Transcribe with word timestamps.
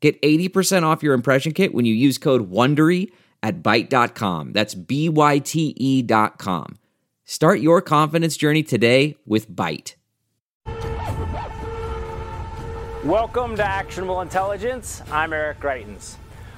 Get 0.00 0.20
80% 0.22 0.84
off 0.84 1.02
your 1.02 1.14
impression 1.14 1.52
kit 1.52 1.74
when 1.74 1.84
you 1.84 1.94
use 1.94 2.18
code 2.18 2.50
WONDERY 2.50 3.10
at 3.42 3.62
Byte.com. 3.62 4.52
That's 4.52 4.74
B-Y-T-E 4.74 6.02
dot 6.02 6.38
com. 6.38 6.78
Start 7.24 7.60
your 7.60 7.82
confidence 7.82 8.36
journey 8.36 8.62
today 8.62 9.16
with 9.26 9.50
Byte. 9.50 9.94
Welcome 13.04 13.56
to 13.56 13.64
Actionable 13.64 14.20
Intelligence. 14.20 15.02
I'm 15.10 15.32
Eric 15.32 15.60
Greitens. 15.60 16.16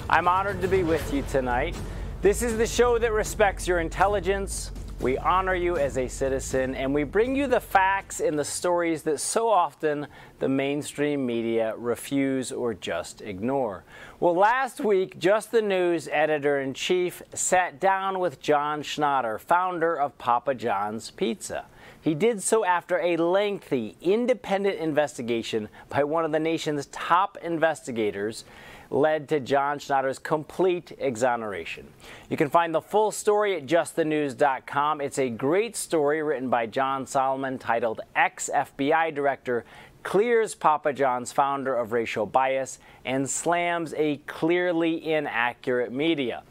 I'm 0.09 0.27
honored 0.27 0.61
to 0.63 0.69
be 0.69 0.83
with 0.83 1.13
you 1.13 1.23
tonight. 1.31 1.77
This 2.23 2.43
is 2.43 2.59
the 2.59 2.67
show 2.67 2.99
that 2.99 3.13
respects 3.13 3.67
your 3.67 3.81
intelligence, 3.81 4.73
we 5.01 5.17
honor 5.17 5.55
you 5.55 5.79
as 5.79 5.97
a 5.97 6.07
citizen 6.09 6.75
and 6.75 6.93
we 6.93 7.05
bring 7.05 7.35
you 7.35 7.47
the 7.47 7.61
facts 7.61 8.21
and 8.21 8.39
the 8.39 8.45
stories 8.45 9.03
that 9.03 9.19
so 9.19 9.49
often 9.49 10.07
the 10.41 10.49
mainstream 10.49 11.25
media 11.25 11.75
refuse 11.79 12.53
or 12.53 12.75
just 12.75 13.23
ignore. 13.23 13.83
Well, 14.19 14.35
last 14.35 14.79
week, 14.81 15.19
Just 15.19 15.53
the 15.53 15.63
News 15.63 16.07
editor 16.13 16.61
in 16.61 16.75
chief 16.75 17.23
sat 17.33 17.81
down 17.81 18.19
with 18.19 18.41
John 18.41 18.83
Schnatter, 18.83 19.41
founder 19.41 19.99
of 19.99 20.19
Papa 20.19 20.55
John's 20.55 21.11
Pizza. 21.11 21.65
He 22.03 22.15
did 22.15 22.43
so 22.43 22.67
after 22.67 22.99
a 23.01 23.17
lengthy, 23.17 23.97
independent 24.03 24.79
investigation 24.79 25.71
by 25.89 26.05
one 26.05 26.27
of 26.27 26.33
the 26.33 26.39
nation's 26.39 26.87
top 26.87 27.39
investigators 27.43 28.45
led 28.91 29.29
to 29.29 29.41
John 29.41 29.79
Schnatter's 29.79 30.19
complete 30.19 30.93
exoneration. 30.99 31.87
You 32.29 32.37
can 32.37 32.51
find 32.51 32.75
the 32.75 32.81
full 32.81 33.11
story 33.11 33.57
at 33.57 33.67
justthenews.com. 33.67 35.01
It's 35.01 35.19
a 35.19 35.31
great 35.31 35.77
story 35.77 36.23
written 36.23 36.51
by 36.51 36.67
John 36.67 37.07
Solomon 37.07 37.59
titled 37.59 38.01
Ex 38.15 38.51
FBI 38.53 39.15
Director 39.15 39.65
Clears 40.03 40.55
Papa 40.55 40.93
John's 40.93 41.31
founder 41.31 41.77
of 41.77 41.93
racial 41.93 42.27
bias 42.27 42.79
and 43.05 43.29
slams 43.29 43.95
a 43.95 44.17
clearly 44.27 45.13
inaccurate 45.13 45.93
media. 45.93 46.43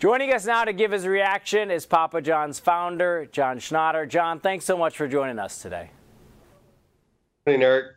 Joining 0.00 0.32
us 0.32 0.46
now 0.46 0.64
to 0.64 0.72
give 0.72 0.90
his 0.90 1.06
reaction 1.06 1.70
is 1.70 1.86
Papa 1.86 2.20
John's 2.20 2.58
founder, 2.58 3.28
John 3.30 3.58
Schnatter. 3.58 4.08
John, 4.08 4.40
thanks 4.40 4.64
so 4.64 4.76
much 4.76 4.96
for 4.96 5.06
joining 5.06 5.38
us 5.38 5.62
today. 5.62 5.90
Hey, 7.46 7.62
Eric. 7.62 7.92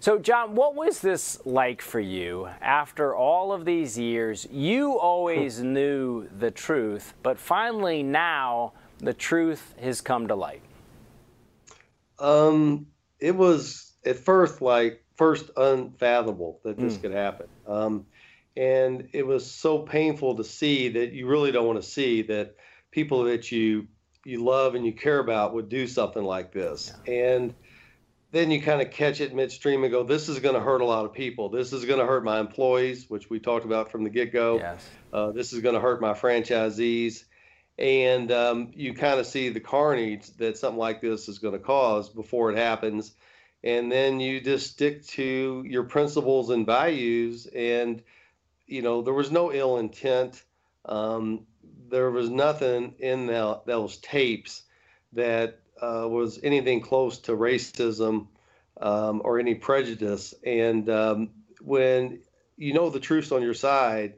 So, 0.00 0.18
John, 0.18 0.54
what 0.54 0.74
was 0.74 1.00
this 1.00 1.40
like 1.44 1.82
for 1.82 2.00
you 2.00 2.48
after 2.60 3.14
all 3.14 3.52
of 3.52 3.64
these 3.64 3.98
years? 3.98 4.46
You 4.50 4.98
always 4.98 5.62
knew 5.62 6.28
the 6.38 6.50
truth, 6.50 7.14
but 7.22 7.38
finally 7.38 8.02
now 8.02 8.72
the 8.98 9.14
truth 9.14 9.74
has 9.80 10.00
come 10.00 10.28
to 10.28 10.34
light. 10.34 10.62
Um, 12.18 12.86
it 13.18 13.36
was 13.36 13.92
at 14.04 14.16
first 14.16 14.62
like 14.62 15.04
first 15.16 15.50
unfathomable 15.56 16.60
that 16.64 16.78
this 16.78 16.96
mm. 16.96 17.02
could 17.02 17.12
happen. 17.12 17.48
Um, 17.66 18.06
and 18.56 19.08
it 19.12 19.26
was 19.26 19.50
so 19.50 19.78
painful 19.80 20.36
to 20.36 20.44
see 20.44 20.88
that 20.90 21.12
you 21.12 21.26
really 21.26 21.52
don't 21.52 21.66
want 21.66 21.82
to 21.82 21.88
see 21.88 22.22
that 22.22 22.56
people 22.90 23.24
that 23.24 23.52
you 23.52 23.88
you 24.24 24.42
love 24.42 24.74
and 24.74 24.84
you 24.84 24.92
care 24.92 25.20
about 25.20 25.54
would 25.54 25.68
do 25.68 25.86
something 25.86 26.24
like 26.24 26.52
this. 26.52 26.92
Yeah. 27.06 27.12
And 27.12 27.54
then 28.36 28.50
you 28.50 28.60
kind 28.60 28.82
of 28.82 28.90
catch 28.90 29.20
it 29.20 29.34
midstream 29.34 29.82
and 29.82 29.90
go, 29.90 30.02
this 30.02 30.28
is 30.28 30.40
going 30.40 30.54
to 30.54 30.60
hurt 30.60 30.82
a 30.82 30.84
lot 30.84 31.06
of 31.06 31.12
people. 31.12 31.48
This 31.48 31.72
is 31.72 31.86
going 31.86 32.00
to 32.00 32.06
hurt 32.06 32.22
my 32.22 32.38
employees, 32.38 33.08
which 33.08 33.30
we 33.30 33.40
talked 33.40 33.64
about 33.64 33.90
from 33.90 34.04
the 34.04 34.10
get 34.10 34.32
go. 34.32 34.58
Yes. 34.58 34.88
Uh, 35.12 35.32
this 35.32 35.52
is 35.52 35.60
going 35.60 35.74
to 35.74 35.80
hurt 35.80 36.00
my 36.02 36.12
franchisees. 36.12 37.24
And 37.78 38.30
um, 38.32 38.72
you 38.74 38.94
kind 38.94 39.18
of 39.20 39.26
see 39.26 39.48
the 39.48 39.60
carnage 39.60 40.28
that 40.36 40.58
something 40.58 40.78
like 40.78 41.00
this 41.00 41.28
is 41.28 41.38
going 41.38 41.54
to 41.54 41.58
cause 41.58 42.10
before 42.10 42.50
it 42.50 42.58
happens. 42.58 43.12
And 43.64 43.90
then 43.90 44.20
you 44.20 44.40
just 44.40 44.70
stick 44.72 45.06
to 45.08 45.64
your 45.66 45.84
principles 45.84 46.50
and 46.50 46.66
values. 46.66 47.46
And, 47.46 48.02
you 48.66 48.82
know, 48.82 49.02
there 49.02 49.14
was 49.14 49.30
no 49.30 49.52
ill 49.52 49.78
intent. 49.78 50.42
Um, 50.84 51.46
there 51.88 52.10
was 52.10 52.28
nothing 52.28 52.96
in 52.98 53.26
the, 53.26 53.60
those 53.64 53.96
tapes 53.98 54.62
that 55.12 55.60
uh, 55.80 56.06
was 56.08 56.40
anything 56.42 56.80
close 56.80 57.18
to 57.18 57.32
racism 57.32 58.28
um, 58.80 59.22
or 59.24 59.38
any 59.38 59.54
prejudice. 59.54 60.34
And 60.44 60.88
um, 60.88 61.30
when 61.60 62.20
you 62.56 62.74
know 62.74 62.90
the 62.90 63.00
truth's 63.00 63.32
on 63.32 63.42
your 63.42 63.54
side, 63.54 64.14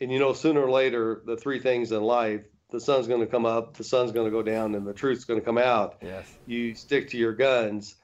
and 0.00 0.12
you 0.12 0.18
know 0.18 0.32
sooner 0.32 0.60
or 0.60 0.70
later 0.70 1.22
the 1.24 1.36
three 1.36 1.60
things 1.60 1.92
in 1.92 2.02
life 2.02 2.42
the 2.70 2.80
sun's 2.80 3.08
going 3.08 3.20
to 3.20 3.26
come 3.26 3.46
up, 3.46 3.76
the 3.76 3.84
sun's 3.84 4.12
going 4.12 4.26
to 4.26 4.30
go 4.30 4.42
down, 4.42 4.74
and 4.74 4.86
the 4.86 4.92
truth's 4.92 5.24
going 5.24 5.40
to 5.40 5.44
come 5.44 5.58
out. 5.58 5.96
Yes. 6.02 6.26
You 6.46 6.74
stick 6.74 7.10
to 7.10 7.16
your 7.16 7.32
guns. 7.32 7.96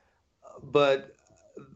But 0.63 1.15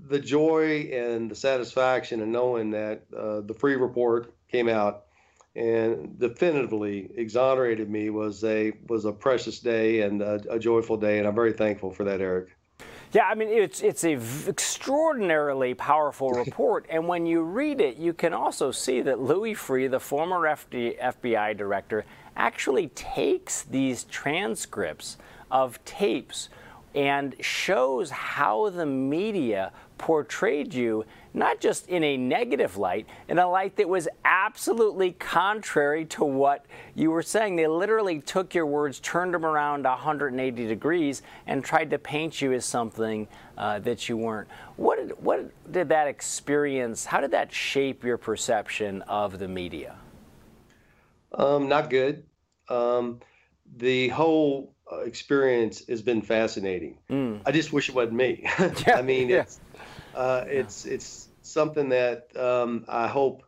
the 0.09 0.19
joy 0.19 0.91
and 0.93 1.31
the 1.31 1.35
satisfaction 1.35 2.21
in 2.21 2.33
knowing 2.33 2.71
that 2.71 3.03
uh, 3.15 3.41
the 3.41 3.55
Freeh 3.55 3.81
report 3.81 4.35
came 4.51 4.69
out 4.69 5.05
and 5.59 6.19
definitively 6.21 7.11
exonerated 7.17 7.91
me 7.91 8.11
was 8.11 8.45
a 8.45 8.73
was 8.89 9.05
a 9.05 9.13
precious 9.13 9.59
day 9.59 10.03
and 10.03 10.23
a, 10.23 10.41
a 10.51 10.59
joyful 10.59 10.97
day, 10.97 11.19
and 11.19 11.27
I'm 11.27 11.35
very 11.35 11.53
thankful 11.53 11.91
for 11.91 12.05
that, 12.05 12.21
Eric. 12.21 12.57
Yeah, 13.13 13.27
I 13.27 13.35
mean 13.35 13.49
it's 13.49 13.81
it's 13.83 14.05
a 14.05 14.15
v- 14.15 14.51
extraordinarily 14.51 15.75
powerful 15.75 16.31
report, 16.45 16.87
and 16.89 17.09
when 17.09 17.27
you 17.27 17.43
read 17.43 17.81
it, 17.81 17.97
you 17.97 18.13
can 18.13 18.33
also 18.33 18.71
see 18.71 19.01
that 19.03 19.21
Louis 19.21 19.55
Freeh, 19.55 19.91
the 19.91 19.99
former 20.01 20.41
FD, 20.43 21.01
FBI 21.01 21.57
director, 21.57 22.05
actually 22.37 22.89
takes 22.89 23.63
these 23.63 24.05
transcripts 24.05 25.17
of 25.51 25.85
tapes 25.85 26.51
and 26.95 27.35
shows 27.41 28.11
how 28.11 28.71
the 28.71 28.87
media 28.87 29.73
portrayed 29.99 30.73
you 30.73 31.05
not 31.39 31.61
just 31.61 31.89
in 31.89 32.03
a 32.03 32.17
negative 32.17 32.77
light, 32.77 33.07
in 33.29 33.39
a 33.39 33.49
light 33.49 33.77
that 33.77 33.89
was 33.89 34.09
absolutely 34.25 35.13
contrary 35.13 36.05
to 36.05 36.25
what 36.25 36.67
you 36.95 37.11
were 37.11 37.23
saying. 37.23 37.57
They 37.57 37.67
literally 37.69 38.21
took 38.21 38.55
your 38.55 38.67
words, 38.67 38.99
turned 39.01 39.33
them 39.33 39.47
around 39.47 39.85
180 39.85 40.67
degrees, 40.67 41.23
and 41.47 41.65
tried 41.65 41.91
to 41.91 41.99
paint 41.99 42.43
you 42.43 42.53
as 42.53 42.65
something 42.65 43.29
uh, 43.57 43.79
that 43.81 44.09
you 44.09 44.17
weren't. 44.17 44.49
What 44.77 44.97
did, 44.99 45.23
what 45.23 45.73
did 45.73 45.89
that 45.91 46.09
experience, 46.09 47.05
how 47.05 47.21
did 47.21 47.31
that 47.31 47.53
shape 47.53 48.05
your 48.05 48.19
perception 48.19 49.03
of 49.03 49.39
the 49.39 49.49
media? 49.49 49.97
Um, 51.33 51.69
not 51.69 51.91
good. 51.91 52.25
Um, 52.69 53.21
the 53.77 54.09
whole 54.09 54.75
uh, 54.91 55.01
experience 55.01 55.87
has 55.89 56.03
been 56.03 56.23
fascinating. 56.23 56.99
Mm. 57.11 57.43
I 57.47 57.53
just 57.53 57.73
wish 57.73 57.89
it 57.89 57.95
wasn't 57.95 58.15
me. 58.15 58.43
yeah, 58.59 58.97
I 58.97 59.03
mean, 59.03 59.29
yeah. 59.29 59.43
it's 59.43 59.61
uh, 60.15 60.45
it's 60.49 60.87
it's 60.87 61.28
something 61.49 61.91
that 61.91 62.37
um, 62.37 62.85
I 62.89 63.09
hope 63.09 63.43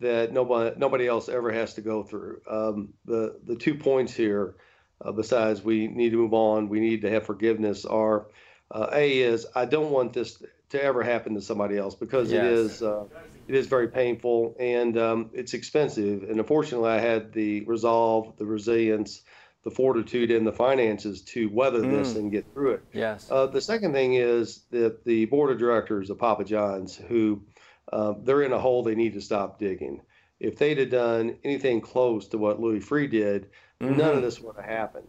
that 0.00 0.32
nobody 0.32 0.78
nobody 0.78 1.06
else 1.06 1.28
ever 1.28 1.52
has 1.52 1.74
to 1.74 1.80
go 1.80 2.02
through. 2.02 2.40
Um, 2.48 2.94
the 3.04 3.38
the 3.44 3.56
two 3.56 3.74
points 3.74 4.14
here, 4.14 4.56
uh, 5.04 5.12
besides 5.12 5.62
we 5.62 5.86
need 5.88 6.10
to 6.10 6.16
move 6.16 6.34
on, 6.34 6.68
we 6.68 6.80
need 6.80 7.02
to 7.02 7.10
have 7.10 7.26
forgiveness. 7.26 7.84
Are 7.84 8.26
uh, 8.70 8.88
a 8.92 9.18
is 9.18 9.46
I 9.54 9.64
don't 9.66 9.90
want 9.90 10.12
this 10.12 10.42
to 10.70 10.82
ever 10.82 11.02
happen 11.02 11.34
to 11.34 11.42
somebody 11.42 11.76
else 11.76 11.94
because 11.94 12.32
yes. 12.32 12.44
it 12.44 12.52
is 12.52 12.82
uh, 12.82 13.04
it 13.48 13.54
is 13.54 13.66
very 13.66 13.88
painful 13.88 14.56
and 14.58 14.96
um, 14.96 15.30
it's 15.32 15.54
expensive. 15.54 16.22
And 16.22 16.38
unfortunately, 16.38 16.90
I 16.90 16.98
had 16.98 17.32
the 17.32 17.62
resolve, 17.62 18.36
the 18.38 18.46
resilience 18.46 19.22
the 19.62 19.70
fortitude 19.70 20.30
and 20.30 20.46
the 20.46 20.52
finances 20.52 21.22
to 21.22 21.48
weather 21.50 21.80
mm. 21.80 21.90
this 21.90 22.16
and 22.16 22.32
get 22.32 22.50
through 22.52 22.72
it. 22.72 22.84
Yes. 22.92 23.30
Uh, 23.30 23.46
the 23.46 23.60
second 23.60 23.92
thing 23.92 24.14
is 24.14 24.64
that 24.70 25.04
the 25.04 25.26
board 25.26 25.50
of 25.50 25.58
directors 25.58 26.08
of 26.08 26.18
Papa 26.18 26.44
John's, 26.44 26.96
who 26.96 27.42
uh, 27.92 28.14
they're 28.22 28.42
in 28.42 28.52
a 28.52 28.58
hole 28.58 28.82
they 28.82 28.94
need 28.94 29.14
to 29.14 29.20
stop 29.20 29.58
digging. 29.58 30.00
If 30.38 30.56
they'd 30.56 30.78
have 30.78 30.90
done 30.90 31.36
anything 31.44 31.82
close 31.82 32.28
to 32.28 32.38
what 32.38 32.60
Louis 32.60 32.80
Freeh 32.80 33.10
did, 33.10 33.50
mm-hmm. 33.80 33.98
none 33.98 34.16
of 34.16 34.22
this 34.22 34.40
would 34.40 34.56
have 34.56 34.64
happened. 34.64 35.08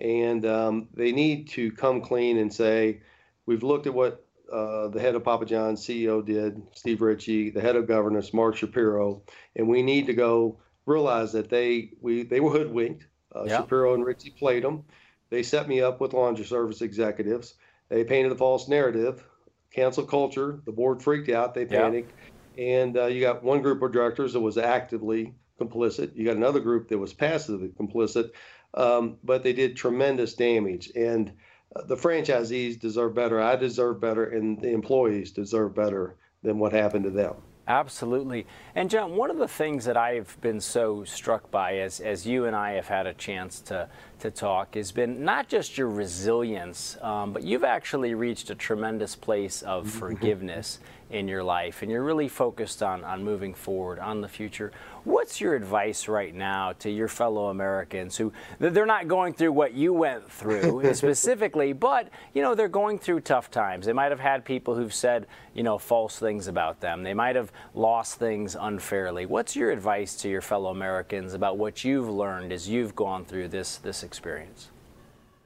And 0.00 0.44
um, 0.46 0.88
they 0.94 1.12
need 1.12 1.50
to 1.50 1.70
come 1.70 2.00
clean 2.00 2.38
and 2.38 2.52
say, 2.52 3.02
we've 3.46 3.62
looked 3.62 3.86
at 3.86 3.94
what 3.94 4.26
uh, 4.52 4.88
the 4.88 5.00
head 5.00 5.14
of 5.14 5.22
Papa 5.22 5.46
John's 5.46 5.86
CEO 5.86 6.24
did, 6.24 6.60
Steve 6.74 7.00
Ritchie, 7.00 7.50
the 7.50 7.60
head 7.60 7.76
of 7.76 7.86
governance, 7.86 8.34
Mark 8.34 8.56
Shapiro, 8.56 9.22
and 9.54 9.68
we 9.68 9.82
need 9.82 10.06
to 10.06 10.14
go 10.14 10.58
realize 10.84 11.32
that 11.32 11.48
they 11.48 11.92
we 12.00 12.24
they 12.24 12.40
were 12.40 12.50
hoodwinked 12.50 13.06
uh, 13.34 13.44
yep. 13.44 13.62
Shapiro 13.62 13.94
and 13.94 14.04
Ritchie 14.04 14.30
played 14.30 14.64
them. 14.64 14.84
They 15.30 15.42
set 15.42 15.68
me 15.68 15.80
up 15.80 16.00
with 16.00 16.12
laundry 16.12 16.44
service 16.44 16.82
executives. 16.82 17.54
They 17.88 18.04
painted 18.04 18.32
a 18.32 18.36
false 18.36 18.68
narrative, 18.68 19.24
cancel 19.72 20.04
culture. 20.04 20.60
The 20.64 20.72
board 20.72 21.02
freaked 21.02 21.30
out. 21.30 21.54
They 21.54 21.64
panicked. 21.64 22.12
Yep. 22.56 22.58
And 22.58 22.96
uh, 22.96 23.06
you 23.06 23.20
got 23.20 23.42
one 23.42 23.62
group 23.62 23.80
of 23.82 23.92
directors 23.92 24.34
that 24.34 24.40
was 24.40 24.58
actively 24.58 25.34
complicit. 25.60 26.14
You 26.14 26.26
got 26.26 26.36
another 26.36 26.60
group 26.60 26.88
that 26.88 26.98
was 26.98 27.12
passively 27.12 27.68
complicit, 27.68 28.30
um, 28.74 29.16
but 29.24 29.42
they 29.42 29.52
did 29.52 29.76
tremendous 29.76 30.34
damage. 30.34 30.90
And 30.94 31.32
uh, 31.74 31.84
the 31.84 31.96
franchisees 31.96 32.78
deserve 32.78 33.14
better. 33.14 33.40
I 33.40 33.56
deserve 33.56 34.00
better, 34.00 34.24
and 34.24 34.60
the 34.60 34.70
employees 34.70 35.32
deserve 35.32 35.74
better 35.74 36.16
than 36.42 36.58
what 36.58 36.72
happened 36.72 37.04
to 37.04 37.10
them. 37.10 37.36
Absolutely. 37.68 38.46
And 38.74 38.90
John, 38.90 39.14
one 39.14 39.30
of 39.30 39.38
the 39.38 39.46
things 39.46 39.84
that 39.84 39.96
I've 39.96 40.36
been 40.40 40.60
so 40.60 41.04
struck 41.04 41.48
by 41.50 41.78
as, 41.78 42.00
as 42.00 42.26
you 42.26 42.46
and 42.46 42.56
I 42.56 42.72
have 42.72 42.88
had 42.88 43.06
a 43.06 43.14
chance 43.14 43.60
to, 43.62 43.88
to 44.18 44.32
talk 44.32 44.74
has 44.74 44.90
been 44.90 45.24
not 45.24 45.48
just 45.48 45.78
your 45.78 45.88
resilience, 45.88 46.96
um, 47.02 47.32
but 47.32 47.44
you've 47.44 47.62
actually 47.62 48.14
reached 48.14 48.50
a 48.50 48.56
tremendous 48.56 49.14
place 49.14 49.62
of 49.62 49.86
mm-hmm. 49.86 49.98
forgiveness 49.98 50.80
in 51.12 51.28
your 51.28 51.44
life 51.44 51.82
and 51.82 51.90
you're 51.90 52.02
really 52.02 52.28
focused 52.28 52.82
on, 52.82 53.04
on 53.04 53.22
moving 53.22 53.52
forward, 53.52 53.98
on 53.98 54.22
the 54.22 54.28
future. 54.28 54.72
What's 55.04 55.40
your 55.40 55.54
advice 55.54 56.08
right 56.08 56.34
now 56.34 56.72
to 56.78 56.90
your 56.90 57.06
fellow 57.08 57.50
Americans 57.50 58.16
who 58.16 58.32
they're 58.58 58.86
not 58.86 59.08
going 59.08 59.34
through 59.34 59.52
what 59.52 59.74
you 59.74 59.92
went 59.92 60.30
through 60.30 60.94
specifically, 60.94 61.74
but 61.74 62.08
you 62.34 62.40
know 62.40 62.54
they're 62.54 62.68
going 62.68 62.98
through 62.98 63.20
tough 63.20 63.50
times. 63.50 63.84
They 63.84 63.92
might 63.92 64.10
have 64.10 64.20
had 64.20 64.44
people 64.44 64.74
who've 64.74 64.94
said 64.94 65.26
you 65.54 65.62
know 65.62 65.76
false 65.76 66.18
things 66.18 66.48
about 66.48 66.80
them. 66.80 67.02
They 67.02 67.14
might 67.14 67.36
have 67.36 67.52
lost 67.74 68.18
things 68.18 68.56
unfairly. 68.58 69.26
What's 69.26 69.54
your 69.54 69.70
advice 69.70 70.16
to 70.22 70.28
your 70.28 70.40
fellow 70.40 70.70
Americans 70.70 71.34
about 71.34 71.58
what 71.58 71.84
you've 71.84 72.08
learned 72.08 72.52
as 72.52 72.68
you've 72.68 72.96
gone 72.96 73.24
through 73.24 73.48
this 73.48 73.76
this 73.78 74.02
experience? 74.02 74.70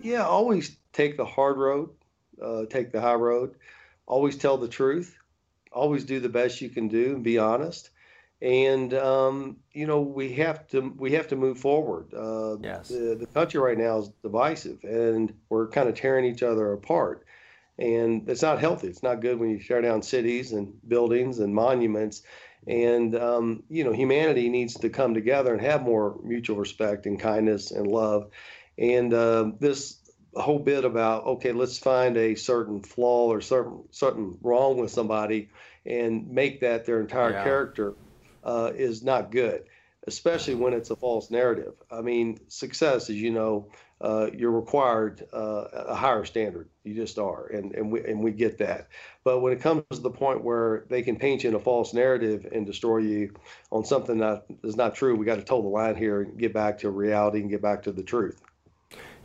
Yeah, 0.00 0.26
always 0.26 0.76
take 0.92 1.16
the 1.16 1.24
hard 1.24 1.56
road, 1.56 1.90
uh, 2.40 2.66
take 2.70 2.92
the 2.92 3.00
high 3.00 3.14
road. 3.14 3.56
Always 4.06 4.36
tell 4.36 4.56
the 4.56 4.68
truth 4.68 5.15
always 5.76 6.04
do 6.04 6.20
the 6.20 6.28
best 6.28 6.60
you 6.60 6.70
can 6.70 6.88
do 6.88 7.14
and 7.14 7.22
be 7.22 7.38
honest 7.38 7.90
and 8.42 8.92
um, 8.94 9.56
you 9.72 9.86
know 9.86 10.00
we 10.00 10.32
have 10.34 10.66
to 10.68 10.94
we 10.98 11.12
have 11.12 11.28
to 11.28 11.36
move 11.36 11.58
forward. 11.58 12.12
Uh, 12.12 12.56
yes. 12.62 12.88
the, 12.88 13.16
the 13.18 13.26
country 13.26 13.60
right 13.60 13.78
now 13.78 13.98
is 13.98 14.10
divisive, 14.22 14.84
and 14.84 15.32
we're 15.48 15.68
kind 15.68 15.88
of 15.88 15.94
tearing 15.94 16.24
each 16.24 16.42
other 16.42 16.72
apart, 16.72 17.24
and 17.78 18.28
it's 18.28 18.42
not 18.42 18.58
healthy. 18.58 18.88
It's 18.88 19.02
not 19.02 19.20
good 19.20 19.38
when 19.38 19.50
you 19.50 19.58
tear 19.58 19.80
down 19.80 20.02
cities 20.02 20.52
and 20.52 20.74
buildings 20.86 21.38
and 21.38 21.54
monuments, 21.54 22.22
and 22.66 23.16
um, 23.16 23.62
you 23.70 23.84
know 23.84 23.92
humanity 23.92 24.50
needs 24.50 24.74
to 24.74 24.90
come 24.90 25.14
together 25.14 25.52
and 25.52 25.62
have 25.62 25.82
more 25.82 26.18
mutual 26.22 26.56
respect 26.56 27.06
and 27.06 27.18
kindness 27.18 27.70
and 27.70 27.86
love, 27.86 28.28
and 28.76 29.14
uh, 29.14 29.50
this 29.58 29.98
whole 30.40 30.58
bit 30.58 30.84
about 30.84 31.24
okay, 31.26 31.52
let's 31.52 31.78
find 31.78 32.16
a 32.16 32.34
certain 32.34 32.82
flaw 32.82 33.26
or 33.28 33.40
certain 33.40 33.84
something 33.90 34.38
wrong 34.42 34.78
with 34.78 34.90
somebody 34.90 35.48
and 35.84 36.28
make 36.28 36.60
that 36.60 36.84
their 36.84 37.00
entire 37.00 37.32
yeah. 37.32 37.44
character 37.44 37.94
uh, 38.44 38.72
is 38.74 39.02
not 39.02 39.30
good, 39.30 39.64
especially 40.06 40.54
when 40.54 40.72
it's 40.72 40.90
a 40.90 40.96
false 40.96 41.30
narrative. 41.30 41.74
I 41.90 42.00
mean, 42.00 42.38
success, 42.48 43.08
as 43.08 43.16
you 43.16 43.30
know, 43.30 43.68
uh, 44.00 44.28
you're 44.34 44.50
required 44.50 45.26
uh, 45.32 45.64
a 45.72 45.94
higher 45.94 46.24
standard. 46.24 46.68
You 46.84 46.94
just 46.94 47.18
are, 47.18 47.46
and 47.46 47.74
and 47.74 47.90
we 47.90 48.04
and 48.04 48.22
we 48.22 48.30
get 48.30 48.58
that. 48.58 48.88
But 49.24 49.40
when 49.40 49.52
it 49.52 49.60
comes 49.60 49.84
to 49.90 50.00
the 50.00 50.10
point 50.10 50.44
where 50.44 50.84
they 50.90 51.02
can 51.02 51.16
paint 51.16 51.44
you 51.44 51.50
in 51.50 51.56
a 51.56 51.60
false 51.60 51.94
narrative 51.94 52.46
and 52.52 52.66
destroy 52.66 52.98
you 52.98 53.34
on 53.72 53.84
something 53.84 54.18
that 54.18 54.44
is 54.62 54.76
not 54.76 54.94
true, 54.94 55.16
we 55.16 55.24
got 55.24 55.36
to 55.36 55.44
toe 55.44 55.62
the 55.62 55.68
line 55.68 55.96
here 55.96 56.20
and 56.22 56.38
get 56.38 56.52
back 56.52 56.78
to 56.80 56.90
reality 56.90 57.40
and 57.40 57.48
get 57.48 57.62
back 57.62 57.82
to 57.84 57.92
the 57.92 58.02
truth. 58.02 58.40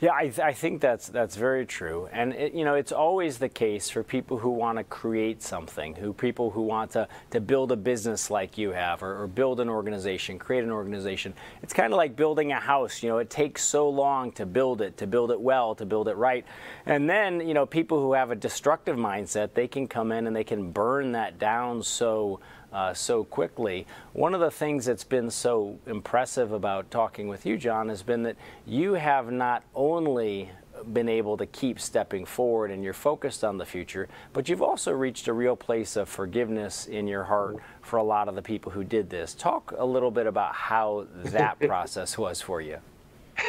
Yeah, 0.01 0.13
I, 0.15 0.23
th- 0.23 0.39
I, 0.39 0.53
think 0.53 0.81
that's 0.81 1.09
that's 1.09 1.35
very 1.35 1.63
true, 1.63 2.09
and 2.11 2.33
it, 2.33 2.55
you 2.55 2.65
know 2.65 2.73
it's 2.73 2.91
always 2.91 3.37
the 3.37 3.47
case 3.47 3.91
for 3.91 4.01
people 4.01 4.39
who 4.39 4.49
want 4.49 4.79
to 4.79 4.83
create 4.83 5.43
something, 5.43 5.93
who 5.93 6.11
people 6.11 6.49
who 6.49 6.63
want 6.63 6.89
to, 6.93 7.07
to 7.29 7.39
build 7.39 7.71
a 7.71 7.75
business 7.75 8.31
like 8.31 8.57
you 8.57 8.71
have, 8.71 9.03
or, 9.03 9.21
or 9.21 9.27
build 9.27 9.59
an 9.59 9.69
organization, 9.69 10.39
create 10.39 10.63
an 10.63 10.71
organization. 10.71 11.35
It's 11.61 11.71
kind 11.71 11.93
of 11.93 11.97
like 11.97 12.15
building 12.15 12.51
a 12.51 12.59
house. 12.59 13.03
You 13.03 13.09
know, 13.09 13.19
it 13.19 13.29
takes 13.29 13.63
so 13.63 13.87
long 13.89 14.31
to 14.31 14.47
build 14.47 14.81
it, 14.81 14.97
to 14.97 15.05
build 15.05 15.29
it 15.29 15.39
well, 15.39 15.75
to 15.75 15.85
build 15.85 16.07
it 16.07 16.15
right, 16.15 16.45
and 16.87 17.07
then 17.07 17.47
you 17.47 17.53
know 17.53 17.67
people 17.67 18.01
who 18.01 18.13
have 18.13 18.31
a 18.31 18.35
destructive 18.35 18.97
mindset, 18.97 19.53
they 19.53 19.67
can 19.67 19.87
come 19.87 20.11
in 20.11 20.25
and 20.25 20.35
they 20.35 20.43
can 20.43 20.71
burn 20.71 21.11
that 21.11 21.37
down 21.37 21.83
so 21.83 22.39
uh, 22.71 22.93
so 22.93 23.23
quickly. 23.23 23.85
One 24.13 24.33
of 24.33 24.39
the 24.39 24.51
things 24.51 24.85
that's 24.85 25.03
been 25.03 25.29
so 25.29 25.79
impressive 25.85 26.51
about 26.51 26.91
talking 26.91 27.27
with 27.27 27.45
you, 27.45 27.57
John, 27.57 27.89
has 27.89 28.03
been 28.03 28.23
that 28.23 28.37
you 28.65 28.93
have 28.93 29.31
not 29.31 29.63
only 29.75 30.51
been 30.93 31.09
able 31.09 31.37
to 31.37 31.45
keep 31.45 31.79
stepping 31.79 32.25
forward 32.25 32.71
and 32.71 32.83
you're 32.83 32.93
focused 32.93 33.43
on 33.43 33.57
the 33.57 33.65
future, 33.65 34.07
but 34.33 34.49
you've 34.49 34.61
also 34.61 34.91
reached 34.91 35.27
a 35.27 35.33
real 35.33 35.55
place 35.55 35.95
of 35.95 36.09
forgiveness 36.09 36.85
in 36.87 37.07
your 37.07 37.23
heart 37.23 37.57
for 37.81 37.97
a 37.97 38.03
lot 38.03 38.27
of 38.27 38.35
the 38.35 38.41
people 38.41 38.71
who 38.71 38.83
did 38.83 39.09
this. 39.09 39.33
Talk 39.33 39.73
a 39.77 39.85
little 39.85 40.11
bit 40.11 40.27
about 40.27 40.53
how 40.53 41.07
that 41.25 41.59
process 41.67 42.17
was 42.17 42.41
for 42.41 42.61
you. 42.61 42.77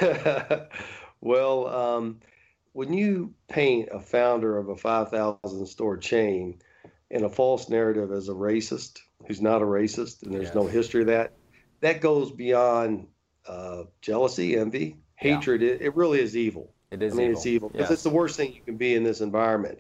well, 1.20 1.66
um, 1.68 2.20
when 2.72 2.92
you 2.92 3.32
paint 3.48 3.88
a 3.92 4.00
founder 4.00 4.58
of 4.58 4.68
a 4.68 4.76
5,000 4.76 5.66
store 5.66 5.96
chain 5.96 6.58
in 7.10 7.24
a 7.24 7.28
false 7.28 7.68
narrative 7.68 8.10
as 8.10 8.28
a 8.28 8.32
racist, 8.32 9.00
who's 9.32 9.40
not 9.40 9.62
a 9.62 9.64
racist, 9.64 10.24
and 10.24 10.34
there's 10.34 10.48
yes. 10.48 10.54
no 10.54 10.66
history 10.66 11.00
of 11.00 11.06
that. 11.06 11.32
That 11.80 12.02
goes 12.02 12.30
beyond 12.30 13.06
uh, 13.48 13.84
jealousy, 14.02 14.58
envy, 14.58 14.98
hatred. 15.14 15.62
Yeah. 15.62 15.68
It, 15.68 15.80
it, 15.80 15.96
really 15.96 16.20
is 16.20 16.36
evil. 16.36 16.74
It 16.90 17.02
is. 17.02 17.14
I 17.14 17.16
mean, 17.16 17.26
evil. 17.28 17.38
it's 17.38 17.46
evil 17.46 17.68
because 17.70 17.84
yes. 17.84 17.90
it's 17.92 18.02
the 18.02 18.10
worst 18.10 18.36
thing 18.36 18.52
you 18.52 18.60
can 18.60 18.76
be 18.76 18.94
in 18.94 19.04
this 19.04 19.22
environment. 19.22 19.78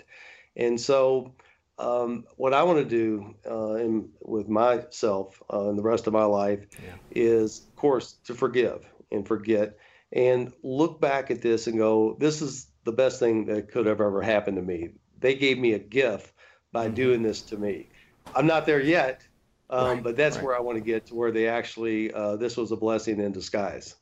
And 0.56 0.80
so, 0.80 1.34
um, 1.78 2.24
what 2.36 2.54
I 2.54 2.62
want 2.62 2.78
to 2.78 2.84
do 2.86 3.34
uh, 3.46 3.74
in, 3.74 4.08
with 4.22 4.48
myself 4.48 5.42
uh, 5.52 5.68
and 5.68 5.78
the 5.78 5.82
rest 5.82 6.06
of 6.06 6.14
my 6.14 6.24
life 6.24 6.64
yeah. 6.82 6.94
is, 7.10 7.60
of 7.68 7.76
course, 7.76 8.14
to 8.24 8.34
forgive 8.34 8.86
and 9.10 9.28
forget 9.28 9.76
and 10.14 10.52
look 10.62 10.98
back 10.98 11.30
at 11.30 11.42
this 11.42 11.66
and 11.66 11.76
go, 11.76 12.16
this 12.18 12.40
is 12.40 12.68
the 12.84 12.92
best 12.92 13.18
thing 13.18 13.46
that 13.46 13.70
could 13.70 13.84
have 13.84 14.00
ever 14.00 14.22
happened 14.22 14.56
to 14.56 14.62
me. 14.62 14.90
They 15.20 15.34
gave 15.34 15.58
me 15.58 15.74
a 15.74 15.78
gift 15.78 16.32
by 16.72 16.86
mm-hmm. 16.86 16.94
doing 16.94 17.22
this 17.22 17.42
to 17.42 17.58
me. 17.58 17.90
I'm 18.34 18.46
not 18.46 18.66
there 18.66 18.80
yet, 18.80 19.26
um, 19.72 19.86
right, 19.86 20.02
but 20.02 20.16
that's 20.16 20.36
right. 20.36 20.44
where 20.44 20.56
I 20.56 20.60
want 20.60 20.76
to 20.76 20.84
get 20.84 21.06
to 21.06 21.14
where 21.14 21.32
they 21.32 21.48
actually 21.48 22.12
uh, 22.12 22.36
this 22.36 22.56
was 22.56 22.72
a 22.72 22.76
blessing 22.76 23.20
in 23.20 23.32
disguise. 23.32 23.96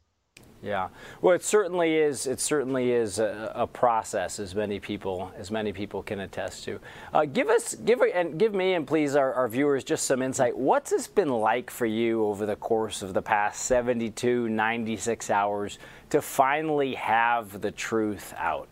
Yeah, 0.63 0.89
well, 1.23 1.35
it 1.35 1.43
certainly 1.43 1.97
is. 1.97 2.27
It 2.27 2.39
certainly 2.39 2.93
is 2.93 3.19
a, 3.19 3.51
a 3.55 3.67
process, 3.67 4.39
as 4.39 4.55
many 4.55 4.79
people 4.79 5.33
as 5.39 5.51
many 5.51 5.73
people 5.73 6.03
can 6.03 6.21
attest 6.21 6.65
to. 6.65 6.79
Uh, 7.15 7.25
give 7.25 7.49
us, 7.49 7.75
give 7.77 8.03
and 8.03 8.39
give 8.39 8.53
me, 8.53 8.75
and 8.75 8.87
please 8.87 9.17
our, 9.17 9.33
our, 9.33 9.49
viewers, 9.49 9.85
just 9.85 10.05
some 10.05 10.21
insight. 10.21 10.55
What's 10.55 10.91
this 10.91 11.07
been 11.07 11.31
like 11.31 11.71
for 11.71 11.87
you 11.87 12.27
over 12.27 12.45
the 12.45 12.57
course 12.57 13.01
of 13.01 13.15
the 13.15 13.23
past 13.23 13.63
72, 13.63 14.51
96 14.51 15.31
hours 15.31 15.79
to 16.11 16.21
finally 16.21 16.95
have 16.95 17.63
the 17.63 17.71
truth 17.71 18.35
out? 18.37 18.69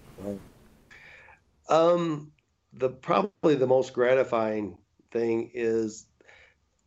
Um, 1.71 2.33
the 2.75 2.91
probably 2.91 3.55
the 3.55 3.67
most 3.67 3.95
gratifying 3.95 4.77
thing 5.11 5.51
is 5.55 6.07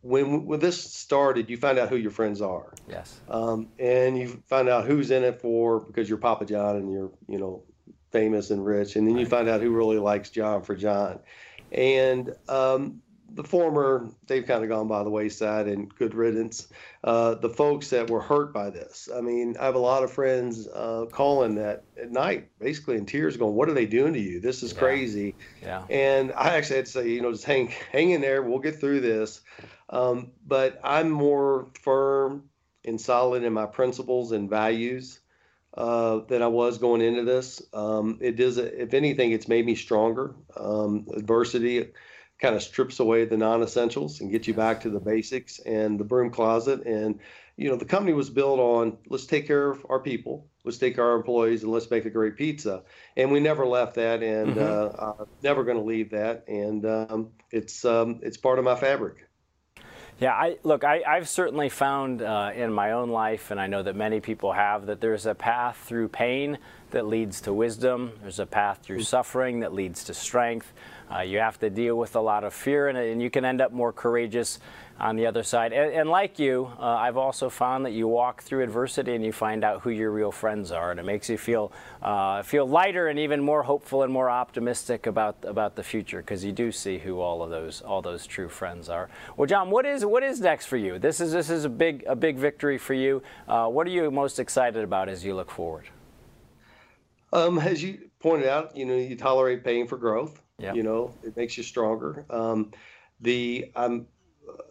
when 0.02 0.46
when 0.46 0.60
this 0.60 0.82
started, 0.82 1.48
you 1.48 1.56
find 1.56 1.78
out 1.78 1.88
who 1.88 1.96
your 1.96 2.10
friends 2.10 2.42
are. 2.42 2.72
Yes. 2.88 3.20
Um, 3.28 3.68
and 3.78 4.18
you 4.18 4.42
find 4.46 4.68
out 4.68 4.84
who's 4.84 5.10
in 5.10 5.24
it 5.24 5.40
for 5.40 5.80
because 5.80 6.08
you're 6.08 6.18
Papa 6.18 6.44
John 6.44 6.76
and 6.76 6.92
you're 6.92 7.10
you 7.28 7.38
know 7.38 7.62
famous 8.10 8.50
and 8.50 8.64
rich, 8.64 8.96
and 8.96 9.06
then 9.08 9.16
you 9.16 9.26
find 9.26 9.48
out 9.48 9.60
who 9.60 9.70
really 9.70 9.98
likes 9.98 10.30
John 10.30 10.62
for 10.62 10.74
John. 10.74 11.20
And 11.70 12.34
um, 12.48 13.00
the 13.34 13.44
former, 13.44 14.08
they've 14.26 14.46
kind 14.46 14.62
of 14.62 14.68
gone 14.68 14.88
by 14.88 15.02
the 15.02 15.10
wayside 15.10 15.66
and 15.66 15.92
good 15.94 16.14
riddance. 16.14 16.68
Uh, 17.02 17.34
the 17.34 17.48
folks 17.48 17.90
that 17.90 18.10
were 18.10 18.20
hurt 18.20 18.52
by 18.52 18.70
this. 18.70 19.08
I 19.14 19.20
mean, 19.20 19.56
I 19.58 19.64
have 19.64 19.74
a 19.74 19.80
lot 19.80 20.02
of 20.02 20.12
friends 20.12 20.68
uh, 20.68 21.06
calling 21.10 21.54
that 21.56 21.84
at 22.00 22.10
night, 22.10 22.50
basically 22.58 22.96
in 22.96 23.06
tears, 23.06 23.36
going, 23.36 23.54
"What 23.54 23.68
are 23.68 23.74
they 23.74 23.86
doing 23.86 24.12
to 24.12 24.20
you? 24.20 24.40
This 24.40 24.62
is 24.62 24.72
yeah. 24.72 24.78
crazy." 24.78 25.34
Yeah. 25.62 25.84
And 25.88 26.32
I 26.32 26.56
actually 26.56 26.76
had 26.76 26.86
to 26.86 26.92
say, 26.92 27.08
you 27.08 27.22
know, 27.22 27.32
just 27.32 27.44
hang, 27.44 27.72
hang 27.90 28.10
in 28.10 28.20
there. 28.20 28.42
We'll 28.42 28.58
get 28.58 28.78
through 28.78 29.00
this. 29.00 29.40
Um, 29.92 30.32
but 30.44 30.80
I'm 30.82 31.10
more 31.10 31.68
firm 31.82 32.44
and 32.84 33.00
solid 33.00 33.44
in 33.44 33.52
my 33.52 33.66
principles 33.66 34.32
and 34.32 34.50
values 34.50 35.20
uh, 35.74 36.20
than 36.28 36.42
I 36.42 36.48
was 36.48 36.78
going 36.78 37.02
into 37.02 37.22
this. 37.24 37.62
Um, 37.72 38.18
it 38.20 38.36
does, 38.36 38.58
if 38.58 38.94
anything, 38.94 39.32
it's 39.32 39.48
made 39.48 39.66
me 39.66 39.74
stronger. 39.74 40.34
Um, 40.56 41.06
adversity 41.14 41.92
kind 42.40 42.56
of 42.56 42.62
strips 42.62 42.98
away 42.98 43.24
the 43.24 43.36
non-essentials 43.36 44.20
and 44.20 44.30
gets 44.32 44.48
you 44.48 44.54
back 44.54 44.80
to 44.80 44.90
the 44.90 44.98
basics 44.98 45.60
and 45.60 46.00
the 46.00 46.04
broom 46.04 46.30
closet. 46.30 46.84
And 46.84 47.20
you 47.56 47.68
know, 47.68 47.76
the 47.76 47.84
company 47.84 48.14
was 48.14 48.30
built 48.30 48.58
on 48.58 48.96
let's 49.08 49.26
take 49.26 49.46
care 49.46 49.70
of 49.70 49.86
our 49.88 50.00
people, 50.00 50.48
let's 50.64 50.78
take 50.78 50.98
our 50.98 51.14
employees, 51.14 51.62
and 51.62 51.70
let's 51.70 51.90
make 51.90 52.06
a 52.06 52.10
great 52.10 52.36
pizza. 52.36 52.82
And 53.16 53.30
we 53.30 53.40
never 53.40 53.66
left 53.66 53.96
that, 53.96 54.22
and 54.22 54.56
mm-hmm. 54.56 55.06
uh, 55.06 55.12
I'm 55.20 55.26
never 55.42 55.62
going 55.62 55.76
to 55.76 55.84
leave 55.84 56.10
that. 56.10 56.44
And 56.48 56.84
um, 56.86 57.30
it's 57.50 57.84
um, 57.84 58.20
it's 58.22 58.38
part 58.38 58.58
of 58.58 58.64
my 58.64 58.74
fabric. 58.74 59.28
Yeah, 60.22 60.34
I 60.34 60.56
look. 60.62 60.84
I, 60.84 61.02
have 61.04 61.28
certainly 61.28 61.68
found 61.68 62.22
uh, 62.22 62.52
in 62.54 62.72
my 62.72 62.92
own 62.92 63.10
life, 63.10 63.50
and 63.50 63.60
I 63.60 63.66
know 63.66 63.82
that 63.82 63.96
many 63.96 64.20
people 64.20 64.52
have, 64.52 64.86
that 64.86 65.00
there's 65.00 65.26
a 65.26 65.34
path 65.34 65.82
through 65.84 66.10
pain 66.10 66.58
that 66.92 67.08
leads 67.08 67.40
to 67.40 67.52
wisdom. 67.52 68.12
There's 68.22 68.38
a 68.38 68.46
path 68.46 68.78
through 68.84 69.00
mm. 69.00 69.04
suffering 69.04 69.58
that 69.60 69.74
leads 69.74 70.04
to 70.04 70.14
strength. 70.14 70.72
Uh, 71.12 71.22
you 71.22 71.38
have 71.38 71.58
to 71.58 71.70
deal 71.70 71.96
with 71.98 72.14
a 72.14 72.20
lot 72.20 72.44
of 72.44 72.54
fear, 72.54 72.86
and, 72.86 72.96
and 72.96 73.20
you 73.20 73.30
can 73.30 73.44
end 73.44 73.60
up 73.60 73.72
more 73.72 73.92
courageous 73.92 74.60
on 75.02 75.16
the 75.16 75.26
other 75.26 75.42
side. 75.42 75.72
And, 75.72 75.92
and 75.92 76.08
like 76.08 76.38
you, 76.38 76.70
uh, 76.78 76.82
I've 76.82 77.16
also 77.16 77.50
found 77.50 77.84
that 77.84 77.90
you 77.90 78.06
walk 78.06 78.42
through 78.42 78.62
adversity 78.62 79.16
and 79.16 79.24
you 79.24 79.32
find 79.32 79.64
out 79.64 79.82
who 79.82 79.90
your 79.90 80.12
real 80.12 80.30
friends 80.30 80.70
are, 80.70 80.92
and 80.92 81.00
it 81.00 81.02
makes 81.02 81.28
you 81.28 81.36
feel 81.36 81.72
uh, 82.00 82.42
feel 82.42 82.66
lighter 82.66 83.08
and 83.08 83.18
even 83.18 83.42
more 83.42 83.64
hopeful 83.64 84.04
and 84.04 84.12
more 84.12 84.30
optimistic 84.30 85.06
about 85.06 85.36
about 85.42 85.74
the 85.74 85.82
future 85.82 86.18
because 86.18 86.44
you 86.44 86.52
do 86.52 86.70
see 86.70 86.98
who 86.98 87.20
all 87.20 87.42
of 87.42 87.50
those 87.50 87.82
all 87.82 88.00
those 88.00 88.26
true 88.26 88.48
friends 88.48 88.88
are. 88.88 89.10
Well, 89.36 89.46
John, 89.46 89.70
what 89.70 89.84
is 89.84 90.04
what 90.04 90.22
is 90.22 90.40
next 90.40 90.66
for 90.66 90.76
you? 90.76 91.00
This 91.00 91.20
is 91.20 91.32
this 91.32 91.50
is 91.50 91.64
a 91.64 91.68
big 91.68 92.04
a 92.06 92.14
big 92.14 92.36
victory 92.36 92.78
for 92.78 92.94
you. 92.94 93.22
Uh, 93.48 93.66
what 93.66 93.86
are 93.88 93.90
you 93.90 94.08
most 94.10 94.38
excited 94.38 94.84
about 94.84 95.08
as 95.08 95.24
you 95.24 95.34
look 95.34 95.50
forward? 95.50 95.88
Um, 97.32 97.58
as 97.58 97.82
you 97.82 98.10
pointed 98.20 98.48
out, 98.48 98.76
you 98.76 98.84
know, 98.84 98.94
you 98.94 99.16
tolerate 99.16 99.64
pain 99.64 99.88
for 99.88 99.96
growth. 99.96 100.40
Yeah. 100.58 100.74
You 100.74 100.84
know, 100.84 101.14
it 101.24 101.36
makes 101.36 101.56
you 101.56 101.64
stronger. 101.64 102.24
Um, 102.30 102.70
the 103.20 103.72
I'm 103.74 104.06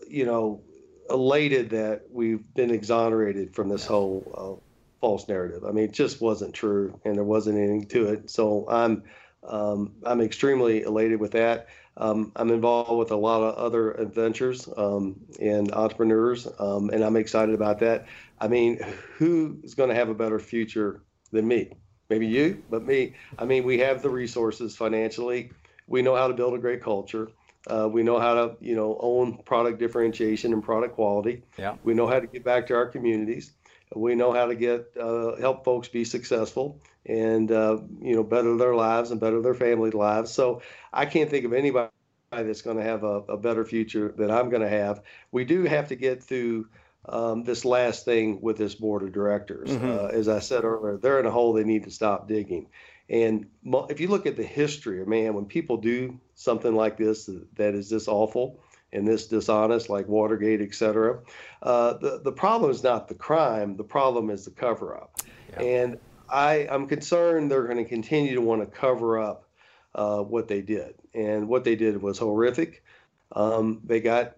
you 0.08 0.26
know, 0.26 0.62
elated 1.10 1.72
that 1.72 2.04
we've 2.12 2.44
been 2.54 2.72
exonerated 2.72 3.54
from 3.54 3.70
this 3.70 3.86
whole 3.86 4.62
uh, 4.62 4.66
false 5.02 5.28
narrative. 5.28 5.64
I 5.66 5.72
mean, 5.72 5.86
it 5.86 5.94
just 5.94 6.22
wasn't 6.22 6.54
true, 6.54 7.00
and 7.04 7.16
there 7.16 7.24
wasn't 7.24 7.58
anything 7.58 7.88
to 7.88 8.08
it. 8.14 8.30
So 8.30 8.68
I'm 8.70 9.04
um, 9.48 9.94
I'm 10.06 10.22
extremely 10.22 10.84
elated 10.84 11.20
with 11.20 11.32
that. 11.32 11.68
Um, 11.98 12.32
I'm 12.36 12.52
involved 12.52 12.98
with 12.98 13.12
a 13.12 13.16
lot 13.16 13.42
of 13.42 13.56
other 13.56 13.92
adventures 13.92 14.70
um, 14.78 15.20
and 15.42 15.74
entrepreneurs, 15.74 16.48
um, 16.60 16.90
and 16.90 17.04
I'm 17.04 17.18
excited 17.18 17.54
about 17.54 17.80
that. 17.80 18.06
I 18.40 18.48
mean, 18.48 18.80
who 19.18 19.60
is 19.64 19.76
going 19.76 19.90
to 19.90 19.96
have 19.96 20.10
a 20.10 20.14
better 20.14 20.40
future 20.40 21.02
than 21.32 21.48
me? 21.48 21.74
Maybe 22.10 22.28
you, 22.28 22.64
but 22.70 22.84
me. 22.84 23.16
I 23.38 23.46
mean, 23.46 23.64
we 23.64 23.80
have 23.80 24.02
the 24.02 24.10
resources 24.10 24.76
financially. 24.76 25.52
We 25.88 26.02
know 26.02 26.16
how 26.16 26.28
to 26.28 26.34
build 26.34 26.54
a 26.54 26.58
great 26.58 26.82
culture. 26.82 27.30
Uh, 27.68 27.88
we 27.88 28.04
know 28.04 28.20
how 28.20 28.34
to, 28.34 28.56
you 28.60 28.76
know, 28.76 28.98
own 29.00 29.38
product 29.44 29.80
differentiation 29.80 30.52
and 30.54 30.64
product 30.64 30.96
quality. 30.96 31.44
Yeah. 31.58 31.76
We 31.84 31.94
know 31.94 32.08
how 32.08 32.20
to 32.20 32.28
get 32.28 32.44
back 32.44 32.68
to 32.68 32.76
our 32.76 32.88
communities. 32.88 33.52
We 33.96 34.16
know 34.16 34.32
how 34.32 34.46
to 34.46 34.56
get 34.56 34.92
uh, 35.00 35.36
help 35.36 35.66
folks 35.66 35.88
be 35.88 36.06
successful 36.06 36.82
and 37.06 37.52
uh, 37.52 37.78
you 38.02 38.16
know 38.16 38.24
better 38.24 38.56
their 38.58 38.76
lives 38.76 39.12
and 39.12 39.20
better 39.20 39.42
their 39.42 39.54
family 39.54 39.92
lives. 39.92 40.32
So 40.32 40.62
I 40.94 41.06
can't 41.06 41.30
think 41.30 41.46
of 41.46 41.54
anybody 41.54 41.90
that's 42.32 42.62
going 42.62 42.78
to 42.78 42.84
have 42.84 43.04
a, 43.04 43.22
a, 43.28 43.38
better 43.38 43.66
future 43.66 44.14
than 44.16 44.32
I'm 44.32 44.50
going 44.50 44.62
to 44.62 44.70
have. 44.70 45.02
We 45.32 45.44
do 45.44 45.64
have 45.64 45.90
to 45.90 45.96
get 45.96 46.24
through 46.24 46.70
um, 47.10 47.44
this 47.44 47.66
last 47.66 48.06
thing 48.06 48.40
with 48.42 48.58
this 48.58 48.76
board 48.76 49.04
of 49.04 49.12
directors. 49.12 49.70
Mm-hmm. 49.70 49.90
Uh, 49.90 50.08
as 50.08 50.30
I 50.30 50.40
said 50.40 50.64
earlier, 50.64 50.98
they're 50.98 51.20
in 51.20 51.26
a 51.26 51.32
hole 51.32 51.52
they 51.52 51.66
need 51.66 51.84
to 51.84 51.92
stop 51.92 52.28
digging. 52.30 52.68
And 53.12 53.46
if 53.90 54.00
you 54.00 54.08
look 54.08 54.26
at 54.26 54.38
the 54.38 54.44
history, 54.44 55.06
man, 55.06 55.34
when 55.34 55.46
people 55.46 55.76
do 55.76 56.18
something 56.36 56.74
like 56.74 56.98
this 56.98 57.30
that 57.58 57.76
is 57.76 57.90
this 57.90 58.08
awful 58.08 58.58
and 58.94 59.06
this 59.06 59.28
dishonest, 59.28 59.90
like 59.90 60.08
Watergate, 60.08 60.62
et 60.62 60.74
cetera, 60.74 61.20
uh, 61.62 61.94
the, 61.96 62.22
the 62.24 62.32
problem 62.32 62.72
is 62.72 62.84
not 62.84 63.10
the 63.10 63.14
crime, 63.14 63.76
the 63.76 63.84
problem 63.84 64.30
is 64.30 64.46
the 64.46 64.52
cover 64.52 64.96
up. 64.96 65.22
Yeah. 65.52 65.62
And 65.62 66.00
I, 66.30 66.68
I'm 66.72 66.88
concerned 66.88 67.52
they're 67.52 67.66
going 67.66 67.84
to 67.84 67.86
continue 67.86 68.34
to 68.34 68.42
want 68.42 68.62
to 68.62 68.80
cover 68.80 69.20
up 69.20 69.50
uh, 69.94 70.20
what 70.20 70.48
they 70.48 70.62
did. 70.62 70.96
And 71.14 71.50
what 71.50 71.66
they 71.66 71.76
did 71.76 72.02
was 72.02 72.18
horrific. 72.18 72.82
Um, 73.34 73.82
they 73.84 74.00
got 74.00 74.38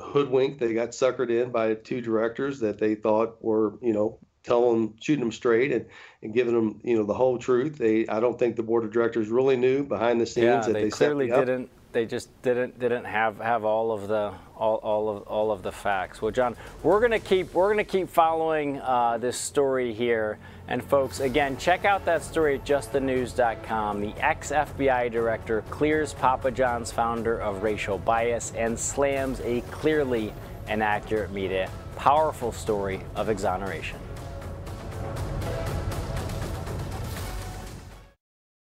hoodwinked, 0.00 0.60
they 0.60 0.74
got 0.74 0.90
suckered 0.90 1.30
in 1.30 1.50
by 1.50 1.74
two 1.74 2.00
directors 2.00 2.60
that 2.60 2.78
they 2.78 2.94
thought 2.94 3.42
were, 3.42 3.78
you 3.82 3.92
know, 3.92 4.18
telling 4.42 4.80
them, 4.80 4.94
shooting 5.00 5.20
them 5.20 5.32
straight 5.32 5.72
and, 5.72 5.86
and 6.22 6.34
giving 6.34 6.54
them, 6.54 6.80
you 6.82 6.96
know, 6.96 7.04
the 7.04 7.14
whole 7.14 7.38
truth. 7.38 7.78
They, 7.78 8.06
I 8.08 8.20
don't 8.20 8.38
think 8.38 8.56
the 8.56 8.62
board 8.62 8.84
of 8.84 8.92
directors 8.92 9.28
really 9.28 9.56
knew 9.56 9.84
behind 9.84 10.20
the 10.20 10.26
scenes 10.26 10.44
yeah, 10.44 10.60
that 10.60 10.72
they, 10.72 10.90
said 10.90 11.10
they 11.10 11.14
clearly 11.14 11.26
didn't. 11.28 11.70
They 11.92 12.06
just 12.06 12.30
didn't 12.40 12.80
didn't 12.80 13.04
have 13.04 13.36
have 13.36 13.66
all 13.66 13.92
of 13.92 14.08
the 14.08 14.32
all, 14.56 14.76
all 14.76 15.10
of 15.10 15.22
all 15.24 15.52
of 15.52 15.62
the 15.62 15.70
facts. 15.70 16.22
Well, 16.22 16.30
John, 16.30 16.56
we're 16.82 17.00
gonna 17.00 17.18
keep 17.18 17.52
we're 17.52 17.68
gonna 17.68 17.84
keep 17.84 18.08
following 18.08 18.80
uh, 18.80 19.18
this 19.18 19.36
story 19.36 19.92
here. 19.92 20.38
And 20.68 20.82
folks, 20.82 21.20
again, 21.20 21.58
check 21.58 21.84
out 21.84 22.06
that 22.06 22.22
story 22.22 22.54
at 22.54 22.64
justthenews.com. 22.64 24.00
The 24.00 24.14
ex 24.24 24.52
FBI 24.52 25.12
director 25.12 25.64
clears 25.68 26.14
Papa 26.14 26.50
John's 26.50 26.90
founder 26.90 27.38
of 27.38 27.62
racial 27.62 27.98
bias 27.98 28.52
and 28.56 28.78
slams 28.78 29.40
a 29.40 29.60
clearly 29.70 30.32
inaccurate 30.68 31.30
media. 31.30 31.68
Powerful 31.96 32.52
story 32.52 33.02
of 33.16 33.28
exoneration. 33.28 33.98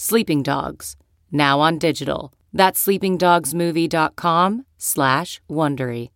Sleeping 0.00 0.44
Dogs, 0.44 0.94
now 1.32 1.58
on 1.58 1.76
digital. 1.76 2.32
That's 2.52 2.86
sleepingdogsmovie.com 2.86 4.64
slash 4.76 5.40
Wondery. 5.50 6.10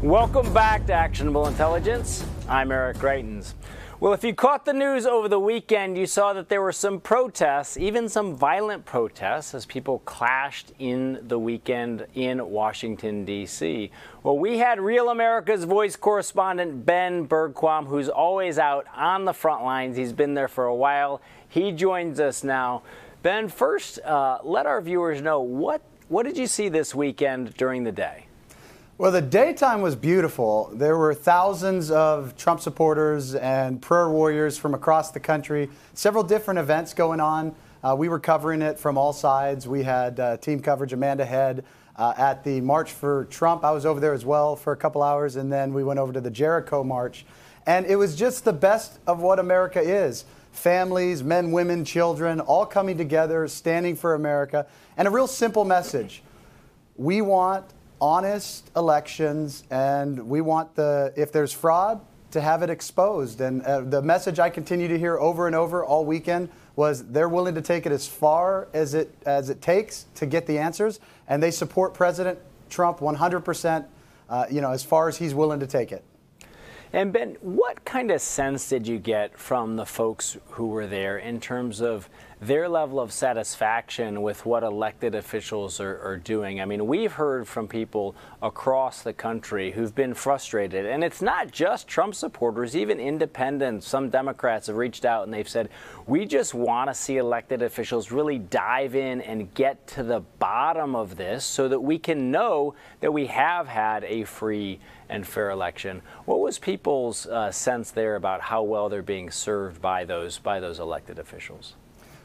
Welcome 0.00 0.54
back 0.54 0.86
to 0.86 0.92
Actionable 0.92 1.48
Intelligence. 1.48 2.24
I'm 2.48 2.70
Eric 2.70 2.98
Greitens. 2.98 3.54
Well, 3.98 4.12
if 4.12 4.22
you 4.22 4.34
caught 4.34 4.66
the 4.66 4.72
news 4.72 5.06
over 5.06 5.28
the 5.28 5.40
weekend, 5.40 5.96
you 5.96 6.06
saw 6.06 6.32
that 6.34 6.48
there 6.48 6.60
were 6.60 6.72
some 6.72 7.00
protests, 7.00 7.76
even 7.76 8.08
some 8.08 8.36
violent 8.36 8.84
protests, 8.84 9.54
as 9.54 9.64
people 9.64 10.00
clashed 10.00 10.72
in 10.78 11.26
the 11.26 11.38
weekend 11.38 12.06
in 12.14 12.50
Washington, 12.50 13.24
D.C. 13.24 13.90
Well, 14.22 14.36
we 14.36 14.58
had 14.58 14.80
Real 14.80 15.08
America's 15.08 15.64
Voice 15.64 15.96
correspondent 15.96 16.84
Ben 16.84 17.26
Bergquam, 17.26 17.86
who's 17.86 18.08
always 18.08 18.58
out 18.58 18.86
on 18.94 19.24
the 19.24 19.32
front 19.32 19.64
lines. 19.64 19.96
He's 19.96 20.12
been 20.12 20.34
there 20.34 20.48
for 20.48 20.66
a 20.66 20.74
while. 20.74 21.22
He 21.54 21.70
joins 21.70 22.18
us 22.18 22.42
now. 22.42 22.82
Ben, 23.22 23.48
first, 23.48 24.00
uh, 24.00 24.38
let 24.42 24.66
our 24.66 24.80
viewers 24.80 25.22
know 25.22 25.38
what, 25.38 25.82
what 26.08 26.24
did 26.24 26.36
you 26.36 26.48
see 26.48 26.68
this 26.68 26.96
weekend 26.96 27.54
during 27.54 27.84
the 27.84 27.92
day? 27.92 28.26
Well, 28.98 29.12
the 29.12 29.22
daytime 29.22 29.80
was 29.80 29.94
beautiful. 29.94 30.72
There 30.74 30.98
were 30.98 31.14
thousands 31.14 31.92
of 31.92 32.36
Trump 32.36 32.58
supporters 32.58 33.36
and 33.36 33.80
prayer 33.80 34.10
warriors 34.10 34.58
from 34.58 34.74
across 34.74 35.12
the 35.12 35.20
country, 35.20 35.70
several 35.92 36.24
different 36.24 36.58
events 36.58 36.92
going 36.92 37.20
on. 37.20 37.54
Uh, 37.84 37.94
we 37.96 38.08
were 38.08 38.18
covering 38.18 38.60
it 38.60 38.76
from 38.76 38.98
all 38.98 39.12
sides. 39.12 39.68
We 39.68 39.84
had 39.84 40.18
uh, 40.18 40.38
team 40.38 40.58
coverage, 40.58 40.92
Amanda 40.92 41.24
Head, 41.24 41.64
uh, 41.94 42.14
at 42.16 42.42
the 42.42 42.62
March 42.62 42.90
for 42.90 43.26
Trump. 43.26 43.62
I 43.62 43.70
was 43.70 43.86
over 43.86 44.00
there 44.00 44.12
as 44.12 44.24
well 44.24 44.56
for 44.56 44.72
a 44.72 44.76
couple 44.76 45.04
hours, 45.04 45.36
and 45.36 45.52
then 45.52 45.72
we 45.72 45.84
went 45.84 46.00
over 46.00 46.12
to 46.12 46.20
the 46.20 46.32
Jericho 46.32 46.82
March. 46.82 47.24
And 47.64 47.86
it 47.86 47.94
was 47.94 48.16
just 48.16 48.44
the 48.44 48.52
best 48.52 48.98
of 49.06 49.20
what 49.20 49.38
America 49.38 49.80
is 49.80 50.24
families, 50.54 51.22
men, 51.22 51.50
women, 51.52 51.84
children, 51.84 52.40
all 52.40 52.64
coming 52.64 52.96
together, 52.96 53.46
standing 53.48 53.96
for 53.96 54.14
America, 54.14 54.66
and 54.96 55.06
a 55.06 55.10
real 55.10 55.26
simple 55.26 55.64
message. 55.64 56.22
We 56.96 57.20
want 57.20 57.66
honest 58.00 58.70
elections, 58.76 59.64
and 59.70 60.28
we 60.28 60.40
want 60.40 60.74
the, 60.76 61.12
if 61.16 61.32
there's 61.32 61.52
fraud, 61.52 62.00
to 62.30 62.40
have 62.40 62.62
it 62.62 62.70
exposed. 62.70 63.40
And 63.40 63.62
uh, 63.62 63.82
the 63.82 64.02
message 64.02 64.38
I 64.38 64.50
continue 64.50 64.88
to 64.88 64.98
hear 64.98 65.18
over 65.18 65.46
and 65.46 65.54
over 65.54 65.84
all 65.84 66.04
weekend 66.04 66.48
was 66.76 67.04
they're 67.06 67.28
willing 67.28 67.54
to 67.54 67.62
take 67.62 67.86
it 67.86 67.92
as 67.92 68.08
far 68.08 68.68
as 68.74 68.94
it 68.94 69.14
as 69.24 69.50
it 69.50 69.62
takes 69.62 70.06
to 70.16 70.26
get 70.26 70.46
the 70.46 70.58
answers, 70.58 70.98
and 71.28 71.40
they 71.40 71.52
support 71.52 71.94
President 71.94 72.38
Trump 72.70 72.98
100%. 72.98 73.86
Uh, 74.28 74.46
you 74.50 74.60
know, 74.60 74.72
as 74.72 74.82
far 74.82 75.06
as 75.06 75.18
he's 75.18 75.34
willing 75.34 75.60
to 75.60 75.66
take 75.66 75.92
it. 75.92 76.02
And 76.94 77.12
Ben, 77.12 77.36
what 77.40 77.84
kind 77.84 78.12
of 78.12 78.20
sense 78.20 78.68
did 78.68 78.86
you 78.86 79.00
get 79.00 79.36
from 79.36 79.74
the 79.74 79.84
folks 79.84 80.38
who 80.50 80.68
were 80.68 80.86
there 80.86 81.18
in 81.18 81.40
terms 81.40 81.80
of 81.80 82.08
their 82.40 82.68
level 82.68 83.00
of 83.00 83.12
satisfaction 83.12 84.22
with 84.22 84.44
what 84.46 84.62
elected 84.62 85.14
officials 85.14 85.80
are, 85.80 86.00
are, 86.02 86.16
doing. 86.16 86.60
I 86.60 86.64
mean, 86.64 86.86
we've 86.86 87.12
heard 87.12 87.48
from 87.48 87.66
people 87.66 88.14
across 88.42 89.02
the 89.02 89.12
country 89.12 89.70
who've 89.72 89.94
been 89.94 90.14
frustrated, 90.14 90.86
and 90.86 91.02
it's 91.02 91.22
not 91.22 91.50
just 91.50 91.88
Trump 91.88 92.14
supporters, 92.14 92.76
even 92.76 93.00
independents. 93.00 93.88
Some 93.88 94.10
Democrats 94.10 94.66
have 94.66 94.76
reached 94.76 95.04
out 95.04 95.24
and 95.24 95.32
they've 95.32 95.48
said, 95.48 95.70
We 96.06 96.26
just 96.26 96.54
want 96.54 96.90
to 96.90 96.94
see 96.94 97.16
elected 97.16 97.62
officials 97.62 98.12
really 98.12 98.38
dive 98.38 98.94
in 98.94 99.20
and 99.22 99.52
get 99.54 99.86
to 99.88 100.02
the 100.02 100.20
bottom 100.38 100.94
of 100.94 101.16
this 101.16 101.44
so 101.44 101.68
that 101.68 101.80
we 101.80 101.98
can 101.98 102.30
know 102.30 102.74
that 103.00 103.12
we 103.12 103.26
have 103.26 103.66
had 103.66 104.04
a 104.04 104.24
free 104.24 104.80
and 105.08 105.26
fair 105.26 105.50
election. 105.50 106.02
What 106.24 106.40
was 106.40 106.58
people's 106.58 107.26
uh, 107.26 107.50
sense 107.50 107.90
there 107.90 108.16
about 108.16 108.40
how 108.40 108.62
well 108.62 108.88
they're 108.88 109.02
being 109.02 109.30
served 109.30 109.80
by 109.80 110.04
those 110.04 110.38
by 110.38 110.60
those 110.60 110.78
elected 110.78 111.18
officials? 111.18 111.74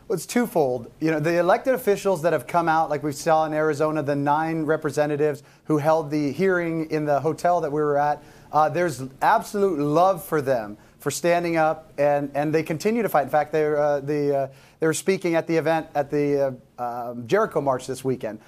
Well, 0.08 0.16
it's 0.16 0.26
twofold. 0.26 0.92
You 1.00 1.12
know, 1.12 1.20
the 1.20 1.38
elected 1.38 1.76
officials 1.76 2.24
that 2.24 2.34
have 2.34 2.48
come 2.48 2.68
out, 2.68 2.90
like 2.90 3.04
we 3.04 3.12
saw 3.12 3.46
in 3.46 3.54
Arizona, 3.54 4.02
the 4.02 4.16
nine 4.16 4.64
representatives 4.64 5.44
who 5.66 5.78
held 5.78 6.10
the 6.10 6.32
hearing 6.32 6.90
in 6.90 7.06
the 7.06 7.20
hotel 7.20 7.62
that 7.62 7.72
we 7.72 7.80
were 7.80 7.98
at, 7.98 8.24
uh, 8.52 8.70
there's 8.70 9.04
absolute 9.22 9.78
love 9.78 10.24
for 10.24 10.42
them 10.42 10.78
for 10.98 11.12
standing 11.12 11.58
up, 11.58 11.94
and, 11.98 12.32
and 12.34 12.54
they 12.54 12.64
continue 12.64 13.04
to 13.04 13.10
fight. 13.10 13.22
In 13.24 13.30
fact, 13.30 13.52
they're, 13.52 13.78
uh, 13.78 14.00
the, 14.00 14.36
uh, 14.36 14.48
they're 14.80 14.94
speaking 14.94 15.36
at 15.36 15.46
the 15.46 15.56
event 15.56 15.88
at 15.96 16.10
the 16.10 16.58
uh, 16.78 17.12
um, 17.12 17.28
Jericho 17.28 17.62
March 17.62 17.88
this 17.88 18.04
weekend. 18.04 18.40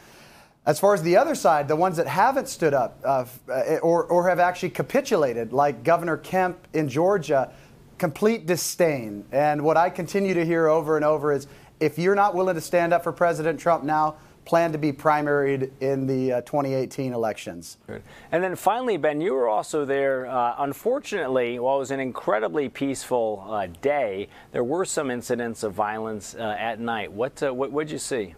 As 0.66 0.80
far 0.80 0.94
as 0.94 1.02
the 1.02 1.18
other 1.18 1.34
side, 1.34 1.68
the 1.68 1.76
ones 1.76 1.98
that 1.98 2.06
haven't 2.06 2.48
stood 2.48 2.76
up 2.76 3.00
uh, 3.04 3.26
uh, 3.50 3.78
or, 3.82 4.04
or 4.04 4.30
have 4.30 4.40
actually 4.40 4.70
capitulated, 4.70 5.54
like 5.54 5.84
Governor 5.84 6.18
Kemp 6.18 6.68
in 6.74 6.88
Georgia, 6.88 7.52
complete 7.98 8.46
disdain. 8.46 9.26
And 9.32 9.64
what 9.64 9.76
I 9.76 9.90
continue 9.90 10.36
to 10.36 10.46
hear 10.46 10.68
over 10.68 10.98
and 10.98 11.06
over 11.06 11.34
is 11.34 11.48
if 11.80 11.98
you're 11.98 12.16
not 12.16 12.36
willing 12.36 12.56
to 12.56 12.62
stand 12.62 12.94
up 12.94 13.04
for 13.04 13.12
President 13.12 13.60
Trump 13.60 13.84
now, 13.84 14.18
plan 14.46 14.72
to 14.72 14.78
be 14.78 14.92
primaried 14.92 15.72
in 15.82 16.08
the 16.08 16.34
uh, 16.34 16.42
2018 16.42 17.14
elections. 17.14 17.78
And 18.32 18.44
then 18.44 18.56
finally, 18.56 18.98
Ben, 18.98 19.22
you 19.22 19.34
were 19.34 19.48
also 19.48 19.86
there. 19.86 20.28
Uh, 20.28 20.56
unfortunately, 20.60 21.60
while 21.60 21.78
it 21.78 21.80
was 21.80 21.92
an 21.92 22.00
incredibly 22.00 22.70
peaceful 22.70 23.46
uh, 23.48 23.68
day, 23.82 24.30
there 24.52 24.64
were 24.64 24.86
some 24.86 25.12
incidents 25.12 25.64
of 25.64 25.74
violence 25.74 26.36
uh, 26.36 26.56
at 26.60 26.80
night. 26.80 27.12
What 27.12 27.42
uh, 27.42 27.54
what 27.54 27.88
did 27.88 27.92
you 27.92 28.00
see? 28.00 28.36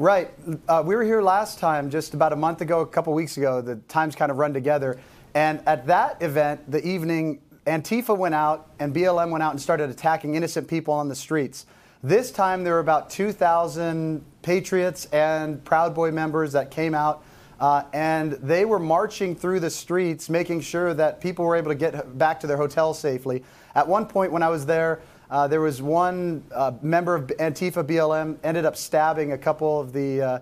Right. 0.00 0.30
Uh, 0.66 0.82
we 0.82 0.96
were 0.96 1.04
here 1.04 1.20
last 1.20 1.58
time, 1.58 1.90
just 1.90 2.14
about 2.14 2.32
a 2.32 2.36
month 2.36 2.62
ago, 2.62 2.80
a 2.80 2.86
couple 2.86 3.12
weeks 3.12 3.36
ago. 3.36 3.60
The 3.60 3.76
times 3.86 4.16
kind 4.16 4.32
of 4.32 4.38
run 4.38 4.54
together. 4.54 4.98
And 5.34 5.60
at 5.66 5.86
that 5.88 6.22
event, 6.22 6.70
the 6.70 6.82
evening, 6.88 7.42
Antifa 7.66 8.16
went 8.16 8.34
out 8.34 8.70
and 8.78 8.94
BLM 8.94 9.28
went 9.28 9.42
out 9.42 9.50
and 9.50 9.60
started 9.60 9.90
attacking 9.90 10.36
innocent 10.36 10.68
people 10.68 10.94
on 10.94 11.10
the 11.10 11.14
streets. 11.14 11.66
This 12.02 12.30
time 12.30 12.64
there 12.64 12.72
were 12.72 12.80
about 12.80 13.10
2,000 13.10 14.24
Patriots 14.40 15.04
and 15.12 15.62
Proud 15.66 15.94
Boy 15.94 16.10
members 16.10 16.52
that 16.52 16.70
came 16.70 16.94
out, 16.94 17.22
uh, 17.60 17.82
and 17.92 18.32
they 18.32 18.64
were 18.64 18.78
marching 18.78 19.36
through 19.36 19.60
the 19.60 19.68
streets, 19.68 20.30
making 20.30 20.62
sure 20.62 20.94
that 20.94 21.20
people 21.20 21.44
were 21.44 21.56
able 21.56 21.72
to 21.72 21.74
get 21.74 22.16
back 22.16 22.40
to 22.40 22.46
their 22.46 22.56
hotels 22.56 22.98
safely. 22.98 23.44
At 23.74 23.86
one 23.86 24.06
point, 24.06 24.32
when 24.32 24.42
I 24.42 24.48
was 24.48 24.64
there, 24.64 25.02
uh, 25.30 25.46
there 25.46 25.60
was 25.60 25.80
one 25.80 26.44
uh, 26.52 26.72
member 26.82 27.14
of 27.14 27.28
Antifa 27.28 27.84
BLM 27.84 28.36
ended 28.42 28.64
up 28.64 28.76
stabbing 28.76 29.32
a 29.32 29.38
couple 29.38 29.80
of 29.80 29.92
the 29.92 30.22
uh, 30.22 30.38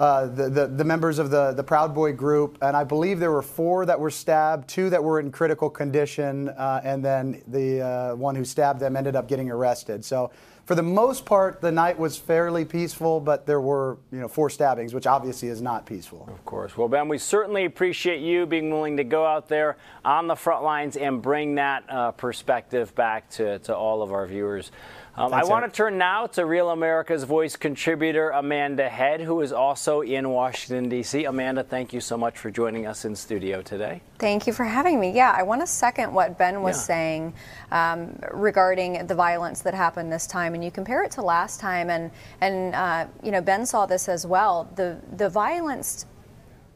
uh, 0.00 0.26
the, 0.26 0.50
the, 0.50 0.66
the, 0.66 0.82
members 0.82 1.20
of 1.20 1.30
the, 1.30 1.52
the 1.52 1.62
Proud 1.62 1.94
Boy 1.94 2.12
group, 2.12 2.58
and 2.60 2.76
I 2.76 2.82
believe 2.82 3.20
there 3.20 3.30
were 3.30 3.42
four 3.42 3.86
that 3.86 3.98
were 3.98 4.10
stabbed, 4.10 4.68
two 4.68 4.90
that 4.90 5.02
were 5.02 5.20
in 5.20 5.30
critical 5.30 5.70
condition, 5.70 6.48
uh, 6.48 6.80
and 6.82 7.04
then 7.04 7.40
the 7.46 7.80
uh, 7.80 8.14
one 8.16 8.34
who 8.34 8.44
stabbed 8.44 8.80
them 8.80 8.96
ended 8.96 9.14
up 9.14 9.28
getting 9.28 9.52
arrested. 9.52 10.04
So 10.04 10.32
for 10.64 10.74
the 10.74 10.82
most 10.82 11.26
part, 11.26 11.60
the 11.60 11.70
night 11.70 11.98
was 11.98 12.16
fairly 12.16 12.64
peaceful, 12.64 13.20
but 13.20 13.46
there 13.46 13.60
were, 13.60 13.98
you 14.10 14.20
know, 14.20 14.28
four 14.28 14.48
stabbings, 14.48 14.94
which 14.94 15.06
obviously 15.06 15.48
is 15.48 15.60
not 15.60 15.84
peaceful. 15.84 16.26
Of 16.30 16.44
course. 16.44 16.76
Well, 16.76 16.88
Ben, 16.88 17.08
we 17.08 17.18
certainly 17.18 17.66
appreciate 17.66 18.20
you 18.20 18.46
being 18.46 18.70
willing 18.70 18.96
to 18.96 19.04
go 19.04 19.26
out 19.26 19.48
there 19.48 19.76
on 20.04 20.26
the 20.26 20.34
front 20.34 20.64
lines 20.64 20.96
and 20.96 21.20
bring 21.20 21.56
that 21.56 21.84
uh, 21.88 22.12
perspective 22.12 22.94
back 22.94 23.28
to, 23.30 23.58
to 23.60 23.76
all 23.76 24.02
of 24.02 24.12
our 24.12 24.26
viewers. 24.26 24.70
Um, 25.16 25.32
I 25.32 25.44
want 25.44 25.64
to 25.64 25.70
turn 25.70 25.96
now 25.96 26.26
to 26.26 26.44
Real 26.44 26.70
America's 26.70 27.22
Voice 27.22 27.54
contributor 27.54 28.30
Amanda 28.30 28.88
Head, 28.88 29.20
who 29.20 29.42
is 29.42 29.52
also 29.52 30.00
in 30.00 30.28
Washington, 30.30 30.88
D.C. 30.88 31.24
Amanda, 31.24 31.62
thank 31.62 31.92
you 31.92 32.00
so 32.00 32.18
much 32.18 32.36
for 32.36 32.50
joining 32.50 32.86
us 32.86 33.04
in 33.04 33.14
studio 33.14 33.62
today. 33.62 34.00
Thank 34.18 34.48
you 34.48 34.52
for 34.52 34.64
having 34.64 34.98
me. 34.98 35.12
Yeah, 35.12 35.32
I 35.36 35.44
want 35.44 35.60
to 35.60 35.68
second 35.68 36.12
what 36.12 36.36
Ben 36.36 36.62
was 36.62 36.76
yeah. 36.76 36.82
saying 36.82 37.34
um, 37.70 38.18
regarding 38.32 39.06
the 39.06 39.14
violence 39.14 39.62
that 39.62 39.72
happened 39.72 40.12
this 40.12 40.26
time, 40.26 40.52
and 40.52 40.64
you 40.64 40.72
compare 40.72 41.04
it 41.04 41.12
to 41.12 41.22
last 41.22 41.60
time, 41.60 41.90
and 41.90 42.10
and 42.40 42.74
uh, 42.74 43.06
you 43.22 43.30
know 43.30 43.40
Ben 43.40 43.66
saw 43.66 43.86
this 43.86 44.08
as 44.08 44.26
well. 44.26 44.68
The 44.74 44.98
the 45.16 45.28
violence 45.28 46.06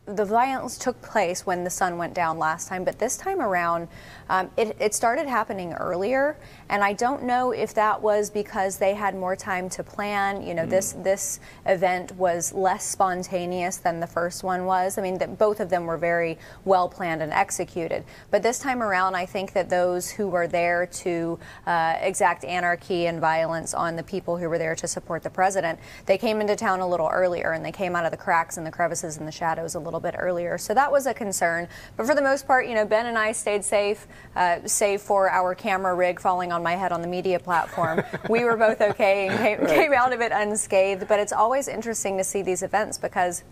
the 0.08 0.24
violence 0.24 0.78
took 0.78 1.00
place 1.02 1.44
when 1.44 1.64
the 1.64 1.70
sun 1.70 1.98
went 1.98 2.14
down 2.14 2.38
last 2.38 2.68
time, 2.68 2.82
but 2.82 2.98
this 2.98 3.16
time 3.16 3.40
around, 3.40 3.88
um, 4.30 4.50
it, 4.56 4.76
it, 4.80 4.94
started 4.94 5.26
happening 5.26 5.72
earlier, 5.74 6.36
and 6.68 6.82
I 6.82 6.92
don't 6.92 7.24
know 7.24 7.52
if 7.52 7.74
that 7.74 8.00
was 8.02 8.30
because 8.30 8.78
they 8.78 8.94
had 8.94 9.14
more 9.14 9.36
time 9.36 9.68
to 9.70 9.82
plan. 9.82 10.46
You 10.46 10.54
know, 10.54 10.64
mm. 10.64 10.70
this 10.70 10.92
this 10.92 11.40
event 11.66 12.12
was 12.16 12.52
less 12.52 12.84
spontaneous 12.84 13.78
than 13.78 14.00
the 14.00 14.06
first 14.06 14.42
one 14.42 14.64
was. 14.64 14.98
I 14.98 15.02
mean, 15.02 15.18
that 15.18 15.38
both 15.38 15.60
of 15.60 15.70
them 15.70 15.86
were 15.86 15.96
very 15.96 16.38
well 16.64 16.88
planned 16.88 17.22
and 17.22 17.32
executed. 17.32 18.04
But 18.30 18.42
this 18.42 18.58
time 18.58 18.82
around, 18.82 19.14
I 19.14 19.26
think 19.26 19.52
that 19.52 19.70
those 19.70 20.10
who 20.10 20.28
were 20.28 20.46
there 20.46 20.86
to 20.86 21.38
uh, 21.66 21.96
exact 22.00 22.44
anarchy 22.44 23.06
and 23.06 23.20
violence 23.20 23.72
on 23.74 23.96
the 23.96 24.02
people 24.02 24.36
who 24.36 24.48
were 24.48 24.58
there 24.58 24.74
to 24.76 24.88
support 24.88 25.22
the 25.22 25.30
president, 25.30 25.78
they 26.06 26.18
came 26.18 26.40
into 26.40 26.56
town 26.56 26.80
a 26.80 26.88
little 26.88 27.08
earlier, 27.08 27.52
and 27.52 27.64
they 27.64 27.72
came 27.72 27.94
out 27.94 28.04
of 28.04 28.10
the 28.10 28.16
cracks 28.16 28.56
and 28.56 28.66
the 28.66 28.70
crevices 28.70 29.16
and 29.16 29.26
the 29.26 29.32
shadows 29.32 29.74
a 29.74 29.78
little 29.78 29.97
bit 30.00 30.14
earlier. 30.18 30.58
So 30.58 30.74
that 30.74 30.90
was 30.90 31.06
a 31.06 31.14
concern. 31.14 31.68
But 31.96 32.06
for 32.06 32.14
the 32.14 32.22
most 32.22 32.46
part, 32.46 32.66
you 32.66 32.74
know, 32.74 32.84
Ben 32.84 33.06
and 33.06 33.18
I 33.18 33.32
stayed 33.32 33.64
safe 33.64 34.06
uh, 34.36 34.58
save 34.66 35.00
for 35.02 35.30
our 35.30 35.54
camera 35.54 35.94
rig 35.94 36.20
falling 36.20 36.52
on 36.52 36.62
my 36.62 36.76
head 36.76 36.92
on 36.92 37.02
the 37.02 37.08
media 37.08 37.38
platform. 37.38 38.02
we 38.28 38.44
were 38.44 38.56
both 38.56 38.80
okay 38.80 39.28
and 39.28 39.38
came, 39.38 39.60
right. 39.60 39.68
came 39.68 39.92
out 39.92 40.12
of 40.12 40.20
it 40.20 40.32
unscathed. 40.32 41.08
But 41.08 41.20
it's 41.20 41.32
always 41.32 41.68
interesting 41.68 42.16
to 42.18 42.24
see 42.24 42.42
these 42.42 42.62
events 42.62 42.98
because 42.98 43.44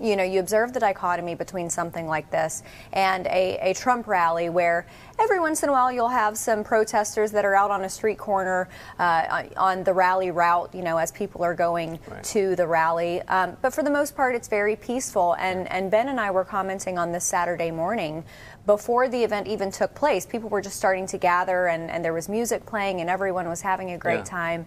you 0.00 0.16
know, 0.16 0.22
you 0.22 0.40
observe 0.40 0.72
the 0.72 0.80
dichotomy 0.80 1.34
between 1.34 1.68
something 1.70 2.06
like 2.06 2.30
this 2.30 2.62
and 2.92 3.26
a, 3.26 3.58
a, 3.60 3.74
Trump 3.74 4.06
rally 4.06 4.48
where 4.48 4.86
every 5.18 5.40
once 5.40 5.62
in 5.62 5.68
a 5.68 5.72
while 5.72 5.90
you'll 5.90 6.08
have 6.08 6.36
some 6.36 6.62
protesters 6.62 7.32
that 7.32 7.44
are 7.44 7.54
out 7.54 7.70
on 7.70 7.84
a 7.84 7.88
street 7.88 8.18
corner 8.18 8.68
uh, 8.98 9.44
on 9.56 9.82
the 9.84 9.92
rally 9.92 10.30
route, 10.30 10.72
you 10.74 10.82
know, 10.82 10.98
as 10.98 11.10
people 11.10 11.42
are 11.42 11.54
going 11.54 11.98
right. 12.08 12.22
to 12.22 12.54
the 12.56 12.66
rally. 12.66 13.20
Um, 13.22 13.56
but 13.62 13.74
for 13.74 13.82
the 13.82 13.90
most 13.90 14.14
part, 14.14 14.34
it's 14.34 14.48
very 14.48 14.76
peaceful. 14.76 15.34
And, 15.38 15.70
and 15.72 15.90
Ben 15.90 16.08
and 16.08 16.20
I 16.20 16.30
were 16.30 16.44
commenting 16.44 16.98
on 16.98 17.12
this 17.12 17.24
Saturday 17.24 17.70
morning 17.70 18.24
before 18.66 19.08
the 19.08 19.24
event 19.24 19.48
even 19.48 19.70
took 19.70 19.94
place, 19.94 20.26
people 20.26 20.48
were 20.48 20.60
just 20.60 20.76
starting 20.76 21.06
to 21.06 21.18
gather 21.18 21.66
and, 21.66 21.90
and 21.90 22.04
there 22.04 22.12
was 22.12 22.28
music 22.28 22.66
playing 22.66 23.00
and 23.00 23.10
everyone 23.10 23.48
was 23.48 23.62
having 23.62 23.92
a 23.92 23.98
great 23.98 24.18
yeah. 24.18 24.24
time. 24.24 24.66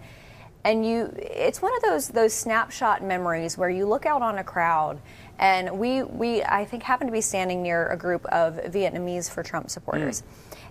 And 0.66 0.86
you, 0.86 1.14
it's 1.18 1.62
one 1.62 1.76
of 1.76 1.82
those 1.82 2.08
those 2.08 2.34
snapshot 2.34 3.04
memories 3.04 3.58
where 3.58 3.70
you 3.70 3.86
look 3.86 4.06
out 4.06 4.22
on 4.22 4.38
a 4.38 4.44
crowd, 4.44 5.02
and 5.38 5.78
we 5.78 6.04
we 6.04 6.42
I 6.44 6.64
think 6.64 6.84
happened 6.84 7.10
to 7.10 7.12
be 7.12 7.22
standing 7.22 7.62
near 7.62 7.90
a 7.90 7.98
group 7.98 8.26
of 8.28 8.56
Vietnamese 8.56 9.30
for 9.30 9.44
Trump 9.44 9.70
supporters, 9.70 10.22
mm. 10.22 10.26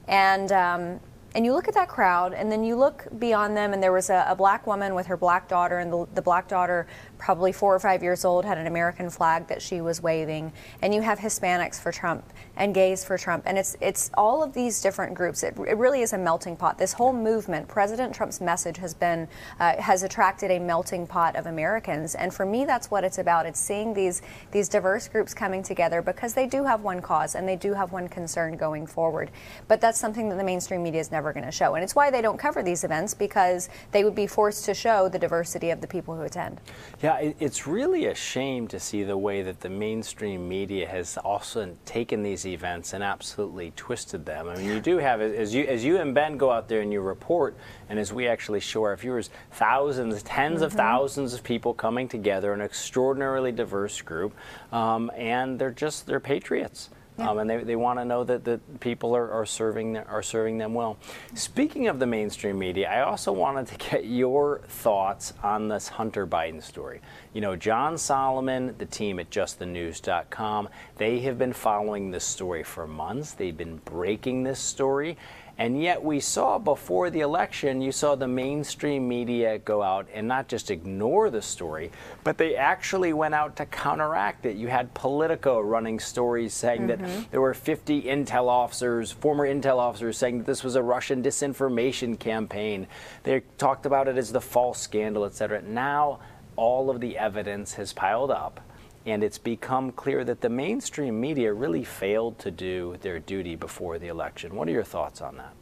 and 0.09 0.53
um, 0.53 1.01
and 1.35 1.45
you 1.45 1.53
look 1.53 1.69
at 1.69 1.75
that 1.75 1.89
crowd, 1.89 2.35
and 2.35 2.53
then 2.53 2.63
you 2.63 2.77
look 2.77 3.07
beyond 3.19 3.57
them, 3.57 3.73
and 3.73 3.83
there 3.83 3.93
was 3.93 4.11
a, 4.11 4.27
a 4.29 4.35
black 4.35 4.67
woman 4.67 4.95
with 4.95 5.07
her 5.07 5.17
black 5.17 5.49
daughter, 5.49 5.79
and 5.79 5.93
the, 5.93 6.07
the, 6.15 6.23
black 6.23 6.47
daughter, 6.47 6.87
probably 7.23 7.53
four 7.53 7.73
or 7.75 7.79
five 7.79 8.03
years 8.03 8.25
old, 8.25 8.45
had 8.45 8.59
an 8.59 8.67
American 8.67 9.09
flag 9.09 9.47
that 9.47 9.63
she 9.63 9.81
was 9.81 10.03
waving. 10.03 10.53
And 10.83 10.93
you 10.93 11.01
have 11.03 11.21
Hispanics 11.21 11.81
for 11.81 11.93
Trump 11.93 12.25
and 12.57 12.75
gays 12.75 13.05
for 13.05 13.17
Trump, 13.17 13.45
and 13.47 13.57
it's 13.57 13.77
it's 13.81 14.11
all 14.15 14.43
of 14.43 14.53
these 14.53 14.83
different 14.83 15.15
groups. 15.15 15.43
It, 15.43 15.57
it 15.59 15.77
really 15.77 16.03
is 16.03 16.13
a 16.13 16.19
melting 16.19 16.57
pot. 16.57 16.79
This 16.79 16.93
whole 16.93 17.13
movement, 17.13 17.69
President 17.69 18.15
Trump's 18.15 18.41
message 18.41 18.77
has 18.79 18.93
been 18.93 19.29
uh, 19.61 19.81
has 19.81 20.03
attracted 20.03 20.51
a 20.51 20.59
melting 20.59 21.07
pot 21.07 21.37
of 21.37 21.47
Americans, 21.47 22.15
and 22.15 22.35
for 22.35 22.45
me, 22.45 22.65
that's 22.65 22.91
what 22.91 23.05
it's 23.05 23.19
about. 23.19 23.47
It's 23.47 23.61
seeing 23.61 23.95
these 23.95 24.21
these 24.51 24.69
diverse 24.69 25.09
groups 25.09 25.33
coming 25.33 25.63
together 25.63 26.03
because 26.03 26.35
they 26.35 26.47
do 26.47 26.65
have 26.65 26.83
one 26.83 27.01
cause 27.01 27.35
and 27.35 27.49
they 27.49 27.57
do 27.57 27.73
have 27.75 27.93
one 27.93 28.09
concern 28.09 28.57
going 28.57 28.87
forward. 28.87 29.31
But 29.69 29.81
that's 29.81 29.99
something 29.99 30.29
that 30.29 30.37
the 30.37 30.45
mainstream 30.45 30.83
media 30.83 31.01
is 31.01 31.11
never 31.11 31.33
going 31.33 31.47
to 31.47 31.53
show. 31.53 31.75
And 31.75 31.85
it's 31.85 31.95
why 31.95 32.11
they 32.11 32.21
don't 32.21 32.39
cover 32.39 32.63
these 32.63 32.85
events 32.85 33.15
because 33.15 33.69
they 33.93 34.05
would 34.05 34.15
be 34.15 34.27
forced 34.27 34.65
to 34.65 34.75
show 34.75 35.09
the 35.09 35.19
diversity 35.19 35.71
of 35.71 35.81
the 35.81 35.87
people 35.87 36.17
who 36.17 36.23
attend. 36.23 36.61
Yeah, 37.03 37.12
it's 37.21 37.67
really 37.67 38.07
a 38.07 38.15
shame 38.15 38.69
to 38.69 38.81
see 38.81 39.03
the 39.03 39.17
way 39.17 39.43
that 39.43 39.61
the 39.61 39.69
mainstream 39.69 40.49
media 40.49 40.87
has 40.87 41.17
also 41.19 41.77
taken 41.85 42.23
these 42.23 42.47
events 42.47 42.93
and 42.93 43.03
absolutely 43.03 43.73
twisted 43.77 44.25
them. 44.27 44.49
I 44.49 44.57
mean, 44.57 44.67
you 44.67 44.81
do 44.81 44.99
have, 44.99 45.21
as 45.21 45.55
you, 45.55 45.65
as 45.65 45.85
you 45.85 45.99
and 45.99 46.15
Ben 46.15 46.37
go 46.37 46.51
out 46.51 46.69
there 46.69 46.81
and 46.81 46.93
you 46.93 47.01
report, 47.01 47.57
and 47.89 47.99
as 47.99 48.13
we 48.13 48.27
actually 48.27 48.61
show 48.61 48.83
our 48.85 48.97
viewers, 48.97 49.31
thousands, 49.53 50.23
10s 50.23 50.55
mm-hmm. 50.55 50.63
of 50.65 50.73
thousands 50.73 51.35
of 51.35 51.43
people 51.43 51.75
coming 51.75 52.09
together, 52.09 52.53
an 52.53 52.61
extraordinarily 52.61 53.53
diverse 53.53 54.01
group, 54.01 54.35
um, 54.73 55.11
and 55.17 55.59
they're 55.59 55.71
just, 55.71 56.07
they're 56.07 56.21
patriots. 56.21 56.91
Yeah. 57.19 57.31
Um, 57.31 57.39
and 57.39 57.51
they, 57.51 57.59
they 57.59 57.77
want 57.77 57.99
to 57.99 58.05
know 58.05 58.25
that, 58.25 58.45
the 58.45 58.59
people 58.81 59.15
are, 59.15 59.31
are 59.31 59.47
serving 59.47 59.97
are 59.99 60.23
serving 60.23 60.59
them 60.59 60.73
well. 60.73 60.97
Speaking 61.35 61.89
of 61.89 61.99
the 61.99 62.07
mainstream 62.07 62.59
media, 62.59 62.91
I 62.91 63.03
also 63.03 63.33
wanted 63.33 63.67
to 63.69 63.91
get 63.91 64.07
your 64.07 64.63
thoughts 64.67 65.35
on 65.43 65.69
this 65.69 65.89
Hunter 65.89 66.27
Biden 66.27 66.63
story. 66.63 67.01
You 67.35 67.41
know, 67.41 67.55
John 67.55 67.99
Solomon, 67.99 68.75
the 68.79 68.87
team 68.87 69.19
at 69.19 69.31
JustTheNews.com, 69.31 70.69
they 70.97 71.21
have 71.21 71.39
been 71.39 71.53
following 71.53 72.11
this 72.11 72.25
story 72.25 72.63
for 72.63 72.87
months. 72.87 73.33
They've 73.33 73.57
been 73.57 73.77
breaking 73.85 74.43
this 74.43 74.59
story, 74.59 75.17
And 75.59 75.81
yet, 75.81 76.03
we 76.03 76.19
saw 76.19 76.59
before 76.59 77.11
the 77.11 77.21
election, 77.21 77.83
you 77.83 77.93
saw 77.93 78.15
the 78.15 78.27
mainstream 78.27 79.07
media 79.07 79.59
go 79.59 79.83
out 79.83 80.09
and 80.13 80.27
not 80.27 80.49
just 80.49 80.71
ignore 80.71 81.31
the 81.31 81.43
story, 81.43 81.91
but 82.25 82.39
they 82.39 82.57
actually 82.57 83.13
went 83.13 83.35
out 83.35 83.57
to 83.57 83.67
counteract 83.67 84.47
it. 84.47 84.57
You 84.57 84.69
had 84.69 84.93
Politico 84.95 85.61
running 85.61 86.01
stories 86.01 86.55
saying 86.55 86.89
mm-hmm. 86.89 87.05
that 87.05 87.31
there 87.31 87.41
were 87.41 87.55
50 87.55 88.03
intel 88.03 88.49
officers, 88.49 89.13
former 89.13 89.47
intel 89.47 89.77
officers, 89.77 90.17
saying 90.17 90.39
that 90.39 90.47
this 90.47 90.65
was 90.65 90.75
a 90.75 90.83
Russian 90.83 91.23
disinformation 91.23 92.19
campaign. 92.19 92.87
They 93.23 93.43
talked 93.59 93.85
about 93.85 94.09
it 94.09 94.17
as 94.17 94.33
the 94.33 94.41
false 94.41 94.81
scandal, 94.81 95.25
et 95.27 95.35
cetera. 95.35 95.63
Now, 95.63 96.21
all 96.57 96.91
of 96.91 97.01
the 97.01 97.19
evidence 97.19 97.75
has 97.75 97.93
piled 97.93 98.31
up 98.31 98.61
and 99.07 99.25
it's 99.25 99.39
become 99.39 99.93
clear 99.93 100.25
that 100.25 100.41
the 100.41 100.49
mainstream 100.49 101.21
media 101.21 101.53
really 101.53 101.85
failed 101.85 102.39
to 102.41 102.51
do 102.51 102.97
their 103.01 103.19
duty 103.19 103.57
before 103.57 103.99
the 103.99 104.09
election. 104.09 104.55
What 104.55 104.69
are 104.69 104.73
your 104.73 104.85
thoughts 104.85 105.21
on 105.21 105.37
that? 105.37 105.55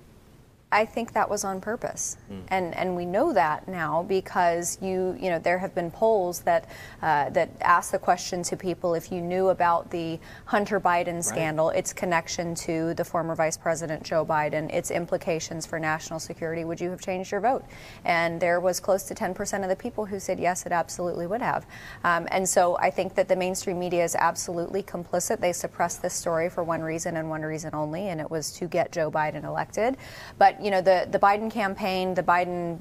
I 0.73 0.85
think 0.85 1.13
that 1.15 1.29
was 1.29 1.45
on 1.45 1.61
purpose, 1.61 2.17
mm. 2.31 2.43
and 2.49 2.75
and 2.77 2.95
we 2.95 3.05
know 3.05 3.33
that 3.33 3.67
now 3.67 4.05
because 4.05 4.79
you 4.81 5.17
you 5.21 5.29
know 5.29 5.39
there 5.39 5.59
have 5.59 5.75
been 5.75 5.91
polls 5.91 6.41
that 6.41 6.69
uh, 7.03 7.31
that 7.31 7.51
ask 7.61 7.91
the 7.91 7.99
question 7.99 8.43
to 8.45 8.57
people 8.57 8.95
if 8.95 9.11
you 9.11 9.21
knew 9.21 9.49
about 9.49 9.91
the 9.91 10.21
Hunter 10.45 10.79
Biden 10.79 11.25
scandal, 11.25 11.69
right. 11.69 11.79
its 11.79 11.93
connection 11.93 12.55
to 12.55 12.95
the 12.95 13.05
former 13.05 13.35
Vice 13.35 13.57
President 13.57 14.03
Joe 14.05 14.25
Biden, 14.25 14.73
its 14.73 14.91
implications 14.91 15.67
for 15.67 15.81
national 15.81 16.21
security, 16.21 16.65
would 16.65 16.81
you 16.81 16.91
have 16.91 17.01
changed 17.01 17.33
your 17.33 17.41
vote? 17.41 17.65
And 18.05 18.41
there 18.41 18.61
was 18.61 18.81
close 18.81 19.03
to 19.05 19.15
10% 19.15 19.63
of 19.63 19.69
the 19.69 19.77
people 19.77 20.07
who 20.07 20.21
said 20.21 20.39
yes, 20.39 20.67
it 20.67 20.73
absolutely 20.73 21.27
would 21.27 21.43
have. 21.43 21.67
Um, 22.05 22.29
and 22.31 22.49
so 22.49 22.77
I 22.79 22.91
think 22.91 23.15
that 23.17 23.29
the 23.29 23.37
mainstream 23.37 23.79
media 23.79 24.05
is 24.05 24.15
absolutely 24.15 24.83
complicit. 24.83 25.41
They 25.41 25.53
suppressed 25.53 26.03
this 26.03 26.15
story 26.15 26.49
for 26.49 26.63
one 26.63 26.83
reason 26.83 27.17
and 27.17 27.29
one 27.29 27.43
reason 27.43 27.75
only, 27.75 28.09
and 28.09 28.21
it 28.21 28.31
was 28.31 28.53
to 28.53 28.67
get 28.67 28.93
Joe 28.93 29.11
Biden 29.11 29.45
elected. 29.45 29.97
But 30.39 30.60
you 30.61 30.71
know, 30.71 30.81
the, 30.81 31.07
the 31.11 31.19
Biden 31.19 31.51
campaign, 31.51 32.15
the 32.15 32.23
Biden 32.23 32.79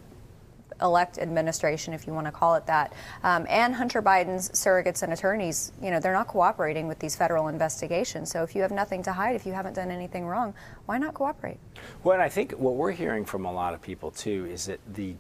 elect 0.82 1.18
administration, 1.18 1.94
if 1.94 2.08
you 2.08 2.14
want 2.14 2.26
to 2.26 2.32
call 2.32 2.56
it 2.56 2.66
that, 2.66 2.94
um, 3.24 3.46
and 3.50 3.76
Hunter 3.76 4.02
Biden's 4.02 4.50
surrogates 4.52 5.04
and 5.04 5.12
attorneys, 5.14 5.72
you 5.82 5.92
know, 5.92 6.00
they're 6.00 6.14
not 6.14 6.28
cooperating 6.28 6.88
with 6.88 7.00
these 7.00 7.16
federal 7.16 7.48
investigations. 7.48 8.32
So 8.32 8.44
if 8.44 8.56
you 8.56 8.62
have 8.62 8.72
nothing 8.72 9.04
to 9.04 9.12
hide, 9.12 9.36
if 9.36 9.46
you 9.46 9.54
haven't 9.54 9.74
done 9.74 9.92
anything 9.92 10.26
wrong, 10.26 10.54
why 10.86 10.98
not 10.98 11.14
cooperate? 11.14 11.60
Well, 12.04 12.22
I 12.22 12.30
think 12.30 12.54
what 12.54 12.76
we're 12.76 12.92
hearing 12.92 13.26
from 13.26 13.46
a 13.46 13.52
lot 13.52 13.74
of 13.74 13.82
people 13.82 14.12
too 14.12 14.48
is 14.50 14.66
that 14.68 14.80
the 14.94 15.16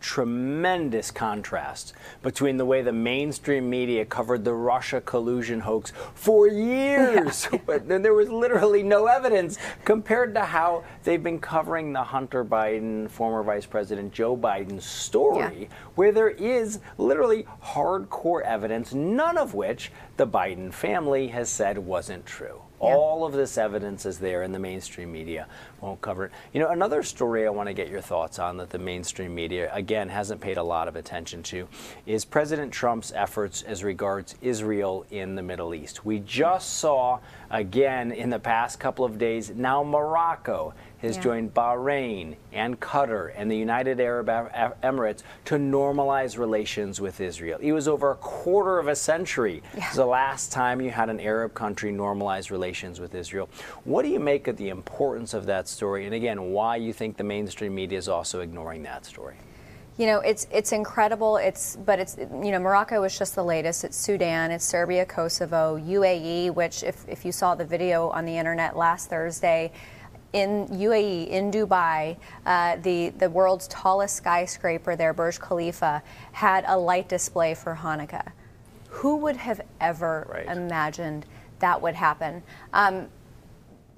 tremendous 0.00 1.10
contrast 1.10 1.92
between 2.22 2.56
the 2.56 2.64
way 2.64 2.82
the 2.82 2.92
mainstream 2.92 3.68
media 3.68 4.04
covered 4.04 4.44
the 4.44 4.52
Russia 4.52 5.00
collusion 5.02 5.60
hoax 5.60 5.92
for 6.14 6.48
years, 6.48 7.48
yeah. 7.52 7.58
but 7.66 7.86
then 7.86 8.02
there 8.02 8.14
was 8.14 8.28
literally 8.28 8.82
no 8.82 9.06
evidence 9.06 9.58
compared 9.84 10.34
to 10.34 10.40
how 10.40 10.82
they've 11.04 11.22
been 11.22 11.38
covering 11.38 11.92
the 11.92 12.02
Hunter 12.02 12.44
Biden, 12.44 13.08
former 13.08 13.42
Vice 13.42 13.66
President 13.66 14.12
Joe 14.12 14.36
Biden 14.36 14.80
story, 14.80 15.62
yeah. 15.62 15.76
where 15.94 16.12
there 16.12 16.30
is 16.30 16.80
literally 16.98 17.46
hardcore 17.62 18.42
evidence, 18.42 18.94
none 18.94 19.36
of 19.36 19.54
which 19.54 19.92
the 20.16 20.26
Biden 20.26 20.72
family 20.72 21.28
has 21.28 21.48
said 21.48 21.78
wasn't 21.78 22.24
true. 22.24 22.62
Yeah. 22.82 22.94
All 22.94 23.26
of 23.26 23.34
this 23.34 23.58
evidence 23.58 24.06
is 24.06 24.18
there, 24.18 24.42
in 24.42 24.52
the 24.52 24.58
mainstream 24.58 25.12
media 25.12 25.46
won't 25.80 26.00
cover 26.00 26.26
it. 26.26 26.32
You 26.52 26.60
know, 26.60 26.70
another 26.70 27.02
story 27.02 27.46
I 27.46 27.50
want 27.50 27.68
to 27.68 27.72
get 27.72 27.88
your 27.88 28.00
thoughts 28.00 28.38
on 28.38 28.56
that 28.58 28.70
the 28.70 28.78
mainstream 28.78 29.34
media, 29.34 29.70
again, 29.72 30.08
hasn't 30.08 30.40
paid 30.40 30.56
a 30.56 30.62
lot 30.62 30.88
of 30.88 30.96
attention 30.96 31.42
to 31.44 31.68
is 32.06 32.24
President 32.24 32.72
Trump's 32.72 33.12
efforts 33.14 33.62
as 33.62 33.84
regards 33.84 34.34
Israel 34.42 35.06
in 35.10 35.34
the 35.34 35.42
Middle 35.42 35.74
East. 35.74 36.04
We 36.04 36.20
just 36.20 36.78
saw, 36.78 37.20
again, 37.50 38.12
in 38.12 38.30
the 38.30 38.38
past 38.38 38.78
couple 38.78 39.04
of 39.04 39.18
days, 39.18 39.50
now 39.50 39.82
Morocco 39.82 40.74
has 40.98 41.16
yeah. 41.16 41.22
joined 41.22 41.54
Bahrain 41.54 42.36
and 42.52 42.78
Qatar 42.78 43.32
and 43.34 43.50
the 43.50 43.56
United 43.56 44.00
Arab 44.00 44.26
Emirates 44.82 45.22
to 45.46 45.54
normalize 45.54 46.36
relations 46.36 47.00
with 47.00 47.22
Israel. 47.22 47.58
It 47.62 47.72
was 47.72 47.88
over 47.88 48.10
a 48.10 48.16
quarter 48.16 48.78
of 48.78 48.86
a 48.86 48.94
century 48.94 49.62
yeah. 49.74 49.90
the 49.94 50.04
last 50.04 50.52
time 50.52 50.80
you 50.80 50.90
had 50.90 51.08
an 51.08 51.18
Arab 51.18 51.54
country 51.54 51.90
normalize 51.90 52.50
relations 52.50 53.00
with 53.00 53.14
Israel. 53.14 53.48
What 53.84 54.02
do 54.02 54.08
you 54.08 54.20
make 54.20 54.46
of 54.46 54.58
the 54.58 54.68
importance 54.68 55.32
of 55.32 55.46
that 55.46 55.68
story, 55.70 56.06
and 56.06 56.14
again, 56.14 56.50
why 56.52 56.76
you 56.76 56.92
think 56.92 57.16
the 57.16 57.24
mainstream 57.24 57.74
media 57.74 57.98
is 57.98 58.08
also 58.08 58.40
ignoring 58.40 58.82
that 58.84 59.04
story? 59.04 59.36
You 59.96 60.06
know, 60.06 60.20
it's 60.20 60.46
it's 60.50 60.72
incredible. 60.72 61.36
It's 61.36 61.76
but 61.76 61.98
it's 61.98 62.16
you 62.16 62.50
know 62.50 62.58
Morocco 62.58 63.02
is 63.04 63.18
just 63.18 63.34
the 63.34 63.44
latest. 63.44 63.84
It's 63.84 63.96
Sudan, 63.96 64.50
it's 64.50 64.64
Serbia, 64.64 65.04
Kosovo, 65.04 65.78
UAE, 65.78 66.54
which 66.54 66.82
if 66.82 67.06
if 67.08 67.24
you 67.24 67.32
saw 67.32 67.54
the 67.54 67.66
video 67.66 68.08
on 68.10 68.24
the 68.24 68.36
internet 68.36 68.76
last 68.76 69.10
Thursday 69.10 69.72
in 70.32 70.66
UAE, 70.68 71.28
in 71.28 71.50
Dubai, 71.50 72.16
uh, 72.46 72.76
the, 72.76 73.10
the 73.10 73.28
world's 73.28 73.66
tallest 73.68 74.16
skyscraper 74.16 74.96
there, 74.96 75.12
Burj 75.12 75.40
Khalifa, 75.40 76.02
had 76.32 76.64
a 76.66 76.78
light 76.78 77.08
display 77.08 77.54
for 77.54 77.74
Hanukkah. 77.74 78.32
Who 78.88 79.16
would 79.16 79.36
have 79.36 79.60
ever 79.80 80.26
right. 80.30 80.46
imagined 80.56 81.26
that 81.58 81.80
would 81.80 81.94
happen? 81.94 82.42
Um, 82.72 83.08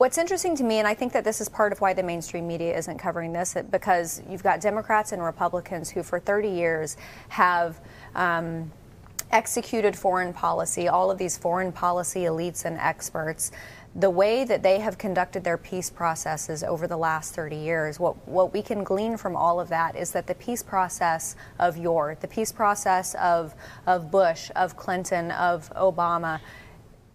What's 0.02 0.18
interesting 0.18 0.56
to 0.56 0.64
me, 0.64 0.80
and 0.80 0.88
I 0.88 0.94
think 0.94 1.12
that 1.12 1.22
this 1.22 1.40
is 1.40 1.48
part 1.48 1.70
of 1.70 1.80
why 1.80 1.92
the 1.92 2.02
mainstream 2.02 2.44
media 2.44 2.76
isn't 2.76 2.98
covering 2.98 3.32
this, 3.32 3.56
because 3.70 4.20
you've 4.28 4.42
got 4.42 4.60
Democrats 4.60 5.12
and 5.12 5.22
Republicans 5.22 5.90
who, 5.90 6.02
for 6.02 6.18
30 6.18 6.48
years, 6.48 6.96
have 7.28 7.80
um, 8.16 8.72
executed 9.30 9.94
foreign 9.94 10.32
policy, 10.32 10.88
all 10.88 11.08
of 11.08 11.18
these 11.18 11.38
foreign 11.38 11.70
policy 11.70 12.22
elites 12.22 12.64
and 12.64 12.78
experts. 12.78 13.52
The 13.94 14.10
way 14.10 14.42
that 14.42 14.64
they 14.64 14.80
have 14.80 14.98
conducted 14.98 15.44
their 15.44 15.56
peace 15.56 15.88
processes 15.88 16.64
over 16.64 16.88
the 16.88 16.96
last 16.96 17.32
30 17.36 17.54
years, 17.54 18.00
what, 18.00 18.26
what 18.26 18.52
we 18.52 18.60
can 18.60 18.82
glean 18.82 19.16
from 19.16 19.36
all 19.36 19.60
of 19.60 19.68
that 19.68 19.94
is 19.94 20.10
that 20.12 20.26
the 20.26 20.34
peace 20.34 20.64
process 20.64 21.36
of 21.60 21.76
your, 21.76 22.16
the 22.20 22.26
peace 22.26 22.50
process 22.50 23.14
of, 23.14 23.54
of 23.86 24.10
Bush, 24.10 24.50
of 24.56 24.76
Clinton, 24.76 25.30
of 25.30 25.72
Obama, 25.74 26.40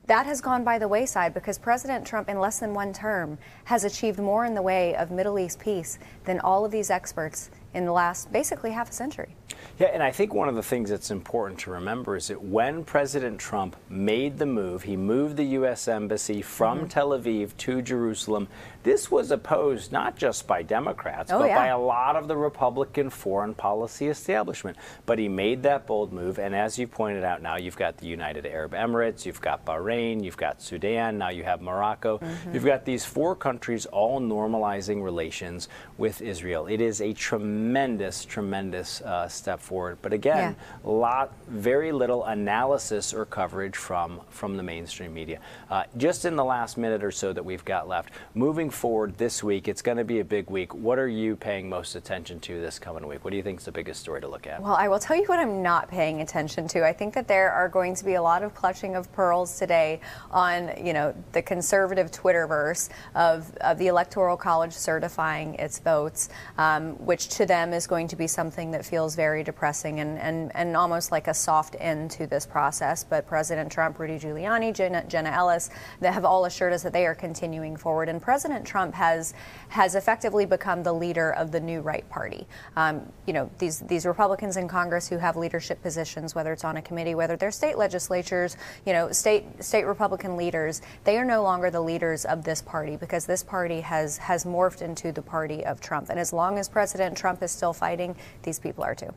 that 0.07 0.25
has 0.25 0.39
gone 0.39 0.63
by 0.63 0.79
the 0.79 0.87
wayside 0.87 1.33
because 1.33 1.57
President 1.57 2.05
Trump, 2.07 2.29
in 2.29 2.39
less 2.39 2.59
than 2.59 2.73
one 2.73 2.93
term, 2.93 3.37
has 3.65 3.83
achieved 3.83 4.19
more 4.19 4.45
in 4.45 4.53
the 4.53 4.61
way 4.61 4.95
of 4.95 5.11
Middle 5.11 5.37
East 5.37 5.59
peace 5.59 5.99
than 6.23 6.39
all 6.39 6.63
of 6.63 6.71
these 6.71 6.89
experts 6.89 7.49
in 7.73 7.85
the 7.85 7.91
last 7.91 8.31
basically 8.31 8.71
half 8.71 8.89
a 8.89 8.93
century. 8.93 9.35
Yeah, 9.77 9.89
and 9.93 10.01
I 10.01 10.11
think 10.11 10.33
one 10.33 10.47
of 10.49 10.55
the 10.55 10.63
things 10.63 10.89
that's 10.89 11.11
important 11.11 11.59
to 11.61 11.71
remember 11.71 12.15
is 12.15 12.29
that 12.29 12.41
when 12.41 12.83
President 12.83 13.37
Trump 13.37 13.75
made 13.89 14.37
the 14.37 14.45
move, 14.45 14.83
he 14.83 14.95
moved 14.95 15.35
the 15.35 15.43
U.S. 15.43 15.87
Embassy 15.87 16.41
from 16.41 16.79
mm-hmm. 16.79 16.87
Tel 16.87 17.09
Aviv 17.09 17.55
to 17.57 17.81
Jerusalem. 17.81 18.47
This 18.87 19.11
was 19.11 19.31
opposed 19.31 19.91
not 19.91 20.15
just 20.15 20.47
by 20.47 20.63
Democrats, 20.63 21.29
oh, 21.29 21.39
but 21.39 21.49
yeah. 21.49 21.57
by 21.57 21.67
a 21.67 21.77
lot 21.77 22.15
of 22.15 22.29
the 22.29 22.37
Republican 22.37 23.09
foreign 23.09 23.53
policy 23.53 24.07
establishment. 24.07 24.77
But 25.05 25.19
he 25.19 25.27
made 25.27 25.63
that 25.63 25.85
bold 25.85 26.13
move, 26.13 26.39
and 26.39 26.55
as 26.55 26.79
you 26.79 26.87
pointed 26.87 27.25
out, 27.25 27.41
now 27.41 27.57
you've 27.57 27.75
got 27.75 27.97
the 27.97 28.07
United 28.07 28.45
Arab 28.45 28.71
Emirates, 28.71 29.25
you've 29.25 29.41
got 29.41 29.65
Bahrain, 29.65 30.23
you've 30.23 30.37
got 30.37 30.61
Sudan, 30.61 31.17
now 31.17 31.27
you 31.27 31.43
have 31.43 31.61
Morocco. 31.61 32.19
Mm-hmm. 32.19 32.53
You've 32.53 32.63
got 32.63 32.85
these 32.85 33.03
four 33.03 33.35
countries 33.35 33.85
all 33.87 34.21
normalizing 34.21 35.03
relations 35.03 35.67
with 35.97 36.21
Israel. 36.21 36.67
It 36.67 36.79
is 36.79 37.01
a 37.01 37.11
tremendous, 37.11 38.23
tremendous 38.23 39.01
uh, 39.01 39.27
step 39.27 39.59
forward. 39.59 39.97
But 40.01 40.13
again, 40.13 40.55
yeah. 40.57 40.89
lot, 40.89 41.33
very 41.49 41.91
little 41.91 42.23
analysis 42.23 43.13
or 43.13 43.25
coverage 43.25 43.75
from 43.75 44.21
from 44.29 44.55
the 44.55 44.63
mainstream 44.63 45.13
media. 45.13 45.41
Uh, 45.69 45.83
just 45.97 46.23
in 46.23 46.37
the 46.37 46.45
last 46.45 46.77
minute 46.77 47.03
or 47.03 47.11
so 47.11 47.33
that 47.33 47.43
we've 47.43 47.65
got 47.65 47.89
left, 47.89 48.11
moving 48.33 48.69
forward 48.77 49.17
this 49.17 49.43
week, 49.43 49.67
it's 49.67 49.81
going 49.81 49.97
to 49.97 50.03
be 50.03 50.19
a 50.19 50.23
big 50.23 50.49
week. 50.49 50.73
What 50.73 50.99
are 50.99 51.07
you 51.07 51.35
paying 51.35 51.67
most 51.67 51.95
attention 51.95 52.39
to 52.41 52.61
this 52.61 52.79
coming 52.79 53.05
week? 53.07 53.23
What 53.23 53.31
do 53.31 53.37
you 53.37 53.43
think 53.43 53.59
is 53.59 53.65
the 53.65 53.71
biggest 53.71 53.99
story 53.99 54.21
to 54.21 54.27
look 54.27 54.47
at? 54.47 54.61
Well, 54.61 54.75
I 54.75 54.87
will 54.87 54.99
tell 54.99 55.17
you 55.17 55.25
what 55.25 55.39
I'm 55.39 55.63
not 55.63 55.89
paying 55.89 56.21
attention 56.21 56.67
to. 56.69 56.85
I 56.85 56.93
think 56.93 57.13
that 57.15 57.27
there 57.27 57.51
are 57.51 57.67
going 57.67 57.95
to 57.95 58.05
be 58.05 58.13
a 58.13 58.21
lot 58.21 58.43
of 58.43 58.53
clutching 58.53 58.95
of 58.95 59.11
pearls 59.11 59.57
today 59.57 59.99
on 60.31 60.71
you 60.81 60.93
know 60.93 61.13
the 61.31 61.41
conservative 61.41 62.11
Twitterverse 62.11 62.89
of, 63.15 63.55
of 63.57 63.77
the 63.79 63.87
Electoral 63.87 64.37
College 64.37 64.73
certifying 64.73 65.55
its 65.55 65.79
votes, 65.79 66.29
um, 66.57 66.93
which 67.03 67.29
to 67.29 67.45
them 67.45 67.73
is 67.73 67.87
going 67.87 68.07
to 68.07 68.15
be 68.15 68.27
something 68.27 68.71
that 68.71 68.85
feels 68.85 69.15
very 69.15 69.43
depressing 69.43 69.99
and, 69.99 70.19
and, 70.19 70.55
and 70.55 70.77
almost 70.77 71.11
like 71.11 71.27
a 71.27 71.33
soft 71.33 71.75
end 71.79 72.11
to 72.11 72.27
this 72.27 72.45
process. 72.45 73.03
But 73.03 73.27
President 73.27 73.71
Trump, 73.71 73.99
Rudy 73.99 74.19
Giuliani, 74.19 74.73
Jenna, 74.73 75.03
Jenna 75.05 75.29
Ellis, 75.29 75.69
they 75.99 76.11
have 76.11 76.25
all 76.25 76.45
assured 76.45 76.73
us 76.73 76.83
that 76.83 76.93
they 76.93 77.05
are 77.05 77.15
continuing 77.15 77.75
forward. 77.75 78.09
And 78.09 78.21
President 78.57 78.67
Trump 78.67 78.95
has 78.95 79.33
has 79.69 79.95
effectively 79.95 80.45
become 80.45 80.81
the 80.81 80.93
leader 80.93 81.31
of 81.31 81.51
the 81.51 81.59
new 81.59 81.81
right 81.81 82.07
party. 82.09 82.47
Um, 82.75 83.11
you 83.27 83.33
know, 83.33 83.49
these 83.59 83.81
these 83.81 84.05
Republicans 84.05 84.57
in 84.57 84.67
Congress 84.67 85.07
who 85.07 85.17
have 85.17 85.37
leadership 85.37 85.79
positions, 85.83 86.33
whether 86.33 86.53
it's 86.53 86.63
on 86.63 86.77
a 86.77 86.81
committee, 86.81 87.13
whether 87.13 87.35
they're 87.37 87.51
state 87.51 87.77
legislatures, 87.77 88.57
you 88.85 88.93
know, 88.93 89.11
state 89.11 89.43
state 89.63 89.85
Republican 89.85 90.37
leaders, 90.37 90.81
they 91.03 91.17
are 91.17 91.25
no 91.25 91.43
longer 91.43 91.69
the 91.69 91.81
leaders 91.81 92.25
of 92.25 92.43
this 92.43 92.61
party 92.63 92.97
because 92.97 93.27
this 93.27 93.43
party 93.43 93.81
has 93.81 94.17
has 94.17 94.43
morphed 94.43 94.81
into 94.81 95.11
the 95.11 95.21
party 95.21 95.63
of 95.63 95.79
Trump. 95.79 96.09
And 96.09 96.19
as 96.19 96.33
long 96.33 96.57
as 96.57 96.67
President 96.67 97.15
Trump 97.15 97.43
is 97.43 97.51
still 97.51 97.73
fighting, 97.73 98.15
these 98.41 98.57
people 98.57 98.83
are 98.83 98.95
too. 98.95 99.13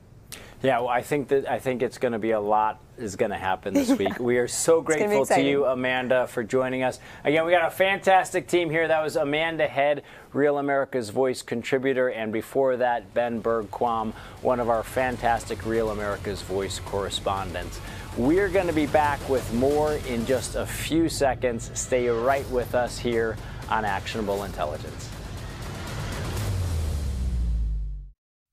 Yeah, 0.63 0.81
well, 0.81 0.89
I 0.89 1.01
think 1.01 1.29
that 1.29 1.51
I 1.51 1.59
think 1.59 1.83
it's 1.83 1.97
going 1.97 2.13
to 2.13 2.19
be 2.19 2.33
a 2.33 2.41
lot 2.41 2.81
is 2.99 3.17
going 3.17 3.31
to 3.31 3.37
happen 3.37 3.73
this 3.73 3.89
week. 3.99 4.19
We 4.19 4.37
are 4.37 4.49
so 4.49 4.83
grateful 4.83 5.25
to 5.25 5.41
you, 5.43 5.65
Amanda, 5.65 6.27
for 6.27 6.45
joining 6.45 6.83
us. 6.83 6.99
Again, 7.25 7.47
we 7.47 7.53
got 7.53 7.67
a 7.67 7.71
fantastic 7.71 8.47
team 8.47 8.69
here. 8.69 8.87
That 8.87 9.03
was 9.03 9.17
Amanda 9.17 9.67
Head, 9.67 10.03
Real 10.35 10.59
America's 10.59 11.09
Voice 11.09 11.41
contributor, 11.41 12.09
and 12.09 12.31
before 12.31 12.77
that, 12.77 13.15
Ben 13.15 13.43
Bergquam, 13.43 14.13
one 14.43 14.61
of 14.61 14.69
our 14.69 14.83
fantastic 14.83 15.65
Real 15.65 15.91
America's 15.91 16.43
Voice 16.43 16.79
correspondents. 16.81 17.81
We're 18.19 18.49
going 18.51 18.67
to 18.67 18.75
be 18.75 18.87
back 18.87 19.27
with 19.31 19.51
more 19.55 19.95
in 20.09 20.27
just 20.27 20.57
a 20.57 20.67
few 20.67 21.09
seconds. 21.09 21.71
Stay 21.73 22.09
right 22.09 22.49
with 22.51 22.75
us 22.75 22.99
here 22.99 23.37
on 23.71 23.87
Actionable 23.87 24.45
Intelligence. 24.45 25.09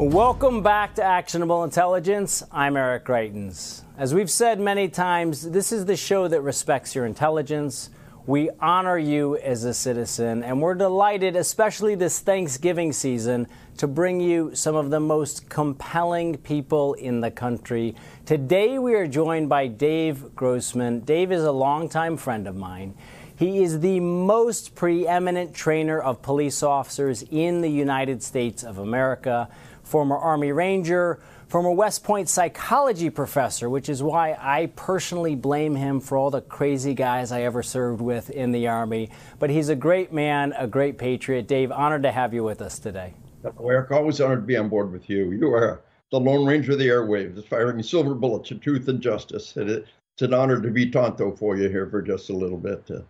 Welcome 0.00 0.62
back 0.62 0.94
to 0.94 1.02
Actionable 1.02 1.62
Intelligence. 1.62 2.42
I'm 2.50 2.78
Eric 2.78 3.04
Greitens. 3.04 3.82
As 3.98 4.14
we've 4.14 4.30
said 4.30 4.58
many 4.58 4.88
times, 4.88 5.50
this 5.50 5.72
is 5.72 5.84
the 5.84 5.94
show 5.94 6.26
that 6.26 6.40
respects 6.40 6.94
your 6.94 7.04
intelligence. 7.04 7.90
We 8.24 8.48
honor 8.60 8.96
you 8.96 9.36
as 9.36 9.64
a 9.64 9.74
citizen, 9.74 10.42
and 10.42 10.62
we're 10.62 10.74
delighted, 10.74 11.36
especially 11.36 11.96
this 11.96 12.18
Thanksgiving 12.20 12.94
season, 12.94 13.46
to 13.76 13.86
bring 13.86 14.22
you 14.22 14.54
some 14.54 14.74
of 14.74 14.88
the 14.88 15.00
most 15.00 15.50
compelling 15.50 16.38
people 16.38 16.94
in 16.94 17.20
the 17.20 17.30
country. 17.30 17.94
Today, 18.24 18.78
we 18.78 18.94
are 18.94 19.06
joined 19.06 19.50
by 19.50 19.66
Dave 19.66 20.34
Grossman. 20.34 21.00
Dave 21.00 21.30
is 21.30 21.44
a 21.44 21.52
longtime 21.52 22.16
friend 22.16 22.46
of 22.46 22.56
mine. 22.56 22.94
He 23.36 23.62
is 23.62 23.80
the 23.80 24.00
most 24.00 24.74
preeminent 24.74 25.54
trainer 25.54 25.98
of 25.98 26.20
police 26.20 26.62
officers 26.62 27.22
in 27.30 27.62
the 27.62 27.70
United 27.70 28.22
States 28.22 28.62
of 28.62 28.76
America 28.76 29.48
former 29.90 30.16
Army 30.16 30.52
Ranger, 30.52 31.20
former 31.48 31.72
West 31.72 32.04
Point 32.04 32.28
psychology 32.28 33.10
professor, 33.10 33.68
which 33.68 33.88
is 33.88 34.02
why 34.02 34.36
I 34.40 34.66
personally 34.76 35.34
blame 35.34 35.74
him 35.74 36.00
for 36.00 36.16
all 36.16 36.30
the 36.30 36.40
crazy 36.40 36.94
guys 36.94 37.32
I 37.32 37.42
ever 37.42 37.62
served 37.62 38.00
with 38.00 38.30
in 38.30 38.52
the 38.52 38.68
Army. 38.68 39.10
But 39.40 39.50
he's 39.50 39.68
a 39.68 39.74
great 39.74 40.12
man, 40.12 40.54
a 40.56 40.68
great 40.68 40.96
patriot. 40.96 41.48
Dave, 41.48 41.72
honored 41.72 42.04
to 42.04 42.12
have 42.12 42.32
you 42.32 42.44
with 42.44 42.62
us 42.62 42.78
today. 42.78 43.14
Eric, 43.60 43.90
always 43.90 44.20
honored 44.20 44.42
to 44.42 44.46
be 44.46 44.56
on 44.56 44.68
board 44.68 44.92
with 44.92 45.10
you. 45.10 45.32
You 45.32 45.52
are 45.52 45.82
the 46.12 46.20
Lone 46.20 46.46
Ranger 46.46 46.72
of 46.72 46.78
the 46.78 46.88
airwaves, 46.88 47.44
firing 47.46 47.82
silver 47.82 48.14
bullets 48.14 48.50
of 48.52 48.60
truth 48.60 48.86
and 48.88 49.00
justice. 49.00 49.56
it's 49.56 50.22
an 50.22 50.34
honor 50.34 50.60
to 50.60 50.70
be 50.70 50.88
Tonto 50.88 51.34
for 51.34 51.56
you 51.56 51.68
here 51.68 51.88
for 51.88 52.00
just 52.00 52.30
a 52.30 52.32
little 52.32 52.58
bit. 52.58 52.88
Uh, 52.90 53.00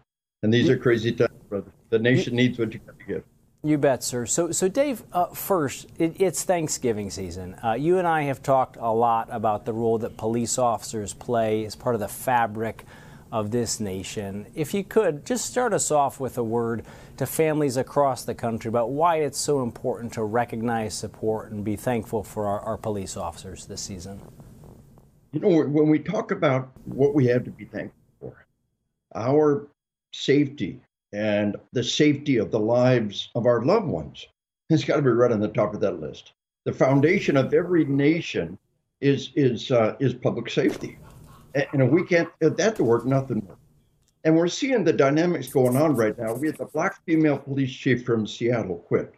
and 0.42 0.52
these 0.52 0.70
are 0.70 0.78
crazy 0.78 1.12
times, 1.12 1.30
brother. 1.48 1.70
The 1.90 1.98
nation 1.98 2.36
needs 2.36 2.58
what 2.58 2.72
you 2.72 2.80
got 2.80 2.98
to 2.98 3.04
give. 3.04 3.24
You 3.62 3.77
bet, 3.77 4.03
sir. 4.03 4.25
So, 4.25 4.53
so 4.53 4.68
Dave, 4.68 5.03
uh, 5.12 5.27
first, 5.27 5.87
it, 5.99 6.18
it's 6.18 6.44
Thanksgiving 6.44 7.11
season. 7.11 7.57
Uh, 7.62 7.75
you 7.75 7.99
and 7.99 8.09
I 8.09 8.23
have 8.23 8.42
talked 8.42 8.79
a 8.79 8.90
lot 8.90 9.29
about 9.31 9.66
the 9.66 9.75
role 9.75 9.99
that 9.99 10.16
police 10.16 10.57
officers 10.57 11.12
play 11.12 11.66
as 11.66 11.77
part 11.77 11.94
of 11.94 12.01
the 12.01 12.09
fabric 12.09 12.87
of 13.31 13.51
this 13.51 13.79
nation. 13.79 14.46
If 14.55 14.73
you 14.73 14.83
could, 14.83 15.27
just 15.27 15.44
start 15.44 15.75
us 15.75 15.90
off 15.90 16.18
with 16.18 16.38
a 16.38 16.42
word 16.42 16.87
to 17.18 17.27
families 17.27 17.77
across 17.77 18.25
the 18.25 18.35
country 18.35 18.70
about 18.70 18.90
why 18.90 19.16
it's 19.16 19.38
so 19.38 19.62
important 19.62 20.14
to 20.14 20.25
recognize, 20.25 20.94
support, 20.94 21.53
and 21.53 21.62
be 21.62 21.77
thankful 21.77 22.25
for 22.25 22.46
our, 22.46 22.61
our 22.61 22.79
police 22.79 23.14
officers 23.14 23.66
this 23.66 23.83
season. 23.83 24.23
You 25.33 25.40
know, 25.40 25.64
when 25.64 25.90
we 25.90 25.99
talk 25.99 26.31
about 26.31 26.70
what 26.87 27.14
we 27.14 27.27
have 27.27 27.44
to 27.44 27.51
be 27.51 27.66
thankful 27.66 28.01
for, 28.20 28.46
our 29.14 29.68
safety, 30.12 30.81
and 31.12 31.57
the 31.73 31.83
safety 31.83 32.37
of 32.37 32.51
the 32.51 32.59
lives 32.59 33.31
of 33.35 33.46
our 33.46 33.62
loved 33.62 33.87
ones. 33.87 34.27
It's 34.68 34.85
got 34.85 34.96
to 34.96 35.03
be 35.03 35.11
right 35.11 35.33
on 35.33 35.40
the 35.40 35.49
top 35.49 35.75
of 35.75 35.81
that 35.81 36.01
list. 36.01 36.33
The 36.64 36.73
foundation 36.73 37.37
of 37.37 37.53
every 37.53 37.85
nation 37.85 38.59
is 39.01 39.31
is 39.35 39.70
uh, 39.70 39.96
is 39.99 40.14
public 40.14 40.51
safety, 40.51 40.99
and 41.55 41.83
if 41.83 41.90
we 41.90 42.05
can't 42.05 42.29
get 42.40 42.57
that 42.59 42.77
to 42.77 42.85
work, 42.85 43.05
nothing 43.07 43.44
works. 43.46 43.61
And 44.25 44.37
we're 44.37 44.49
seeing 44.49 44.85
the 44.85 44.92
dynamics 44.92 45.49
going 45.49 45.77
on 45.77 45.96
right 45.96 46.16
now. 46.18 46.35
We 46.35 46.49
had 46.49 46.59
the 46.59 46.66
black 46.66 47.03
female 47.07 47.38
police 47.38 47.73
chief 47.73 48.05
from 48.05 48.27
Seattle 48.27 48.77
quit. 48.77 49.14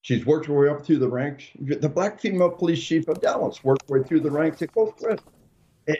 She's 0.00 0.24
worked 0.24 0.46
her 0.46 0.54
way 0.54 0.68
up 0.68 0.86
through 0.86 0.98
the 0.98 1.08
ranks. 1.08 1.44
The 1.60 1.88
black 1.88 2.20
female 2.20 2.50
police 2.50 2.82
chief 2.82 3.08
of 3.08 3.20
Dallas 3.20 3.62
worked 3.62 3.88
her 3.88 3.98
way 3.98 4.06
through 4.06 4.20
the 4.20 4.30
ranks. 4.30 4.60
They 4.60 4.66
both 4.66 4.96
quit. 4.96 5.20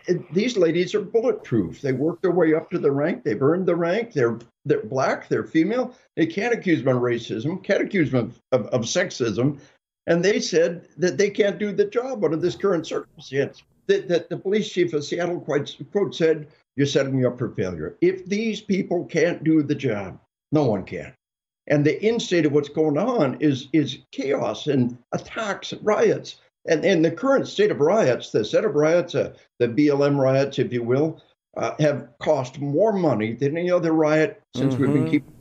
And 0.08 0.26
these 0.32 0.56
ladies 0.56 0.94
are 0.94 1.00
bulletproof. 1.00 1.80
They 1.80 1.92
work 1.92 2.20
their 2.20 2.32
way 2.32 2.54
up 2.54 2.70
to 2.70 2.78
the 2.78 2.90
rank. 2.90 3.22
They've 3.22 3.40
earned 3.40 3.66
the 3.66 3.76
rank. 3.76 4.12
They're 4.12 4.38
they're 4.64 4.82
black. 4.82 5.28
They're 5.28 5.44
female. 5.44 5.94
They 6.16 6.26
can't 6.26 6.52
accuse 6.52 6.82
them 6.82 6.96
of 6.96 7.02
racism. 7.02 7.62
Can't 7.62 7.82
accuse 7.82 8.10
them 8.10 8.32
of, 8.52 8.60
of, 8.60 8.66
of 8.68 8.80
sexism. 8.82 9.60
And 10.08 10.24
they 10.24 10.40
said 10.40 10.88
that 10.96 11.18
they 11.18 11.30
can't 11.30 11.58
do 11.58 11.72
the 11.72 11.84
job 11.84 12.24
under 12.24 12.36
this 12.36 12.56
current 12.56 12.86
circumstance. 12.86 13.62
That, 13.86 14.08
that 14.08 14.28
the 14.28 14.36
police 14.36 14.68
chief 14.68 14.92
of 14.92 15.04
Seattle 15.04 15.40
quite 15.40 15.76
quote 15.92 16.14
said, 16.14 16.48
"You're 16.74 16.86
setting 16.86 17.16
me 17.16 17.24
up 17.24 17.38
for 17.38 17.50
failure. 17.50 17.96
If 18.00 18.26
these 18.26 18.60
people 18.60 19.04
can't 19.04 19.44
do 19.44 19.62
the 19.62 19.76
job, 19.76 20.18
no 20.50 20.64
one 20.64 20.84
can." 20.84 21.12
And 21.68 21.84
the 21.84 22.00
end 22.02 22.22
state 22.22 22.46
of 22.46 22.52
what's 22.52 22.68
going 22.68 22.98
on 22.98 23.36
is 23.40 23.68
is 23.72 23.98
chaos 24.10 24.66
and 24.66 24.98
attacks 25.12 25.72
and 25.72 25.84
riots. 25.84 26.40
And 26.68 26.84
in 26.84 27.02
the 27.02 27.10
current 27.10 27.46
state 27.46 27.70
of 27.70 27.80
riots, 27.80 28.30
the 28.30 28.44
set 28.44 28.64
of 28.64 28.74
riots, 28.74 29.14
uh, 29.14 29.34
the 29.58 29.68
BLM 29.68 30.18
riots, 30.18 30.58
if 30.58 30.72
you 30.72 30.82
will, 30.82 31.22
uh, 31.56 31.74
have 31.78 32.08
cost 32.18 32.60
more 32.60 32.92
money 32.92 33.32
than 33.32 33.56
any 33.56 33.70
other 33.70 33.92
riot 33.92 34.42
since 34.54 34.74
mm-hmm. 34.74 34.82
we've 34.82 34.92
been 34.92 35.02
mm-hmm. 35.02 35.10
keeping 35.10 35.32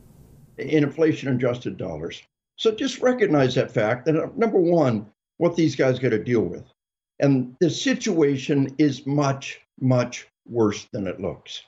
in 0.58 0.84
inflation 0.84 1.30
adjusted 1.30 1.78
dollars. 1.78 2.22
So 2.58 2.72
just 2.72 3.02
recognize 3.02 3.56
that 3.56 3.72
fact. 3.72 4.08
And 4.08 4.18
uh, 4.18 4.28
number 4.38 4.60
one, 4.60 5.08
what 5.38 5.56
these 5.56 5.76
guys 5.76 6.00
got 6.00 6.10
to 6.10 6.24
deal 6.24 6.42
with. 6.42 6.64
And 7.20 7.56
the 7.60 7.70
situation 7.70 8.74
is 8.78 9.06
much, 9.06 9.60
much 9.80 10.28
worse 10.48 10.88
than 10.92 11.08
it 11.08 11.20
looks. 11.20 11.64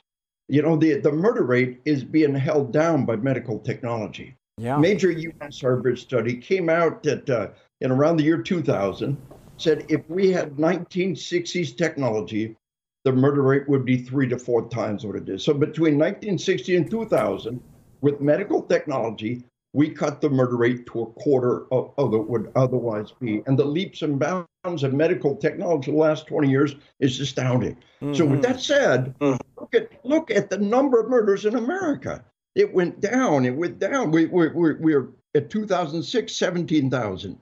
You 0.48 0.62
know, 0.62 0.76
the, 0.76 1.00
the 1.00 1.12
murder 1.12 1.42
rate 1.42 1.80
is 1.84 2.04
being 2.04 2.34
held 2.34 2.72
down 2.72 3.04
by 3.04 3.16
medical 3.16 3.58
technology. 3.58 4.34
Yeah. 4.56 4.78
Major 4.78 5.10
U.S. 5.10 5.60
Harvard 5.60 5.98
study 5.98 6.36
came 6.36 6.68
out 6.68 7.02
that 7.02 7.28
uh, 7.28 7.48
in 7.80 7.90
around 7.90 8.16
the 8.16 8.24
year 8.24 8.42
2000 8.42 9.16
said 9.58 9.86
if 9.88 10.08
we 10.08 10.30
had 10.32 10.56
1960s 10.56 11.76
technology, 11.76 12.56
the 13.04 13.12
murder 13.12 13.42
rate 13.42 13.68
would 13.68 13.84
be 13.84 13.98
three 13.98 14.28
to 14.28 14.38
four 14.38 14.68
times 14.68 15.04
what 15.04 15.16
it 15.16 15.28
is. 15.28 15.44
So 15.44 15.52
between 15.52 15.98
1960 15.98 16.76
and 16.76 16.90
2000, 16.90 17.60
with 18.00 18.20
medical 18.20 18.62
technology, 18.62 19.44
we 19.72 19.90
cut 19.90 20.20
the 20.20 20.30
murder 20.30 20.56
rate 20.56 20.86
to 20.86 21.02
a 21.02 21.06
quarter 21.06 21.66
of, 21.72 21.92
of 21.98 22.14
it 22.14 22.28
would 22.28 22.50
otherwise 22.56 23.12
be. 23.20 23.42
And 23.46 23.58
the 23.58 23.64
leaps 23.64 24.02
and 24.02 24.18
bounds 24.18 24.82
of 24.82 24.92
medical 24.94 25.36
technology 25.36 25.90
the 25.90 25.96
last 25.96 26.26
20 26.26 26.48
years 26.48 26.74
is 27.00 27.20
astounding. 27.20 27.76
Mm-hmm. 28.00 28.14
So 28.14 28.24
with 28.24 28.40
mm-hmm. 28.40 28.52
that 28.52 28.60
said, 28.60 29.14
mm. 29.18 29.38
look 29.58 29.74
at 29.74 29.90
look 30.04 30.30
at 30.30 30.50
the 30.50 30.58
number 30.58 31.00
of 31.00 31.08
murders 31.08 31.44
in 31.44 31.54
America. 31.54 32.24
It 32.54 32.72
went 32.72 33.00
down. 33.00 33.44
It 33.44 33.54
went 33.54 33.78
down. 33.78 34.10
We, 34.10 34.26
we, 34.26 34.48
we, 34.48 34.74
we're 34.74 35.08
at 35.34 35.50
2006, 35.50 36.34
17,000. 36.34 37.38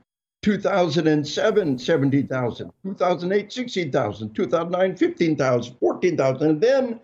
2007, 0.47 1.77
70,000, 1.77 2.71
2008, 2.81 3.51
16,000, 3.51 4.33
2009, 4.33 4.95
15,000, 4.95 5.75
14,000. 5.77 6.49
And 6.49 6.61
then 6.61 7.01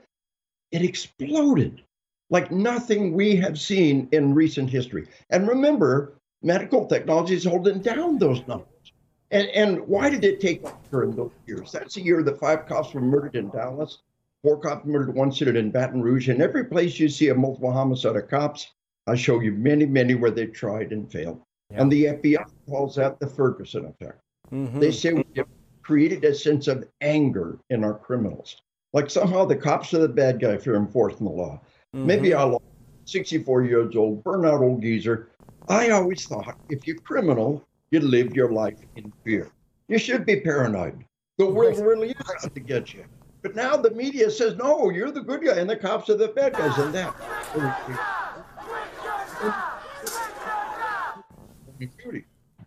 it 0.72 0.82
exploded 0.82 1.82
like 2.30 2.54
nothing 2.54 3.12
we 3.12 3.36
have 3.36 3.60
seen 3.60 4.08
in 4.14 4.34
recent 4.34 4.70
history. 4.70 5.10
And 5.30 5.46
remember, 5.46 6.14
medical 6.42 6.86
technology 6.86 7.36
is 7.36 7.44
holding 7.44 7.82
down 7.82 8.18
those 8.18 8.48
numbers. 8.48 8.94
And, 9.32 9.50
and 9.50 9.86
why 9.90 10.10
did 10.10 10.24
it 10.24 10.40
take 10.40 10.64
longer 10.64 11.04
in 11.04 11.14
those 11.14 11.32
years? 11.46 11.70
That's 11.70 11.96
the 11.96 12.02
year 12.02 12.24
that 12.24 12.40
five 12.40 12.66
cops 12.66 12.94
were 12.94 13.02
murdered 13.02 13.36
in 13.36 13.50
Dallas, 13.50 13.98
four 14.42 14.58
cops 14.58 14.86
murdered, 14.86 15.16
one 15.16 15.34
city 15.34 15.60
in 15.60 15.70
Baton 15.70 16.02
Rouge. 16.02 16.30
And 16.30 16.42
every 16.42 16.64
place 16.64 16.98
you 16.98 17.10
see 17.10 17.28
a 17.28 17.36
multiple 17.36 17.74
homicide 17.74 18.16
of 18.16 18.30
cops, 18.30 18.72
I 19.06 19.16
show 19.16 19.42
you 19.42 19.52
many, 19.52 19.86
many 19.86 20.16
where 20.16 20.32
they 20.32 20.46
tried 20.46 20.94
and 20.94 21.12
failed. 21.12 21.42
Yeah. 21.70 21.82
And 21.82 21.92
the 21.92 22.06
FBI 22.06 22.46
calls 22.68 22.96
that 22.96 23.20
the 23.20 23.28
Ferguson 23.28 23.86
effect. 23.86 24.22
Mm-hmm. 24.52 24.80
They 24.80 24.92
say 24.92 25.14
we 25.14 25.26
have 25.36 25.48
created 25.82 26.24
a 26.24 26.34
sense 26.34 26.68
of 26.68 26.88
anger 27.02 27.60
in 27.70 27.84
our 27.84 27.98
criminals. 27.98 28.58
Like 28.94 29.10
somehow 29.10 29.46
the 29.46 29.56
cops 29.56 29.94
are 29.94 30.00
the 30.00 30.08
bad 30.08 30.40
guy 30.40 30.58
for 30.58 30.76
enforcing 30.76 31.26
the 31.26 31.32
law. 31.32 31.62
Mm-hmm. 31.96 32.08
Maybe 32.08 32.34
I'll 32.34 32.62
64 33.06 33.64
years 33.64 33.96
old, 33.96 34.24
burnout 34.24 34.62
old 34.62 34.82
geezer. 34.82 35.30
I 35.68 35.90
always 35.90 36.26
thought 36.26 36.58
if 36.70 36.88
you're 36.88 36.98
criminal, 36.98 37.66
you 37.92 38.00
live 38.00 38.36
your 38.36 38.52
life 38.52 38.80
in 38.96 39.12
fear. 39.24 39.52
You 39.88 39.98
should 39.98 40.26
be 40.26 40.40
paranoid. 40.40 41.04
The 41.38 41.46
world 41.46 41.80
really 41.80 42.12
is 42.12 42.44
out 42.44 42.54
to 42.54 42.60
get 42.60 42.94
you. 42.94 43.06
But 43.42 43.56
now 43.56 43.76
the 43.76 43.92
media 43.92 44.30
says, 44.32 44.56
no, 44.56 44.90
you're 44.90 45.12
the 45.12 45.22
good 45.22 45.44
guy, 45.44 45.60
and 45.60 45.70
the 45.70 45.76
cops 45.76 46.10
are 46.10 46.16
the 46.16 46.30
bad 46.30 46.54
guys, 46.54 46.78
and 46.78 46.94
that. 46.94 47.14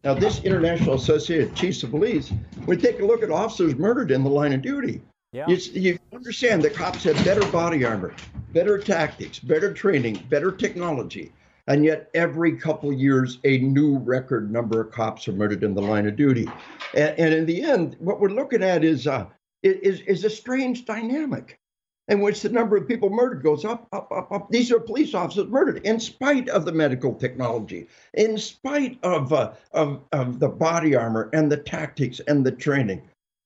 Now, 0.04 0.14
this 0.14 0.44
International 0.44 0.94
Association 0.94 1.50
of 1.50 1.54
Chiefs 1.54 1.82
of 1.82 1.90
Police, 1.90 2.32
we 2.66 2.76
take 2.76 3.00
a 3.00 3.04
look 3.04 3.22
at 3.22 3.30
officers 3.30 3.74
murdered 3.74 4.10
in 4.10 4.22
the 4.22 4.30
line 4.30 4.52
of 4.52 4.62
duty. 4.62 5.00
Yeah. 5.32 5.46
You, 5.48 5.56
you 5.72 5.98
understand 6.12 6.62
the 6.62 6.70
cops 6.70 7.04
have 7.04 7.16
better 7.24 7.44
body 7.50 7.84
armor, 7.84 8.14
better 8.52 8.78
tactics, 8.78 9.38
better 9.38 9.72
training, 9.72 10.24
better 10.30 10.52
technology. 10.52 11.32
And 11.66 11.84
yet, 11.84 12.10
every 12.14 12.56
couple 12.56 12.92
years, 12.92 13.38
a 13.44 13.58
new 13.58 13.98
record 13.98 14.52
number 14.52 14.80
of 14.80 14.92
cops 14.92 15.26
are 15.26 15.32
murdered 15.32 15.64
in 15.64 15.74
the 15.74 15.82
line 15.82 16.06
of 16.06 16.14
duty. 16.14 16.48
And, 16.94 17.18
and 17.18 17.34
in 17.34 17.46
the 17.46 17.62
end, 17.62 17.96
what 17.98 18.20
we're 18.20 18.28
looking 18.28 18.62
at 18.62 18.84
is, 18.84 19.06
uh, 19.06 19.26
is, 19.62 20.00
is 20.02 20.24
a 20.24 20.30
strange 20.30 20.84
dynamic 20.84 21.58
in 22.08 22.20
which 22.20 22.42
the 22.42 22.48
number 22.48 22.76
of 22.76 22.86
people 22.86 23.10
murdered 23.10 23.42
goes 23.42 23.64
up, 23.64 23.88
up, 23.92 24.10
up, 24.12 24.30
up. 24.30 24.50
These 24.50 24.70
are 24.70 24.78
police 24.78 25.14
officers 25.14 25.48
murdered 25.48 25.84
in 25.84 25.98
spite 25.98 26.48
of 26.48 26.64
the 26.64 26.72
medical 26.72 27.14
technology, 27.14 27.88
in 28.14 28.38
spite 28.38 28.98
of, 29.02 29.32
uh, 29.32 29.52
of, 29.72 30.02
of 30.12 30.38
the 30.38 30.48
body 30.48 30.94
armor 30.94 31.28
and 31.32 31.50
the 31.50 31.56
tactics 31.56 32.20
and 32.28 32.44
the 32.44 32.52
training. 32.52 33.02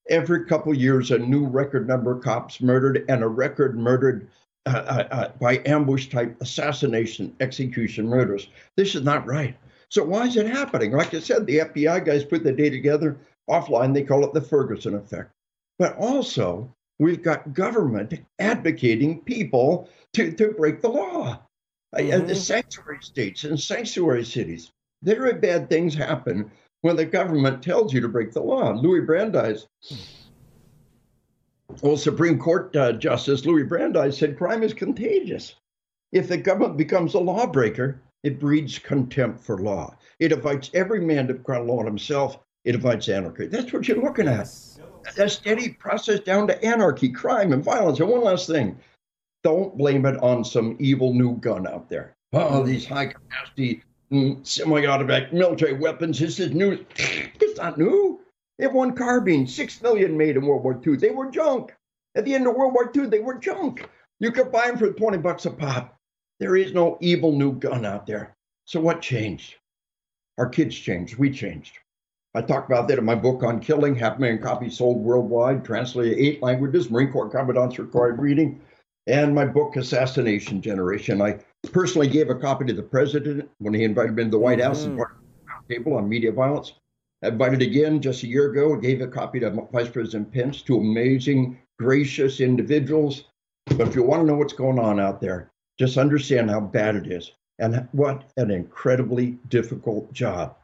Every 0.09 0.45
couple 0.45 0.75
years, 0.75 1.11
a 1.11 1.19
new 1.19 1.47
record 1.47 1.87
number 1.87 2.13
of 2.13 2.23
cops 2.23 2.61
murdered 2.61 3.05
and 3.09 3.23
a 3.23 3.29
record 3.29 3.79
murdered 3.79 4.29
uh, 4.67 4.71
uh, 4.71 5.09
uh, 5.11 5.29
by 5.41 5.63
ambush 5.65 6.09
type 6.09 6.37
assassination, 6.43 7.35
execution, 7.41 8.07
murders. 8.07 8.49
This 8.77 8.95
is 8.95 9.03
not 9.03 9.27
right. 9.27 9.57
So 9.89 10.05
why 10.05 10.27
is 10.27 10.37
it 10.37 10.47
happening? 10.47 10.93
Like 10.93 11.15
I 11.15 11.21
said, 11.21 11.47
the 11.47 11.59
FBI 11.59 12.05
guys 12.05 12.25
put 12.25 12.45
the 12.45 12.53
data 12.53 12.77
together 12.77 13.17
offline. 13.49 13.95
They 13.95 14.03
call 14.03 14.25
it 14.25 14.35
the 14.35 14.41
Ferguson 14.41 14.95
effect. 14.95 15.31
But 15.79 15.97
also, 15.97 16.75
we've 17.01 17.23
got 17.23 17.55
government 17.55 18.15
advocating 18.39 19.23
people 19.23 19.89
to, 20.13 20.31
to 20.33 20.53
break 20.53 20.81
the 20.81 20.89
law. 20.89 21.41
Mm-hmm. 21.97 22.13
And 22.13 22.29
the 22.29 22.37
sanctuary 22.37 22.99
states 23.01 23.43
and 23.43 23.59
sanctuary 23.59 24.25
cities, 24.25 24.71
very 25.03 25.33
bad 25.33 25.69
things 25.69 25.95
happen 25.95 26.53
when 26.83 26.95
the 26.95 27.07
government 27.07 27.63
tells 27.63 27.93
you 27.93 28.01
to 28.03 28.09
break 28.09 28.33
the 28.33 28.43
law. 28.43 28.73
Louis 28.73 29.01
Brandeis, 29.01 29.67
well, 31.83 31.97
Supreme 31.97 32.39
Court 32.39 32.77
uh, 32.77 32.93
Justice 32.93 33.45
Louis 33.45 33.65
Brandeis 33.65 34.19
said 34.19 34.39
crime 34.39 34.63
is 34.63 34.75
contagious. 34.75 35.55
If 36.13 36.29
the 36.29 36.37
government 36.37 36.77
becomes 36.77 37.15
a 37.15 37.21
lawbreaker, 37.21 38.03
it 38.23 38.39
breeds 38.39 38.79
contempt 38.79 39.41
for 39.41 39.59
law. 39.59 39.97
It 40.19 40.33
invites 40.33 40.71
every 40.75 41.01
man 41.01 41.29
to 41.29 41.35
cry 41.35 41.59
law 41.59 41.81
on 41.81 41.87
himself. 41.87 42.39
It 42.65 42.75
invites 42.75 43.09
anarchy. 43.09 43.47
That's 43.47 43.73
what 43.73 43.89
you're 43.89 44.03
looking 44.03 44.29
at 44.29 44.47
a 45.19 45.29
steady 45.29 45.71
process 45.71 46.21
down 46.21 46.47
to 46.49 46.65
anarchy, 46.65 47.09
crime, 47.09 47.53
and 47.53 47.65
violence. 47.65 48.01
And 48.01 48.09
one 48.09 48.23
last 48.23 48.47
thing 48.47 48.79
don't 49.43 49.77
blame 49.77 50.07
it 50.07 50.17
on 50.23 50.45
some 50.45 50.77
evil 50.79 51.15
new 51.15 51.37
gun 51.37 51.67
out 51.67 51.89
there. 51.89 52.13
Oh, 52.33 52.63
these 52.63 52.87
high 52.87 53.07
capacity 53.07 53.83
mm, 54.13 54.47
semi 54.47 54.87
automatic 54.87 55.33
military 55.33 55.73
weapons. 55.73 56.19
This 56.19 56.39
is 56.39 56.53
new. 56.53 56.85
It's 57.41 57.59
not 57.59 57.79
new. 57.79 58.21
They 58.59 58.65
have 58.67 58.75
one 58.75 58.95
carbine, 58.95 59.47
six 59.47 59.81
million 59.83 60.17
made 60.17 60.37
in 60.37 60.47
World 60.47 60.63
War 60.63 60.81
II. 60.87 60.97
They 60.97 61.11
were 61.11 61.31
junk. 61.31 61.75
At 62.15 62.25
the 62.25 62.35
end 62.35 62.47
of 62.47 62.55
World 62.55 62.75
War 62.75 62.91
II, 62.95 63.07
they 63.07 63.21
were 63.21 63.39
junk. 63.39 63.89
You 64.21 64.31
could 64.31 64.53
buy 64.53 64.69
them 64.69 64.79
for 64.79 64.93
20 64.93 65.19
bucks 65.19 65.47
a 65.47 65.51
pop. 65.51 65.97
There 66.39 66.57
is 66.57 66.73
no 66.73 66.99
evil 67.01 67.33
new 67.33 67.53
gun 67.53 67.85
out 67.85 68.07
there. 68.07 68.37
So 68.67 68.81
what 68.81 69.01
changed? 69.01 69.57
Our 70.39 70.49
kids 70.49 70.77
changed. 70.77 71.17
We 71.17 71.31
changed. 71.31 71.79
I 72.33 72.43
talk 72.43 72.67
about 72.67 72.87
that 72.89 72.99
in 72.99 73.05
my 73.05 73.17
book 73.17 73.43
on 73.43 73.59
killing, 73.59 73.97
half 73.97 74.17
a 74.17 74.21
million 74.21 74.41
copies 74.41 74.79
sold 74.79 74.99
worldwide, 74.99 75.65
translated 75.65 76.17
eight 76.17 76.41
languages, 76.41 76.89
Marine 76.89 77.11
Corps 77.11 77.29
commandants 77.29 77.79
required 77.79 78.21
reading, 78.21 78.61
and 79.09 79.35
my 79.35 79.45
book 79.45 79.75
Assassination 79.75 80.63
Generation. 80.63 81.21
I 81.21 81.41
personally 81.73 82.07
gave 82.07 82.31
a 82.31 82.37
copy 82.37 82.67
to 82.67 82.73
the 82.73 82.85
president 82.85 83.51
when 83.59 83.75
he 83.75 83.83
invited 83.83 84.15
me 84.15 84.25
to 84.25 84.31
the 84.31 84.39
White 84.39 84.61
House 84.61 84.83
mm-hmm. 84.83 84.91
and 84.91 84.99
part 84.99 85.13
of 85.13 85.67
the 85.67 85.75
table 85.75 85.95
on 85.95 86.09
media 86.09 86.31
violence. 86.31 86.75
I 87.25 87.29
invited 87.29 87.63
again 87.63 88.01
just 88.01 88.23
a 88.23 88.29
year 88.29 88.51
ago 88.51 88.75
and 88.75 88.83
gave 88.83 89.01
a 89.01 89.09
copy 89.09 89.41
to 89.41 89.51
Vice 89.73 89.89
President 89.89 90.33
Pence, 90.33 90.63
two 90.63 90.77
amazing, 90.77 91.59
gracious 91.81 92.41
individuals. 92.41 93.25
But 93.67 93.89
if 93.89 93.97
you 93.97 94.05
want 94.05 94.23
to 94.23 94.27
know 94.27 94.37
what's 94.37 94.53
going 94.53 94.79
on 94.79 95.01
out 95.01 95.21
there, 95.21 95.51
just 95.81 95.99
understand 95.99 96.49
how 96.49 96.61
bad 96.61 96.95
it 96.95 97.11
is 97.11 97.33
and 97.59 97.89
what 97.91 98.31
an 98.37 98.53
incredibly 98.53 99.33
difficult 99.49 100.13
job 100.13 100.57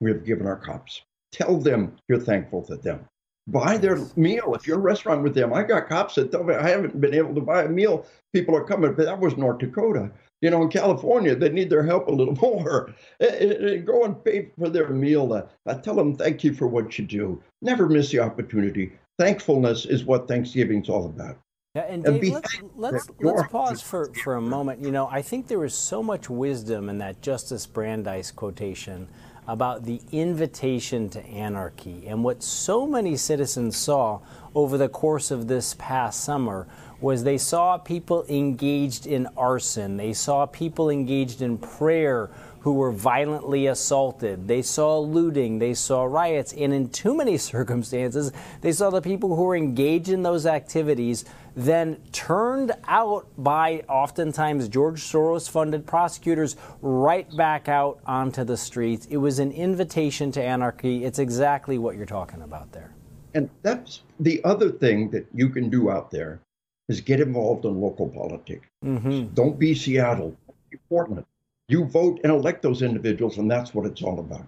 we 0.00 0.10
have 0.10 0.24
given 0.24 0.46
our 0.46 0.56
cops. 0.56 1.02
Tell 1.32 1.58
them 1.58 1.96
you're 2.08 2.20
thankful 2.20 2.62
to 2.64 2.76
them. 2.76 3.06
Buy 3.46 3.78
their 3.78 3.98
meal. 4.16 4.54
If 4.54 4.66
you're 4.66 4.78
a 4.78 4.80
restaurant 4.80 5.22
with 5.22 5.34
them, 5.34 5.52
I 5.52 5.62
got 5.62 5.88
cops 5.88 6.14
that 6.14 6.30
tell 6.30 6.44
me 6.44 6.54
I 6.54 6.68
haven't 6.68 7.00
been 7.00 7.14
able 7.14 7.34
to 7.34 7.40
buy 7.40 7.64
a 7.64 7.68
meal. 7.68 8.06
People 8.32 8.54
are 8.56 8.64
coming, 8.64 8.94
but 8.94 9.06
that 9.06 9.18
was 9.18 9.36
North 9.36 9.58
Dakota. 9.58 10.10
You 10.40 10.50
know, 10.50 10.62
in 10.62 10.68
California, 10.68 11.34
they 11.34 11.48
need 11.48 11.68
their 11.68 11.82
help 11.82 12.08
a 12.08 12.12
little 12.12 12.34
more. 12.40 12.94
Eh, 13.20 13.26
eh, 13.26 13.54
eh, 13.60 13.76
go 13.78 14.04
and 14.04 14.24
pay 14.24 14.50
for 14.58 14.68
their 14.68 14.88
meal. 14.90 15.48
I 15.66 15.74
tell 15.74 15.96
them 15.96 16.16
thank 16.16 16.44
you 16.44 16.54
for 16.54 16.66
what 16.66 16.98
you 16.98 17.06
do. 17.06 17.42
Never 17.62 17.88
miss 17.88 18.10
the 18.10 18.20
opportunity. 18.20 18.92
Thankfulness 19.18 19.84
is 19.84 20.04
what 20.04 20.28
Thanksgiving's 20.28 20.88
all 20.88 21.06
about. 21.06 21.38
Yeah, 21.76 21.82
and 21.82 22.02
Dave, 22.02 22.32
let's 22.32 22.62
let's, 22.74 23.08
let's 23.20 23.46
pause 23.48 23.80
for, 23.80 24.12
for 24.12 24.34
a 24.34 24.40
moment. 24.40 24.80
You 24.80 24.90
know, 24.90 25.06
I 25.06 25.22
think 25.22 25.46
there 25.46 25.64
is 25.64 25.72
so 25.72 26.02
much 26.02 26.28
wisdom 26.28 26.88
in 26.88 26.98
that 26.98 27.22
Justice 27.22 27.64
Brandeis 27.64 28.32
quotation 28.32 29.06
about 29.46 29.84
the 29.84 30.00
invitation 30.10 31.08
to 31.10 31.24
anarchy. 31.24 32.08
And 32.08 32.24
what 32.24 32.42
so 32.42 32.88
many 32.88 33.16
citizens 33.16 33.76
saw 33.76 34.18
over 34.52 34.76
the 34.76 34.88
course 34.88 35.30
of 35.30 35.46
this 35.46 35.76
past 35.78 36.24
summer 36.24 36.66
was 37.00 37.22
they 37.22 37.38
saw 37.38 37.78
people 37.78 38.26
engaged 38.28 39.06
in 39.06 39.28
arson, 39.36 39.96
they 39.96 40.12
saw 40.12 40.46
people 40.46 40.90
engaged 40.90 41.40
in 41.40 41.56
prayer 41.56 42.30
who 42.60 42.74
were 42.74 42.92
violently 42.92 43.66
assaulted. 43.66 44.46
They 44.46 44.62
saw 44.62 44.98
looting, 44.98 45.58
they 45.58 45.74
saw 45.74 46.04
riots, 46.04 46.52
and 46.52 46.72
in 46.72 46.88
too 46.90 47.16
many 47.16 47.36
circumstances, 47.54 48.32
they 48.60 48.72
saw 48.72 48.90
the 48.90 49.00
people 49.00 49.34
who 49.36 49.44
were 49.44 49.56
engaged 49.56 50.08
in 50.08 50.22
those 50.22 50.46
activities 50.46 51.24
then 51.56 52.00
turned 52.12 52.72
out 52.86 53.26
by 53.36 53.82
oftentimes 53.88 54.68
George 54.68 55.00
Soros 55.00 55.50
funded 55.50 55.86
prosecutors 55.86 56.56
right 56.80 57.34
back 57.36 57.68
out 57.68 57.98
onto 58.06 58.44
the 58.44 58.56
streets. 58.56 59.06
It 59.06 59.16
was 59.16 59.38
an 59.38 59.50
invitation 59.52 60.30
to 60.32 60.42
anarchy. 60.42 61.04
It's 61.04 61.18
exactly 61.18 61.78
what 61.78 61.96
you're 61.96 62.06
talking 62.06 62.42
about 62.42 62.70
there. 62.72 62.92
And 63.34 63.50
that's 63.62 64.02
the 64.18 64.42
other 64.44 64.70
thing 64.70 65.10
that 65.10 65.26
you 65.34 65.48
can 65.48 65.70
do 65.70 65.90
out 65.90 66.10
there 66.10 66.40
is 66.88 67.00
get 67.00 67.20
involved 67.20 67.64
in 67.64 67.80
local 67.80 68.08
politics. 68.08 68.66
Mm-hmm. 68.84 69.34
Don't 69.34 69.58
be 69.58 69.74
Seattle, 69.74 70.36
be 70.70 70.78
Portland. 70.88 71.24
You 71.70 71.84
vote 71.84 72.18
and 72.24 72.32
elect 72.32 72.62
those 72.62 72.82
individuals, 72.82 73.38
and 73.38 73.48
that's 73.48 73.72
what 73.72 73.86
it's 73.86 74.02
all 74.02 74.18
about. 74.18 74.46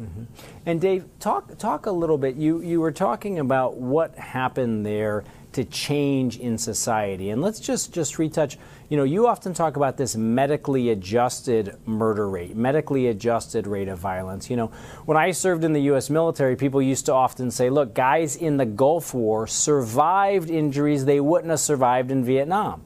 Mm-hmm. 0.00 0.24
And 0.64 0.80
Dave, 0.80 1.04
talk 1.18 1.58
talk 1.58 1.86
a 1.86 1.90
little 1.90 2.18
bit. 2.18 2.36
You 2.36 2.60
you 2.62 2.80
were 2.80 2.92
talking 2.92 3.38
about 3.40 3.76
what 3.76 4.16
happened 4.16 4.86
there 4.86 5.24
to 5.52 5.64
change 5.64 6.38
in 6.38 6.56
society. 6.56 7.30
And 7.30 7.42
let's 7.42 7.60
just 7.60 7.92
just 7.92 8.18
retouch. 8.18 8.58
You 8.88 8.96
know, 8.96 9.04
you 9.04 9.26
often 9.26 9.54
talk 9.54 9.76
about 9.76 9.96
this 9.96 10.16
medically 10.16 10.90
adjusted 10.90 11.76
murder 11.84 12.28
rate, 12.28 12.56
medically 12.56 13.08
adjusted 13.08 13.66
rate 13.66 13.88
of 13.88 13.98
violence. 13.98 14.48
You 14.48 14.56
know, 14.56 14.66
when 15.04 15.16
I 15.16 15.32
served 15.32 15.64
in 15.64 15.72
the 15.72 15.82
U.S. 15.82 16.10
military, 16.10 16.56
people 16.56 16.80
used 16.80 17.06
to 17.06 17.12
often 17.12 17.50
say, 17.50 17.70
"Look, 17.70 17.92
guys 17.92 18.36
in 18.36 18.56
the 18.56 18.66
Gulf 18.66 19.14
War 19.14 19.46
survived 19.46 20.48
injuries 20.48 21.04
they 21.04 21.20
wouldn't 21.20 21.50
have 21.50 21.60
survived 21.60 22.10
in 22.10 22.24
Vietnam." 22.24 22.82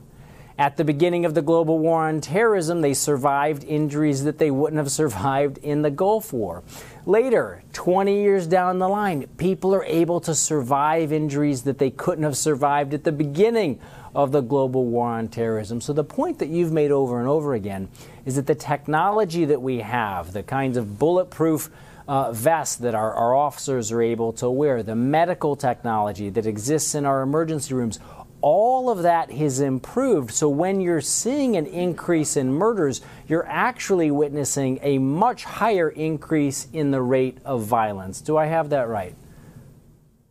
At 0.58 0.78
the 0.78 0.84
beginning 0.84 1.26
of 1.26 1.34
the 1.34 1.42
global 1.42 1.78
war 1.78 2.08
on 2.08 2.22
terrorism, 2.22 2.80
they 2.80 2.94
survived 2.94 3.62
injuries 3.64 4.24
that 4.24 4.38
they 4.38 4.50
wouldn't 4.50 4.78
have 4.78 4.90
survived 4.90 5.58
in 5.58 5.82
the 5.82 5.90
Gulf 5.90 6.32
War. 6.32 6.62
Later, 7.04 7.62
20 7.74 8.22
years 8.22 8.46
down 8.46 8.78
the 8.78 8.88
line, 8.88 9.26
people 9.36 9.74
are 9.74 9.84
able 9.84 10.18
to 10.20 10.34
survive 10.34 11.12
injuries 11.12 11.64
that 11.64 11.76
they 11.76 11.90
couldn't 11.90 12.24
have 12.24 12.38
survived 12.38 12.94
at 12.94 13.04
the 13.04 13.12
beginning 13.12 13.78
of 14.14 14.32
the 14.32 14.40
global 14.40 14.86
war 14.86 15.08
on 15.08 15.28
terrorism. 15.28 15.82
So, 15.82 15.92
the 15.92 16.04
point 16.04 16.38
that 16.38 16.48
you've 16.48 16.72
made 16.72 16.90
over 16.90 17.20
and 17.20 17.28
over 17.28 17.52
again 17.52 17.90
is 18.24 18.36
that 18.36 18.46
the 18.46 18.54
technology 18.54 19.44
that 19.44 19.60
we 19.60 19.80
have, 19.80 20.32
the 20.32 20.42
kinds 20.42 20.78
of 20.78 20.98
bulletproof 20.98 21.68
uh, 22.08 22.32
vests 22.32 22.76
that 22.76 22.94
our, 22.94 23.12
our 23.12 23.34
officers 23.34 23.92
are 23.92 24.00
able 24.00 24.32
to 24.34 24.48
wear, 24.48 24.82
the 24.82 24.96
medical 24.96 25.54
technology 25.54 26.30
that 26.30 26.46
exists 26.46 26.94
in 26.94 27.04
our 27.04 27.20
emergency 27.20 27.74
rooms, 27.74 27.98
all 28.40 28.90
of 28.90 29.02
that 29.02 29.30
has 29.30 29.60
improved. 29.60 30.30
So 30.30 30.48
when 30.48 30.80
you're 30.80 31.00
seeing 31.00 31.56
an 31.56 31.66
increase 31.66 32.36
in 32.36 32.52
murders, 32.52 33.00
you're 33.26 33.46
actually 33.46 34.10
witnessing 34.10 34.78
a 34.82 34.98
much 34.98 35.44
higher 35.44 35.88
increase 35.88 36.68
in 36.72 36.90
the 36.90 37.02
rate 37.02 37.38
of 37.44 37.62
violence. 37.62 38.20
Do 38.20 38.36
I 38.36 38.46
have 38.46 38.70
that 38.70 38.88
right? 38.88 39.14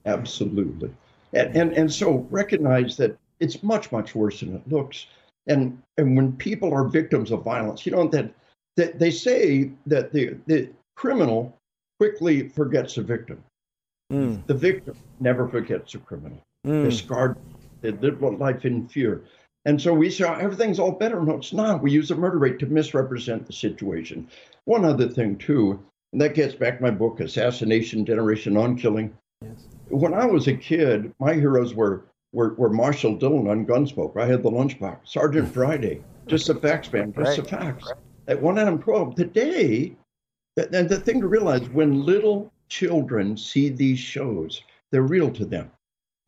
Absolutely. 0.05 0.91
And, 1.33 1.55
and, 1.55 1.73
and 1.73 1.91
so 1.91 2.27
recognize 2.29 2.95
that 2.97 3.17
it's 3.39 3.63
much, 3.63 3.91
much 3.91 4.15
worse 4.15 4.39
than 4.39 4.55
it 4.55 4.67
looks. 4.71 5.07
And, 5.47 5.81
and 5.97 6.15
when 6.15 6.33
people 6.33 6.73
are 6.73 6.87
victims 6.87 7.31
of 7.31 7.43
violence, 7.43 7.85
you 7.85 7.91
know, 7.91 8.07
that, 8.09 8.31
that 8.77 8.99
they 8.99 9.11
say 9.11 9.71
that 9.87 10.13
the, 10.13 10.37
the 10.47 10.69
criminal 10.95 11.57
quickly 11.99 12.49
forgets 12.49 12.95
the 12.95 13.01
victim. 13.01 13.43
Mm. 14.11 14.45
The 14.47 14.53
victim 14.53 14.95
never 15.19 15.47
forgets 15.47 15.95
a 15.95 15.97
criminal. 15.99 16.41
Mm. 16.65 16.83
They're 16.83 16.91
scarred. 16.91 17.37
They 17.81 17.91
live 17.91 18.21
life 18.21 18.65
in 18.65 18.87
fear. 18.87 19.23
And 19.65 19.81
so 19.81 19.93
we 19.93 20.11
say 20.11 20.25
oh, 20.25 20.33
everything's 20.33 20.79
all 20.79 20.91
better. 20.91 21.19
No, 21.21 21.37
it's 21.37 21.53
not. 21.53 21.81
We 21.81 21.91
use 21.91 22.09
the 22.09 22.15
murder 22.15 22.37
rate 22.37 22.59
to 22.59 22.67
misrepresent 22.67 23.47
the 23.47 23.53
situation. 23.53 24.27
One 24.65 24.85
other 24.85 25.09
thing, 25.09 25.37
too, 25.37 25.83
and 26.11 26.21
that 26.21 26.35
gets 26.35 26.53
back 26.53 26.77
to 26.77 26.83
my 26.83 26.91
book, 26.91 27.19
Assassination 27.19 28.05
Generation 28.05 28.57
on 28.57 28.77
Killing. 28.77 29.15
Yes. 29.41 29.65
When 29.89 30.13
I 30.13 30.25
was 30.25 30.47
a 30.47 30.53
kid, 30.53 31.13
my 31.19 31.33
heroes 31.33 31.73
were, 31.73 32.05
were, 32.31 32.53
were 32.53 32.69
Marshal 32.69 33.15
Dillon 33.15 33.47
on 33.47 33.65
Gunsmoke. 33.65 34.17
I 34.17 34.25
had 34.25 34.43
the 34.43 34.51
lunchbox. 34.51 34.99
Sergeant 35.05 35.47
Friday, 35.53 36.01
just 36.27 36.47
the 36.47 36.55
facts, 36.55 36.93
man, 36.93 37.11
just 37.13 37.37
right. 37.37 37.37
the 37.37 37.43
facts. 37.43 37.85
Right. 37.87 37.97
At 38.27 38.41
1 38.41 38.59
Adam 38.59 38.79
12. 38.79 39.15
Today, 39.15 39.95
and 40.57 40.89
the 40.89 40.99
thing 40.99 41.21
to 41.21 41.27
realize 41.27 41.67
when 41.69 42.05
little 42.05 42.51
children 42.69 43.35
see 43.35 43.69
these 43.69 43.99
shows, 43.99 44.61
they're 44.91 45.01
real 45.01 45.31
to 45.31 45.45
them. 45.45 45.71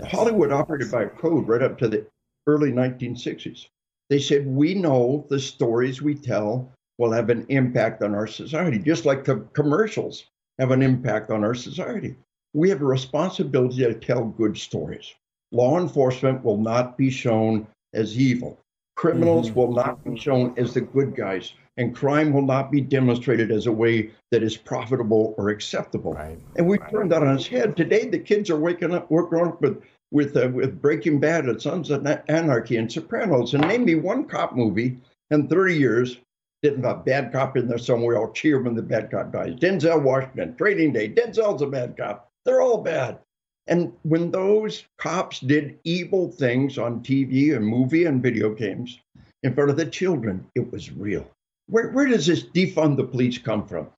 Hollywood 0.05 0.51
operated 0.51 0.91
by 0.91 1.03
a 1.03 1.09
code 1.09 1.47
right 1.47 1.61
up 1.61 1.77
to 1.79 1.87
the 1.87 2.05
early 2.45 2.71
1960s. 2.71 3.67
They 4.09 4.19
said, 4.19 4.45
We 4.45 4.73
know 4.73 5.25
the 5.29 5.39
stories 5.39 6.01
we 6.01 6.15
tell 6.15 6.71
will 6.97 7.11
have 7.11 7.29
an 7.29 7.45
impact 7.49 8.01
on 8.03 8.15
our 8.15 8.27
society, 8.27 8.79
just 8.79 9.05
like 9.05 9.23
the 9.23 9.37
commercials 9.53 10.25
have 10.59 10.71
an 10.71 10.81
impact 10.81 11.29
on 11.29 11.43
our 11.43 11.55
society. 11.55 12.15
We 12.53 12.69
have 12.69 12.81
a 12.81 12.85
responsibility 12.85 13.83
to 13.83 13.93
tell 13.93 14.25
good 14.25 14.57
stories. 14.57 15.13
Law 15.51 15.79
enforcement 15.79 16.43
will 16.43 16.57
not 16.57 16.97
be 16.97 17.09
shown 17.09 17.67
as 17.93 18.17
evil. 18.17 18.59
Criminals 18.95 19.49
mm-hmm. 19.49 19.59
will 19.59 19.73
not 19.73 20.03
be 20.03 20.17
shown 20.17 20.53
as 20.57 20.73
the 20.73 20.81
good 20.81 21.15
guys, 21.15 21.53
and 21.77 21.95
crime 21.95 22.33
will 22.33 22.41
not 22.41 22.71
be 22.71 22.81
demonstrated 22.81 23.51
as 23.51 23.67
a 23.67 23.71
way 23.71 24.11
that 24.31 24.43
is 24.43 24.57
profitable 24.57 25.35
or 25.37 25.49
acceptable. 25.49 26.13
Right. 26.13 26.39
And 26.55 26.67
we 26.67 26.77
right. 26.79 26.91
turned 26.91 27.11
that 27.11 27.23
on 27.23 27.35
its 27.35 27.47
head. 27.47 27.77
Today, 27.77 28.07
the 28.07 28.19
kids 28.19 28.49
are 28.49 28.59
waking 28.59 28.93
up, 28.93 29.09
we're 29.09 29.47
up 29.47 29.61
with 29.61 29.81
with 30.11 30.37
uh, 30.37 30.49
with 30.53 30.81
Breaking 30.81 31.19
Bad 31.19 31.45
and 31.45 31.61
Sons 31.61 31.89
of 31.89 32.05
Anarchy 32.27 32.77
and 32.77 32.91
Sopranos, 32.91 33.53
and 33.53 33.67
name 33.67 33.85
me 33.85 33.95
one 33.95 34.25
cop 34.25 34.55
movie 34.55 34.97
in 35.31 35.47
30 35.47 35.75
years 35.75 36.17
didn't 36.63 36.83
have 36.83 36.99
a 36.99 37.03
bad 37.03 37.31
cop 37.31 37.55
in 37.55 37.67
there 37.67 37.77
somewhere. 37.77 38.17
I'll 38.17 38.31
cheer 38.31 38.61
when 38.61 38.75
the 38.75 38.81
bad 38.81 39.11
cop 39.11 39.31
dies. 39.31 39.55
Denzel 39.55 40.01
Washington, 40.01 40.55
Training 40.55 40.93
Day. 40.93 41.09
Denzel's 41.09 41.61
a 41.61 41.67
bad 41.67 41.95
cop. 41.95 42.31
They're 42.45 42.61
all 42.61 42.81
bad. 42.81 43.19
And 43.67 43.93
when 44.03 44.31
those 44.31 44.85
cops 44.97 45.39
did 45.39 45.77
evil 45.83 46.31
things 46.31 46.77
on 46.77 47.01
TV 47.01 47.55
and 47.55 47.65
movie 47.65 48.05
and 48.05 48.23
video 48.23 48.53
games 48.53 48.99
in 49.43 49.53
front 49.53 49.69
of 49.69 49.77
the 49.77 49.85
children, 49.85 50.47
it 50.55 50.71
was 50.71 50.91
real. 50.91 51.29
Where, 51.67 51.89
where 51.91 52.05
does 52.05 52.25
this 52.25 52.43
defund 52.43 52.95
the 52.95 53.03
police 53.03 53.37
come 53.37 53.67
from? 53.67 53.89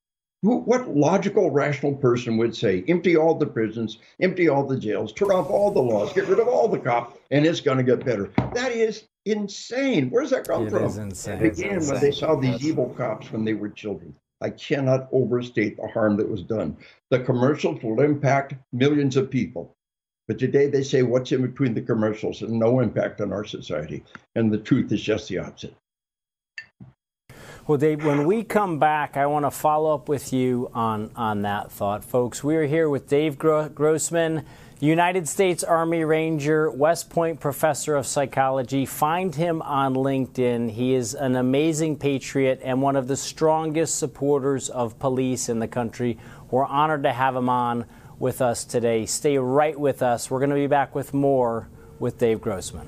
Who, 0.41 0.59
what 0.59 0.95
logical, 0.95 1.51
rational 1.51 1.93
person 1.95 2.37
would 2.37 2.55
say, 2.55 2.83
empty 2.87 3.17
all 3.17 3.35
the 3.35 3.45
prisons, 3.45 3.99
empty 4.21 4.47
all 4.47 4.65
the 4.65 4.79
jails, 4.79 5.11
turn 5.11 5.31
off 5.31 5.49
all 5.49 5.69
the 5.69 5.81
laws, 5.81 6.13
get 6.13 6.27
rid 6.27 6.39
of 6.39 6.47
all 6.47 6.67
the 6.67 6.79
cops, 6.79 7.17
and 7.29 7.45
it's 7.45 7.59
going 7.59 7.77
to 7.77 7.83
get 7.83 8.05
better? 8.05 8.31
That 8.53 8.71
is 8.71 9.03
insane. 9.25 10.09
Where's 10.09 10.29
that 10.29 10.47
come 10.47 10.67
it 10.67 10.71
from? 10.71 10.85
Is 10.85 10.97
insane. 10.97 11.41
It 11.43 11.57
began 11.57 11.85
when 11.85 11.99
they 11.99 12.11
saw 12.11 12.35
these 12.35 12.65
evil 12.65 12.89
cops 12.97 13.31
when 13.31 13.43
they 13.43 13.53
were 13.53 13.69
children. 13.69 14.15
I 14.41 14.51
cannot 14.51 15.09
overstate 15.11 15.75
the 15.75 15.87
harm 15.87 16.15
that 16.17 16.29
was 16.29 16.43
done. 16.43 16.77
The 17.11 17.19
commercials 17.19 17.83
will 17.83 17.99
impact 17.99 18.53
millions 18.71 19.17
of 19.17 19.29
people. 19.29 19.75
But 20.29 20.39
today 20.39 20.67
they 20.67 20.83
say 20.83 21.03
what's 21.03 21.33
in 21.33 21.41
between 21.41 21.73
the 21.73 21.81
commercials 21.81 22.41
and 22.41 22.53
no 22.53 22.79
impact 22.79 23.19
on 23.19 23.33
our 23.33 23.43
society. 23.43 24.03
And 24.35 24.51
the 24.51 24.57
truth 24.57 24.91
is 24.93 25.01
just 25.01 25.27
the 25.27 25.39
opposite. 25.39 25.75
Well, 27.69 27.77
Dave, 27.77 28.03
when 28.03 28.25
we 28.25 28.43
come 28.43 28.79
back, 28.79 29.15
I 29.15 29.27
want 29.27 29.45
to 29.45 29.51
follow 29.51 29.93
up 29.93 30.09
with 30.09 30.33
you 30.33 30.71
on, 30.73 31.11
on 31.15 31.43
that 31.43 31.71
thought. 31.71 32.03
Folks, 32.03 32.43
we 32.43 32.55
are 32.55 32.65
here 32.65 32.89
with 32.89 33.07
Dave 33.07 33.37
Grossman, 33.37 34.43
United 34.79 35.27
States 35.27 35.63
Army 35.63 36.03
Ranger, 36.03 36.71
West 36.71 37.11
Point 37.11 37.39
professor 37.39 37.95
of 37.95 38.07
psychology. 38.07 38.87
Find 38.87 39.35
him 39.35 39.61
on 39.61 39.93
LinkedIn. 39.93 40.71
He 40.71 40.95
is 40.95 41.13
an 41.13 41.35
amazing 41.35 41.97
patriot 41.97 42.59
and 42.63 42.81
one 42.81 42.95
of 42.95 43.07
the 43.07 43.15
strongest 43.15 43.99
supporters 43.99 44.69
of 44.69 44.97
police 44.97 45.47
in 45.47 45.59
the 45.59 45.67
country. 45.67 46.17
We're 46.49 46.65
honored 46.65 47.03
to 47.03 47.13
have 47.13 47.35
him 47.35 47.49
on 47.49 47.85
with 48.17 48.41
us 48.41 48.65
today. 48.65 49.05
Stay 49.05 49.37
right 49.37 49.79
with 49.79 50.01
us. 50.01 50.31
We're 50.31 50.39
going 50.39 50.49
to 50.49 50.55
be 50.55 50.65
back 50.65 50.95
with 50.95 51.13
more 51.13 51.69
with 51.99 52.17
Dave 52.17 52.41
Grossman. 52.41 52.87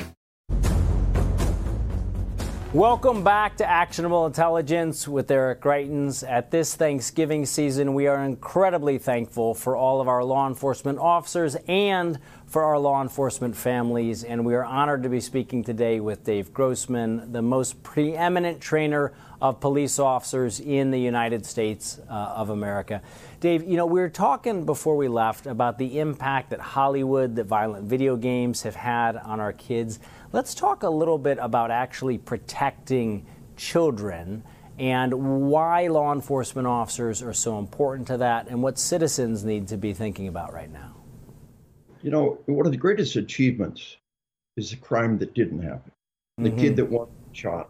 Welcome 2.73 3.25
back 3.25 3.57
to 3.57 3.69
Actionable 3.69 4.25
Intelligence 4.25 5.05
with 5.05 5.29
Eric 5.29 5.59
Greitens. 5.59 6.25
At 6.25 6.51
this 6.51 6.73
Thanksgiving 6.73 7.45
season, 7.45 7.93
we 7.93 8.07
are 8.07 8.23
incredibly 8.23 8.97
thankful 8.97 9.53
for 9.53 9.75
all 9.75 9.99
of 9.99 10.07
our 10.07 10.23
law 10.23 10.47
enforcement 10.47 10.97
officers 10.97 11.57
and 11.67 12.17
for 12.45 12.63
our 12.63 12.79
law 12.79 13.01
enforcement 13.01 13.57
families. 13.57 14.23
And 14.23 14.45
we 14.45 14.55
are 14.55 14.63
honored 14.63 15.03
to 15.03 15.09
be 15.09 15.19
speaking 15.19 15.65
today 15.65 15.99
with 15.99 16.23
Dave 16.23 16.53
Grossman, 16.53 17.33
the 17.33 17.41
most 17.41 17.83
preeminent 17.83 18.61
trainer 18.61 19.11
of 19.41 19.59
police 19.59 19.99
officers 19.99 20.61
in 20.61 20.91
the 20.91 20.99
United 20.99 21.45
States 21.45 21.99
uh, 22.09 22.13
of 22.13 22.51
America. 22.51 23.01
Dave, 23.41 23.63
you 23.63 23.75
know, 23.75 23.87
we 23.87 23.99
were 23.99 24.07
talking 24.07 24.65
before 24.65 24.95
we 24.95 25.07
left 25.07 25.45
about 25.47 25.77
the 25.77 25.99
impact 25.99 26.51
that 26.51 26.59
Hollywood, 26.59 27.35
that 27.35 27.45
violent 27.47 27.85
video 27.85 28.15
games 28.15 28.61
have 28.61 28.75
had 28.75 29.17
on 29.17 29.39
our 29.39 29.51
kids. 29.51 29.99
Let's 30.33 30.55
talk 30.55 30.83
a 30.83 30.89
little 30.89 31.17
bit 31.17 31.37
about 31.41 31.71
actually 31.71 32.17
protecting 32.17 33.25
children 33.57 34.43
and 34.79 35.13
why 35.49 35.87
law 35.87 36.13
enforcement 36.13 36.67
officers 36.67 37.21
are 37.21 37.33
so 37.33 37.59
important 37.59 38.07
to 38.07 38.17
that 38.17 38.47
and 38.47 38.63
what 38.63 38.79
citizens 38.79 39.43
need 39.43 39.67
to 39.67 39.77
be 39.77 39.93
thinking 39.93 40.29
about 40.29 40.53
right 40.53 40.71
now. 40.71 40.95
You 42.01 42.11
know, 42.11 42.39
one 42.45 42.65
of 42.65 42.71
the 42.71 42.77
greatest 42.77 43.17
achievements 43.17 43.97
is 44.55 44.71
a 44.71 44.77
crime 44.77 45.17
that 45.17 45.33
didn't 45.33 45.61
happen. 45.61 45.91
The 46.37 46.49
mm-hmm. 46.49 46.59
kid 46.59 46.75
that 46.77 46.89
wasn't 46.89 47.17
shot, 47.33 47.69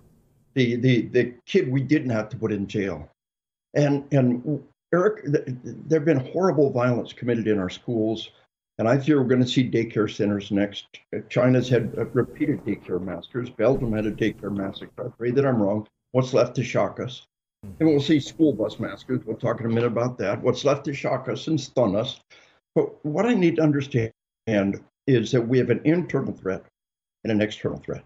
the, 0.54 0.76
the, 0.76 1.02
the 1.08 1.34
kid 1.48 1.70
we 1.72 1.82
didn't 1.82 2.12
have 2.12 2.30
to 2.30 2.38
put 2.38 2.52
in 2.52 2.68
jail. 2.68 3.10
And, 3.74 4.06
and 4.14 4.64
Eric, 4.94 5.24
there 5.26 6.00
have 6.00 6.06
been 6.06 6.32
horrible 6.32 6.70
violence 6.70 7.12
committed 7.12 7.48
in 7.48 7.58
our 7.58 7.70
schools 7.70 8.30
and 8.82 8.90
I 8.90 8.98
fear 8.98 9.22
we're 9.22 9.28
going 9.28 9.44
to 9.44 9.48
see 9.48 9.70
daycare 9.70 10.12
centers 10.12 10.50
next. 10.50 10.88
China's 11.30 11.70
had 11.70 11.96
repeated 12.16 12.66
daycare 12.66 13.00
massacres. 13.00 13.52
Belgium 13.52 13.94
had 13.94 14.08
a 14.08 14.12
daycare 14.12 14.52
massacre. 14.52 15.06
I 15.06 15.10
pray 15.10 15.30
that 15.30 15.46
I'm 15.46 15.62
wrong. 15.62 15.88
What's 16.14 16.34
left 16.34 16.56
to 16.56 16.64
shock 16.64 17.00
us? 17.00 17.28
And 17.62 17.88
we'll 17.88 18.02
see 18.02 18.20
school 18.20 18.54
bus 18.54 18.80
massacres. 18.80 19.22
We'll 19.24 19.38
talk 19.38 19.60
in 19.60 19.68
a 19.68 19.70
minute 19.70 19.86
about 19.86 20.18
that. 20.18 20.42
What's 20.42 20.66
left 20.66 20.86
to 20.86 20.96
shock 20.96 21.30
us 21.30 21.46
and 21.46 21.62
stun 21.62 21.96
us. 21.96 22.22
But 22.74 23.06
what 23.06 23.28
I 23.28 23.36
need 23.36 23.58
to 23.58 23.62
understand 23.62 24.14
is 25.06 25.32
that 25.32 25.48
we 25.48 25.60
have 25.60 25.70
an 25.70 25.82
internal 25.84 26.34
threat 26.34 26.66
and 27.24 27.32
an 27.32 27.40
external 27.40 27.78
threat. 27.78 28.04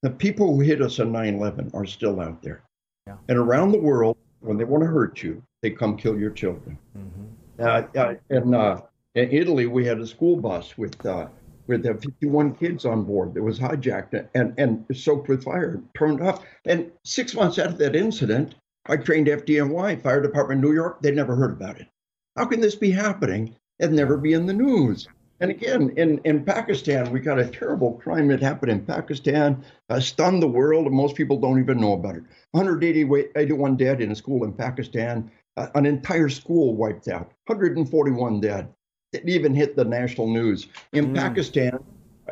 The 0.00 0.08
people 0.08 0.54
who 0.54 0.60
hit 0.62 0.80
us 0.80 1.00
on 1.00 1.12
9 1.12 1.34
11 1.34 1.70
are 1.74 1.84
still 1.84 2.18
out 2.18 2.40
there. 2.40 2.62
Yeah. 3.06 3.16
And 3.28 3.36
around 3.36 3.72
the 3.72 3.78
world, 3.78 4.16
when 4.40 4.56
they 4.56 4.64
want 4.64 4.84
to 4.84 4.88
hurt 4.88 5.22
you, 5.22 5.42
they 5.60 5.68
come 5.68 5.98
kill 5.98 6.18
your 6.18 6.30
children. 6.30 6.78
Mm-hmm. 6.96 7.62
Uh, 7.62 8.00
uh, 8.00 8.14
and 8.30 8.54
uh, 8.54 8.80
in 9.14 9.30
Italy, 9.30 9.66
we 9.66 9.84
had 9.84 10.00
a 10.00 10.06
school 10.06 10.36
bus 10.36 10.78
with 10.78 11.04
uh, 11.04 11.28
with 11.66 11.86
uh, 11.86 11.94
51 11.94 12.54
kids 12.54 12.84
on 12.84 13.04
board 13.04 13.34
that 13.34 13.42
was 13.42 13.58
hijacked 13.58 14.28
and, 14.34 14.54
and 14.58 14.84
soaked 14.92 15.28
with 15.28 15.44
fire, 15.44 15.80
turned 15.96 16.20
off. 16.20 16.44
And 16.64 16.90
six 17.04 17.34
months 17.34 17.58
after 17.58 17.76
that 17.78 17.94
incident, 17.94 18.56
I 18.86 18.96
trained 18.96 19.28
FDNY, 19.28 20.02
Fire 20.02 20.20
Department 20.20 20.60
New 20.60 20.72
York. 20.72 21.00
They'd 21.00 21.14
never 21.14 21.36
heard 21.36 21.52
about 21.52 21.80
it. 21.80 21.86
How 22.36 22.46
can 22.46 22.60
this 22.60 22.74
be 22.74 22.90
happening 22.90 23.54
and 23.78 23.94
never 23.94 24.16
be 24.16 24.32
in 24.32 24.46
the 24.46 24.52
news? 24.52 25.06
And 25.38 25.50
again, 25.50 25.92
in, 25.96 26.18
in 26.24 26.44
Pakistan, 26.44 27.12
we 27.12 27.20
got 27.20 27.38
a 27.38 27.46
terrible 27.46 27.94
crime 27.94 28.28
that 28.28 28.40
happened 28.40 28.72
in 28.72 28.84
Pakistan, 28.84 29.64
uh, 29.88 30.00
stunned 30.00 30.42
the 30.42 30.48
world, 30.48 30.86
and 30.86 30.94
most 30.94 31.16
people 31.16 31.38
don't 31.38 31.60
even 31.60 31.80
know 31.80 31.92
about 31.92 32.16
it. 32.16 32.22
181 32.52 33.76
dead 33.76 34.00
in 34.00 34.12
a 34.12 34.16
school 34.16 34.44
in 34.44 34.52
Pakistan, 34.52 35.30
uh, 35.56 35.68
an 35.74 35.86
entire 35.86 36.28
school 36.28 36.74
wiped 36.74 37.08
out, 37.08 37.32
141 37.46 38.40
dead 38.40 38.68
it 39.12 39.28
even 39.28 39.54
hit 39.54 39.76
the 39.76 39.84
national 39.84 40.32
news. 40.32 40.68
In 40.92 41.08
mm. 41.08 41.14
Pakistan, 41.14 41.78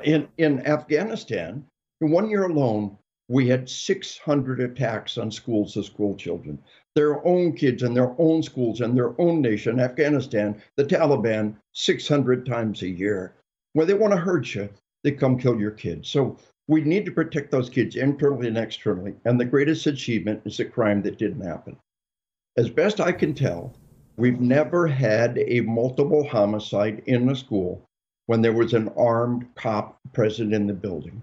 in, 0.05 0.29
in 0.39 0.67
Afghanistan, 0.67 1.65
in 2.01 2.11
one 2.11 2.31
year 2.31 2.45
alone, 2.45 2.97
we 3.29 3.47
had 3.47 3.69
600 3.69 4.61
attacks 4.61 5.17
on 5.17 5.31
schools 5.31 5.77
of 5.77 5.85
school 5.85 6.17
children, 6.17 6.59
their 6.97 7.25
own 7.25 7.53
kids 7.53 7.83
and 7.83 7.97
their 7.97 8.13
own 8.19 8.43
schools 8.43 8.81
and 8.81 8.97
their 8.97 9.19
own 9.21 9.41
nation, 9.41 9.79
Afghanistan, 9.79 10.61
the 10.77 10.85
Taliban, 10.85 11.55
600 11.73 12.45
times 12.45 12.83
a 12.83 12.89
year. 12.89 13.35
When 13.75 13.87
they 13.87 13.95
want 13.95 14.13
to 14.13 14.19
hurt 14.19 14.53
you, 14.55 14.69
they 15.05 15.13
come 15.13 15.39
kill 15.39 15.61
your 15.61 15.71
kids. 15.71 16.09
So 16.09 16.37
we 16.67 16.81
need 16.81 17.05
to 17.05 17.13
protect 17.13 17.51
those 17.51 17.71
kids 17.71 17.95
internally 17.95 18.49
and 18.49 18.59
externally. 18.59 19.15
And 19.25 19.39
the 19.39 19.45
greatest 19.45 19.87
achievement 19.87 20.43
is 20.45 20.59
a 20.59 20.65
crime 20.65 21.03
that 21.03 21.19
didn't 21.19 21.47
happen. 21.47 21.77
As 22.57 22.69
best 22.69 23.01
I 23.01 23.13
can 23.13 23.33
tell, 23.33 23.75
we've 24.21 24.41
never 24.41 24.87
had 24.87 25.39
a 25.39 25.61
multiple 25.63 26.27
homicide 26.29 27.03
in 27.07 27.29
a 27.29 27.35
school 27.35 27.83
when 28.27 28.43
there 28.43 28.53
was 28.53 28.75
an 28.75 28.89
armed 28.97 29.47
cop 29.57 29.99
present 30.13 30.55
in 30.55 30.67
the 30.67 30.75
building. 30.75 31.23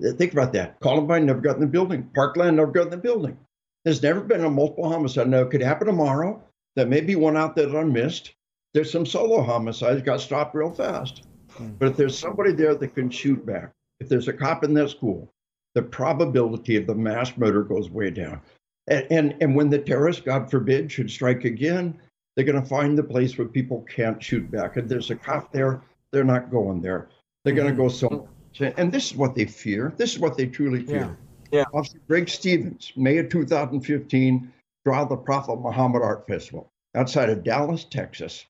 Think 0.00 0.32
about 0.32 0.52
that. 0.52 0.78
Columbine 0.80 1.26
never 1.26 1.40
got 1.40 1.56
in 1.56 1.60
the 1.60 1.66
building. 1.66 2.08
Parkland 2.14 2.56
never 2.56 2.70
got 2.70 2.84
in 2.84 2.90
the 2.90 2.96
building. 2.96 3.36
There's 3.84 4.02
never 4.02 4.20
been 4.20 4.44
a 4.44 4.50
multiple 4.50 4.88
homicide. 4.88 5.28
Now, 5.28 5.40
it 5.40 5.50
could 5.50 5.62
happen 5.62 5.86
tomorrow. 5.86 6.40
There 6.76 6.86
may 6.86 7.00
be 7.00 7.16
one 7.16 7.36
out 7.36 7.56
there 7.56 7.66
that 7.66 7.76
I 7.76 7.82
missed. 7.82 8.34
There's 8.74 8.92
some 8.92 9.06
solo 9.06 9.42
homicides 9.42 10.02
got 10.02 10.20
stopped 10.20 10.54
real 10.54 10.70
fast. 10.70 11.22
Mm-hmm. 11.54 11.72
But 11.78 11.88
if 11.88 11.96
there's 11.96 12.16
somebody 12.16 12.52
there 12.52 12.74
that 12.74 12.94
can 12.94 13.10
shoot 13.10 13.44
back, 13.44 13.72
if 13.98 14.08
there's 14.08 14.28
a 14.28 14.32
cop 14.32 14.62
in 14.62 14.74
that 14.74 14.90
school, 14.90 15.28
the 15.74 15.82
probability 15.82 16.76
of 16.76 16.86
the 16.86 16.94
mass 16.94 17.36
murder 17.36 17.62
goes 17.64 17.90
way 17.90 18.10
down. 18.10 18.40
And, 18.86 19.06
and, 19.10 19.36
and 19.40 19.56
when 19.56 19.70
the 19.70 19.78
terrorists, 19.78 20.22
God 20.22 20.50
forbid, 20.50 20.92
should 20.92 21.10
strike 21.10 21.44
again, 21.44 21.98
they're 22.38 22.46
going 22.46 22.62
to 22.62 22.68
find 22.68 22.96
the 22.96 23.02
place 23.02 23.36
where 23.36 23.48
people 23.48 23.84
can't 23.92 24.22
shoot 24.22 24.48
back. 24.48 24.76
And 24.76 24.88
there's 24.88 25.10
a 25.10 25.16
cop 25.16 25.50
there, 25.50 25.82
they're 26.12 26.22
not 26.22 26.52
going 26.52 26.80
there. 26.80 27.08
They're 27.42 27.52
going 27.52 27.68
to 27.68 27.74
go 27.74 27.86
mm-hmm. 27.86 28.06
somewhere 28.06 28.28
and 28.76 28.92
this 28.92 29.10
is 29.10 29.16
what 29.16 29.34
they 29.34 29.44
fear. 29.44 29.92
This 29.96 30.14
is 30.14 30.18
what 30.20 30.36
they 30.36 30.46
truly 30.46 30.84
fear. 30.84 31.16
Yeah. 31.50 31.58
yeah. 31.58 31.64
Officer 31.74 32.00
Greg 32.06 32.28
Stevens, 32.28 32.92
May 32.96 33.18
of 33.18 33.28
2015, 33.28 34.52
draw 34.84 35.04
the 35.04 35.16
Prophet 35.16 35.56
Muhammad 35.56 36.02
Art 36.02 36.26
Festival 36.28 36.70
outside 36.94 37.28
of 37.28 37.42
Dallas, 37.42 37.84
Texas. 37.84 38.44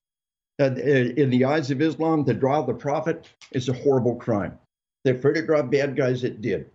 And 0.59 0.77
in 0.77 1.29
the 1.29 1.45
eyes 1.45 1.71
of 1.71 1.81
Islam, 1.81 2.25
to 2.25 2.33
draw 2.33 2.61
the 2.61 2.73
Prophet 2.73 3.27
is 3.53 3.69
a 3.69 3.73
horrible 3.73 4.15
crime. 4.15 4.57
They're 5.03 5.15
afraid 5.15 5.35
to 5.35 5.45
draw 5.45 5.61
bad 5.61 5.95
guys 5.95 6.21
that 6.21 6.41
did. 6.41 6.69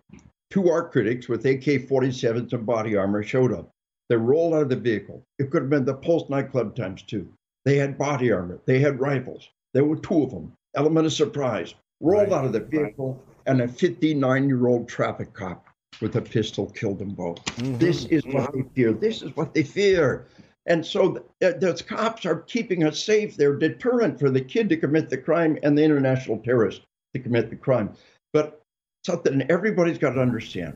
Two 0.49 0.69
art 0.69 0.91
critics 0.91 1.29
with 1.29 1.45
AK 1.45 1.87
47s 1.87 2.53
and 2.53 2.65
body 2.65 2.95
armor 2.95 3.23
showed 3.23 3.53
up. 3.53 3.74
They 4.09 4.15
rolled 4.15 4.53
out 4.53 4.63
of 4.63 4.69
the 4.69 4.75
vehicle. 4.75 5.23
It 5.39 5.49
could 5.49 5.63
have 5.63 5.69
been 5.69 5.85
the 5.85 5.93
Pulse 5.93 6.29
nightclub 6.29 6.75
times 6.75 7.01
two. 7.01 7.27
They 7.63 7.77
had 7.77 7.97
body 7.97 8.31
armor. 8.31 8.59
They 8.65 8.79
had 8.79 8.99
rifles. 8.99 9.49
There 9.73 9.85
were 9.85 9.97
two 9.97 10.23
of 10.23 10.31
them. 10.31 10.53
Element 10.75 11.07
of 11.07 11.13
surprise 11.13 11.73
rolled 11.99 12.29
right. 12.29 12.39
out 12.39 12.45
of 12.45 12.53
the 12.53 12.59
vehicle, 12.59 13.21
and 13.45 13.61
a 13.61 13.67
59 13.67 14.47
year 14.47 14.67
old 14.67 14.87
traffic 14.87 15.33
cop 15.33 15.65
with 16.01 16.15
a 16.15 16.21
pistol 16.21 16.69
killed 16.71 16.99
them 16.99 17.09
both. 17.09 17.43
Mm-hmm. 17.45 17.77
This 17.77 18.05
is 18.05 18.25
what 18.25 18.53
they 18.53 18.63
fear. 18.73 18.93
This 18.93 19.21
is 19.21 19.35
what 19.35 19.53
they 19.53 19.63
fear. 19.63 20.27
And 20.65 20.85
so 20.85 21.23
th- 21.39 21.57
those 21.59 21.81
cops 21.81 22.25
are 22.25 22.41
keeping 22.41 22.83
us 22.83 23.03
safe. 23.03 23.37
They're 23.37 23.55
deterrent 23.55 24.19
for 24.19 24.29
the 24.29 24.41
kid 24.41 24.67
to 24.69 24.77
commit 24.77 25.09
the 25.09 25.17
crime 25.17 25.57
and 25.63 25.77
the 25.77 25.83
international 25.83 26.39
terrorist 26.39 26.81
to 27.13 27.19
commit 27.19 27.49
the 27.49 27.55
crime. 27.55 27.93
But 28.33 28.61
something 29.05 29.45
everybody's 29.49 29.99
got 29.99 30.11
to 30.11 30.21
understand 30.21 30.75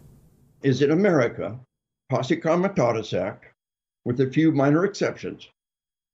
is 0.62 0.82
in 0.82 0.92
America, 0.92 1.60
Posse 2.10 2.38
Comitatus 2.38 3.14
Act, 3.14 3.46
with 4.04 4.20
a 4.22 4.30
few 4.30 4.52
minor 4.52 4.86
exceptions, 4.86 5.48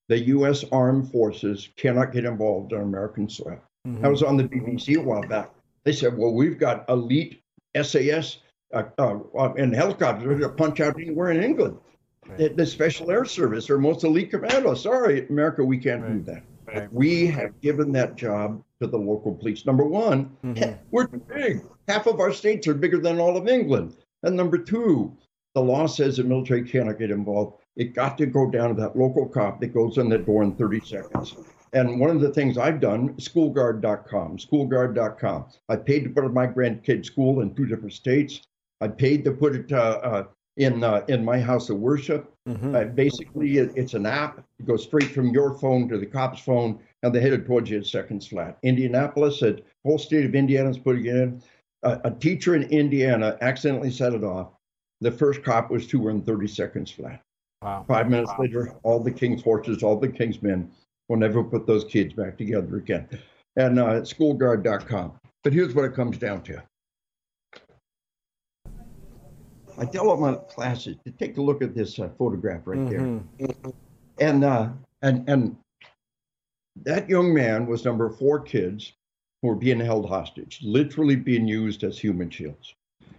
the 0.10 0.20
U.S. 0.20 0.66
armed 0.72 1.12
forces 1.12 1.70
cannot 1.78 2.12
get 2.12 2.26
involved 2.26 2.74
on 2.74 2.82
American 2.82 3.30
soil. 3.30 3.62
Mm-hmm. 3.88 4.06
I 4.06 4.10
was 4.10 4.22
on 4.22 4.38
the 4.38 4.44
BBC 4.44 4.98
a 4.98 5.02
while 5.02 5.22
back. 5.22 5.52
They 5.84 5.94
said, 5.94 6.18
well, 6.18 6.34
we've 6.34 6.60
got 6.60 6.88
elite 6.90 7.42
SAS 7.82 8.40
uh, 8.74 8.84
uh, 8.98 9.20
uh, 9.38 9.54
and 9.54 9.74
helicopters 9.74 10.42
to 10.42 10.50
punch 10.50 10.80
out 10.82 11.00
anywhere 11.00 11.32
in 11.32 11.42
England. 11.42 11.78
Right. 12.28 12.38
The, 12.38 12.50
the, 12.50 12.66
Special 12.66 13.12
Air 13.12 13.24
Service 13.24 13.70
or 13.70 13.78
most 13.78 14.04
elite 14.04 14.32
commandos. 14.32 14.84
Sorry, 14.84 15.28
America, 15.28 15.64
we 15.64 15.78
can't 15.78 16.02
right. 16.02 16.26
do 16.26 16.32
that. 16.32 16.44
Right. 16.66 16.92
We 16.92 17.28
have 17.28 17.62
given 17.62 17.92
that 17.94 18.16
job 18.16 18.64
to 18.82 18.88
the 18.88 18.98
local 18.98 19.36
police. 19.36 19.66
Number 19.66 19.86
one, 19.86 20.36
mm-hmm. 20.44 20.74
we're 20.90 21.08
too 21.08 21.22
big. 21.34 21.62
Half 21.88 22.08
of 22.08 22.20
our 22.20 22.34
states 22.34 22.68
are 22.68 22.74
bigger 22.74 22.98
than 22.98 23.20
all 23.20 23.38
of 23.38 23.48
England. 23.48 23.96
And 24.24 24.36
number 24.36 24.58
two, 24.58 25.16
the 25.56 25.62
law 25.62 25.88
says 25.88 26.18
the 26.18 26.24
military 26.24 26.64
cannot 26.64 27.00
get 27.00 27.12
involved. 27.12 27.58
It 27.78 27.94
got 27.94 28.18
to 28.20 28.26
go 28.26 28.52
down 28.52 28.76
to 28.76 28.82
that 28.82 28.98
local 28.98 29.26
cop 29.26 29.62
that 29.62 29.74
goes 29.74 29.98
in 29.98 30.10
the 30.10 30.18
door 30.18 30.44
in 30.44 30.54
30 30.56 30.82
seconds. 30.82 31.36
And 31.74 32.00
one 32.00 32.10
of 32.10 32.22
the 32.22 32.32
things 32.32 32.58
I've 32.58 32.80
done, 32.80 33.14
schoolguard.com, 33.16 34.38
schoolguard.com. 34.38 35.46
I 35.70 35.76
paid 35.78 36.04
to 36.04 36.10
put 36.10 36.32
my 36.34 36.48
grandkids' 36.48 37.06
school 37.06 37.42
in 37.42 37.56
two 37.56 37.66
different 37.66 37.94
states. 37.94 38.42
I 38.82 38.90
paid 38.90 39.24
to 39.26 39.32
put 39.32 39.56
it 39.56 39.72
uh, 39.72 40.00
uh, 40.04 40.24
in 40.58 40.84
uh, 40.84 41.06
in 41.08 41.24
my 41.24 41.40
house 41.40 41.70
of 41.70 41.78
worship. 41.78 42.34
Mm-hmm. 42.48 42.76
Uh, 42.76 42.84
basically, 42.86 43.58
it, 43.58 43.72
it's 43.76 43.94
an 43.94 44.06
app. 44.06 44.44
It 44.60 44.66
goes 44.66 44.84
straight 44.84 45.12
from 45.12 45.30
your 45.30 45.58
phone 45.58 45.88
to 45.90 45.98
the 45.98 46.06
cop's 46.06 46.42
phone, 46.42 46.80
and 47.04 47.14
they 47.14 47.22
headed 47.22 47.46
towards 47.46 47.70
you 47.70 47.80
at 47.80 47.86
seconds 47.86 48.28
flat. 48.28 48.58
Indianapolis, 48.64 49.40
the 49.40 49.62
whole 49.86 49.98
state 49.98 50.26
of 50.26 50.36
Indiana 50.36 50.70
is 50.70 50.78
putting 50.78 51.06
it 51.06 51.16
in. 51.16 51.42
a 51.84 52.12
teacher 52.12 52.56
in 52.56 52.64
Indiana 52.64 53.38
accidentally 53.42 53.92
set 53.92 54.14
it 54.14 54.24
off. 54.24 54.55
The 55.02 55.12
first 55.12 55.44
cop 55.44 55.72
was 55.72 55.90
her 55.92 56.10
in 56.10 56.22
30 56.22 56.48
seconds 56.48 56.92
flat. 56.92 57.22
Wow. 57.62 57.86
Five 57.88 58.10
minutes 58.10 58.32
wow. 58.32 58.44
later, 58.44 58.76
all 58.84 59.00
the 59.00 59.12
king's 59.12 59.42
horses, 59.42 59.84
all 59.84 60.00
the 60.00 60.08
king's 60.08 60.42
men 60.42 60.72
We'll 61.08 61.20
never 61.20 61.44
put 61.44 61.68
those 61.68 61.84
kids 61.86 62.14
back 62.14 62.38
together 62.38 62.78
again. 62.78 63.08
And 63.56 63.80
uh, 63.80 64.02
schoolguard.com. 64.02 65.14
But 65.44 65.54
here's 65.54 65.76
what 65.76 65.86
it 65.86 65.94
comes 65.94 66.18
down 66.18 66.42
to. 66.44 66.64
I 69.78 69.86
tell 69.86 70.10
all 70.10 70.18
my 70.18 70.36
classes 70.36 70.96
to 71.06 71.12
take 71.12 71.38
a 71.38 71.42
look 71.42 71.62
at 71.62 71.76
this 71.76 72.00
uh, 72.00 72.10
photograph 72.18 72.62
right 72.66 72.80
mm-hmm. 72.80 73.20
there. 73.38 73.74
And 74.20 74.44
uh, 74.44 74.70
and 75.02 75.30
and 75.30 75.58
that 76.84 77.10
young 77.10 77.34
man 77.34 77.68
was 77.68 77.84
number 77.84 78.10
four 78.10 78.40
kids 78.40 78.94
who 79.42 79.50
were 79.50 79.56
being 79.56 79.80
held 79.80 80.08
hostage, 80.08 80.62
literally 80.64 81.18
being 81.18 81.46
used 81.48 81.84
as 81.84 82.00
human 82.00 82.30
shields. 82.30 82.74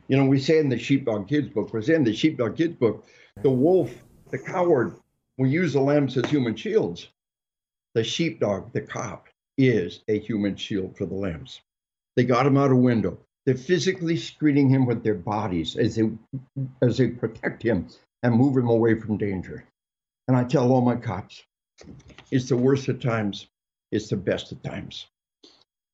You 0.09 0.17
know, 0.17 0.27
we 0.27 0.39
say 0.39 0.59
in 0.59 0.69
the 0.69 0.79
Sheepdog 0.79 1.29
Kids 1.29 1.49
book, 1.49 1.73
we 1.73 1.83
say 1.83 1.95
in 1.95 2.05
the 2.05 2.15
Sheepdog 2.15 2.57
Kids 2.57 2.77
book, 2.77 3.07
the 3.43 3.51
wolf, 3.51 4.03
the 4.31 4.39
coward, 4.39 4.95
will 5.39 5.49
use 5.49 5.73
the 5.73 5.81
lambs 5.81 6.17
as 6.17 6.31
human 6.31 6.57
shields 6.57 7.09
the 7.97 8.05
sheepdog, 8.05 8.71
the 8.75 8.83
cop, 8.83 9.27
is 9.57 10.01
a 10.07 10.19
human 10.19 10.55
shield 10.55 10.95
for 10.99 11.07
the 11.07 11.15
lambs. 11.15 11.63
They 12.15 12.25
got 12.25 12.47
him 12.47 12.59
out 12.59 12.71
a 12.71 12.77
window. 12.77 13.19
They're 13.47 13.55
physically 13.55 14.19
screening 14.19 14.69
him 14.69 14.85
with 14.85 15.03
their 15.03 15.15
bodies 15.15 15.77
as 15.77 15.97
they 15.97 16.11
as 16.83 16.99
they 16.99 17.09
protect 17.09 17.63
him 17.63 17.89
and 18.23 18.35
move 18.35 18.55
him 18.55 18.69
away 18.69 19.01
from 19.01 19.17
danger. 19.17 19.65
And 20.29 20.37
I 20.37 20.45
tell 20.45 20.71
all 20.71 20.83
my 20.83 20.97
cops, 20.97 21.43
it's 22.31 22.51
the 22.51 22.57
worst 22.59 22.89
of 22.89 23.01
times, 23.01 23.47
it's 23.91 24.09
the 24.09 24.17
best 24.19 24.53
of 24.53 24.63
times. 24.63 25.07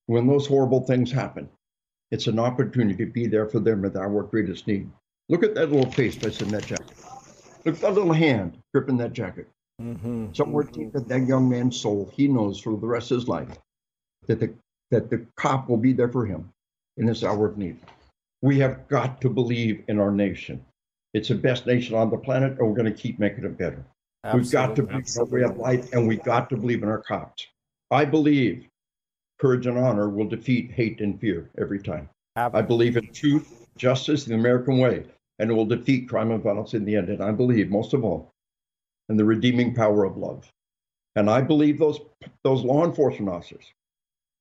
When 0.07 0.27
those 0.27 0.49
horrible 0.49 0.81
things 0.81 1.13
happen, 1.13 1.49
it's 2.13 2.27
an 2.27 2.39
opportunity 2.39 3.05
to 3.05 3.11
be 3.11 3.27
there 3.27 3.49
for 3.49 3.59
them 3.59 3.85
at 3.85 3.97
our 3.97 4.23
greatest 4.23 4.67
need. 4.67 4.89
Look 5.31 5.43
at 5.43 5.55
that 5.55 5.73
little 5.73 5.91
face 5.91 6.15
that's 6.15 6.43
in 6.43 6.49
that 6.49 6.67
jacket. 6.67 6.93
Look 7.65 7.77
at 7.77 7.81
that 7.81 7.95
little 7.95 8.13
hand 8.13 8.59
gripping 8.73 8.99
that 8.99 9.15
jacket. 9.15 9.49
Mm-hmm. 9.81 10.35
Somewhere 10.35 10.65
deep 10.65 10.95
in 10.95 11.09
that 11.09 11.27
young 11.27 11.49
man's 11.49 11.81
soul, 11.81 12.13
he 12.15 12.29
knows 12.29 12.61
for 12.61 12.77
the 12.77 12.87
rest 12.87 13.11
of 13.11 13.17
his 13.17 13.29
life 13.29 13.59
that 14.29 14.39
the 14.39 14.53
that 14.91 15.09
the 15.09 15.27
cop 15.37 15.71
will 15.71 15.79
be 15.79 15.95
there 15.95 16.11
for 16.11 16.27
him 16.27 16.53
in 16.99 17.07
his 17.07 17.25
hour 17.25 17.47
of 17.47 17.57
need. 17.57 17.79
We 18.43 18.59
have 18.59 18.87
got 18.89 19.23
to 19.23 19.31
believe 19.31 19.83
in 19.89 19.99
our 19.99 20.13
nation. 20.13 20.63
It's 21.15 21.29
the 21.29 21.35
best 21.35 21.67
nation 21.67 21.97
on 21.97 22.11
the 22.11 22.19
planet, 22.19 22.59
and 22.59 22.69
we're 22.69 22.77
going 22.77 22.93
to 22.93 23.03
keep 23.03 23.19
making 23.19 23.45
it 23.45 23.57
better. 23.57 23.83
Absolutely. 24.25 24.43
We've 24.43 24.53
got 24.53 24.77
to 24.77 24.83
believe 24.83 25.07
in 25.17 25.31
we 25.31 25.43
have 25.43 25.57
life, 25.57 25.93
and 25.95 26.07
we've 26.07 26.23
got 26.23 26.51
to 26.51 26.57
believe 26.57 26.83
in 26.83 26.91
our 26.91 27.03
cops. 27.03 27.47
I 27.91 28.05
believe 28.05 28.69
courage 29.43 29.67
and 29.67 29.77
honor 29.77 30.09
will 30.09 30.29
defeat 30.29 30.71
hate 30.71 31.01
and 31.01 31.21
fear 31.21 31.51
every 31.59 31.83
time. 31.83 32.09
Absolutely. 32.37 32.59
I 32.59 32.67
believe 32.69 32.97
in 32.97 33.13
truth, 33.13 33.67
justice, 33.77 34.25
the 34.25 34.35
American 34.35 34.79
way, 34.79 35.05
and 35.41 35.51
it 35.51 35.55
will 35.55 35.67
defeat 35.67 36.09
crime 36.09 36.31
and 36.31 36.43
violence 36.43 36.75
in 36.75 36.85
the 36.85 36.95
end. 36.95 37.09
And 37.09 37.21
I 37.21 37.33
believe, 37.33 37.69
most 37.69 37.93
of 37.93 38.05
all, 38.05 38.31
in 39.09 39.17
the 39.17 39.25
redeeming 39.25 39.75
power 39.75 40.05
of 40.05 40.17
love. 40.17 40.49
And 41.17 41.29
I 41.29 41.41
believe 41.41 41.79
those, 41.79 41.99
those 42.45 42.63
law 42.63 42.85
enforcement 42.85 43.35
officers 43.35 43.65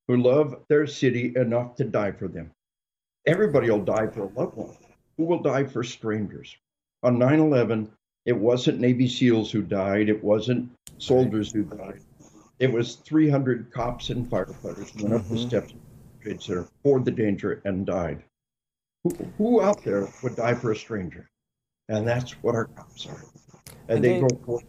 who 0.08 0.18
love 0.18 0.56
their 0.70 0.86
city 0.86 1.34
enough 1.36 1.76
to 1.78 1.84
die 1.84 2.12
for 2.12 2.28
them. 2.28 2.52
Everybody 3.26 3.72
will 3.72 3.84
die 3.84 4.08
for 4.08 4.24
a 4.24 4.40
loved 4.40 4.56
one. 4.56 4.78
Who 5.18 5.26
will 5.26 5.42
die 5.42 5.64
for 5.64 5.84
strangers? 5.84 6.56
On 7.02 7.18
9 7.18 7.40
11, 7.40 7.92
it 8.28 8.38
wasn't 8.38 8.80
Navy 8.80 9.08
SEALs 9.08 9.52
who 9.52 9.64
died, 9.64 10.10
it 10.10 10.24
wasn't 10.24 10.72
soldiers 11.00 11.52
who 11.52 11.64
died. 11.64 12.02
It 12.62 12.72
was 12.72 12.96
300 12.96 13.72
cops 13.72 14.10
and 14.10 14.30
firefighters 14.30 14.96
went 14.96 14.96
mm-hmm. 14.96 15.14
up 15.16 15.28
the 15.28 15.36
mm-hmm. 15.36 15.48
steps 15.48 15.72
of 15.74 15.80
the 15.80 16.24
Trade 16.24 16.42
Center, 16.42 16.68
poured 16.84 17.06
the 17.06 17.12
danger, 17.12 17.62
and 17.66 17.86
died. 17.86 18.24
Who, 19.04 19.10
who 19.38 19.62
out 19.62 19.84
there 19.84 20.08
would 20.24 20.36
die 20.36 20.54
for 20.54 20.72
a 20.72 20.76
stranger? 20.76 21.30
And 21.90 22.08
that's 22.08 22.32
what 22.44 22.56
our 22.56 22.66
cops 22.66 23.08
are 23.08 23.26
and, 23.88 24.04
they 24.04 24.20
Dave, 24.20 24.46
go 24.46 24.62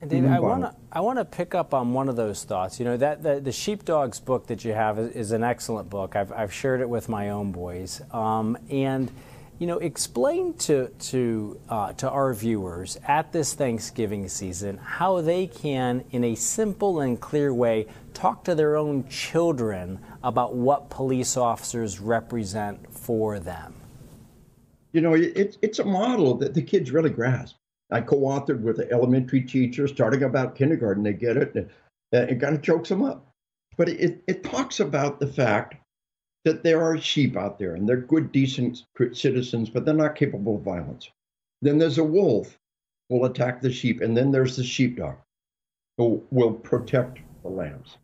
and 0.00 0.10
David, 0.10 0.30
I 0.30 0.40
want 0.40 0.62
to 0.62 0.74
I 0.92 1.00
want 1.00 1.18
to 1.18 1.24
pick 1.24 1.54
up 1.54 1.74
on 1.74 1.92
one 1.92 2.08
of 2.08 2.16
those 2.16 2.44
thoughts. 2.44 2.78
You 2.78 2.86
know 2.86 2.96
that 2.96 3.22
the, 3.22 3.40
the 3.40 3.52
sheepdogs 3.52 4.18
book 4.18 4.46
that 4.46 4.64
you 4.64 4.72
have 4.72 4.98
is, 4.98 5.12
is, 5.12 5.32
an 5.32 5.44
excellent 5.44 5.90
book. 5.90 6.16
I've 6.16 6.32
I've 6.32 6.52
shared 6.52 6.80
it 6.80 6.88
with 6.88 7.08
my 7.08 7.30
own 7.30 7.52
boys, 7.52 8.00
um, 8.10 8.56
and 8.70 9.10
you 9.60 9.66
know, 9.66 9.76
explain 9.78 10.54
to 10.54 10.88
to 10.88 11.60
uh, 11.68 11.92
to 11.92 12.08
our 12.08 12.32
viewers 12.32 12.98
at 13.06 13.30
this 13.30 13.52
Thanksgiving 13.52 14.26
season 14.26 14.78
how 14.78 15.20
they 15.20 15.46
can, 15.46 16.02
in 16.12 16.24
a 16.24 16.34
simple 16.34 17.00
and 17.00 17.20
clear 17.20 17.52
way, 17.52 17.86
talk 18.14 18.42
to 18.44 18.54
their 18.54 18.74
own 18.76 19.06
children 19.08 20.00
about 20.24 20.54
what 20.54 20.88
police 20.88 21.36
officers 21.36 22.00
represent 22.00 22.90
for 22.90 23.38
them. 23.38 23.74
You 24.92 25.02
know, 25.02 25.12
it, 25.12 25.58
it's 25.60 25.78
a 25.78 25.84
model 25.84 26.36
that 26.38 26.54
the 26.54 26.62
kids 26.62 26.90
really 26.90 27.10
grasp. 27.10 27.56
I 27.92 28.00
co-authored 28.00 28.62
with 28.62 28.78
an 28.78 28.88
elementary 28.90 29.42
teacher 29.42 29.86
starting 29.86 30.22
about 30.22 30.54
kindergarten. 30.54 31.02
They 31.02 31.12
get 31.12 31.36
it, 31.36 31.54
and 31.54 31.68
it 32.12 32.40
kind 32.40 32.56
of 32.56 32.62
chokes 32.62 32.88
them 32.88 33.02
up. 33.02 33.30
But 33.76 33.90
it, 33.90 34.22
it 34.26 34.42
talks 34.42 34.80
about 34.80 35.20
the 35.20 35.26
fact 35.26 35.74
that 36.44 36.62
there 36.62 36.82
are 36.82 36.98
sheep 36.98 37.36
out 37.36 37.58
there 37.58 37.74
and 37.74 37.88
they're 37.88 37.96
good, 37.96 38.32
decent 38.32 38.84
citizens, 39.12 39.68
but 39.68 39.84
they're 39.84 39.94
not 39.94 40.14
capable 40.14 40.56
of 40.56 40.62
violence. 40.62 41.10
Then 41.62 41.78
there's 41.78 41.98
a 41.98 42.04
wolf 42.04 42.58
will 43.10 43.26
attack 43.26 43.60
the 43.60 43.72
sheep, 43.72 44.00
and 44.00 44.16
then 44.16 44.30
there's 44.30 44.56
the 44.56 44.64
sheepdog 44.64 45.16
who 45.98 46.24
will 46.30 46.52
protect 46.52 47.18
the 47.42 47.48
lambs. 47.48 47.98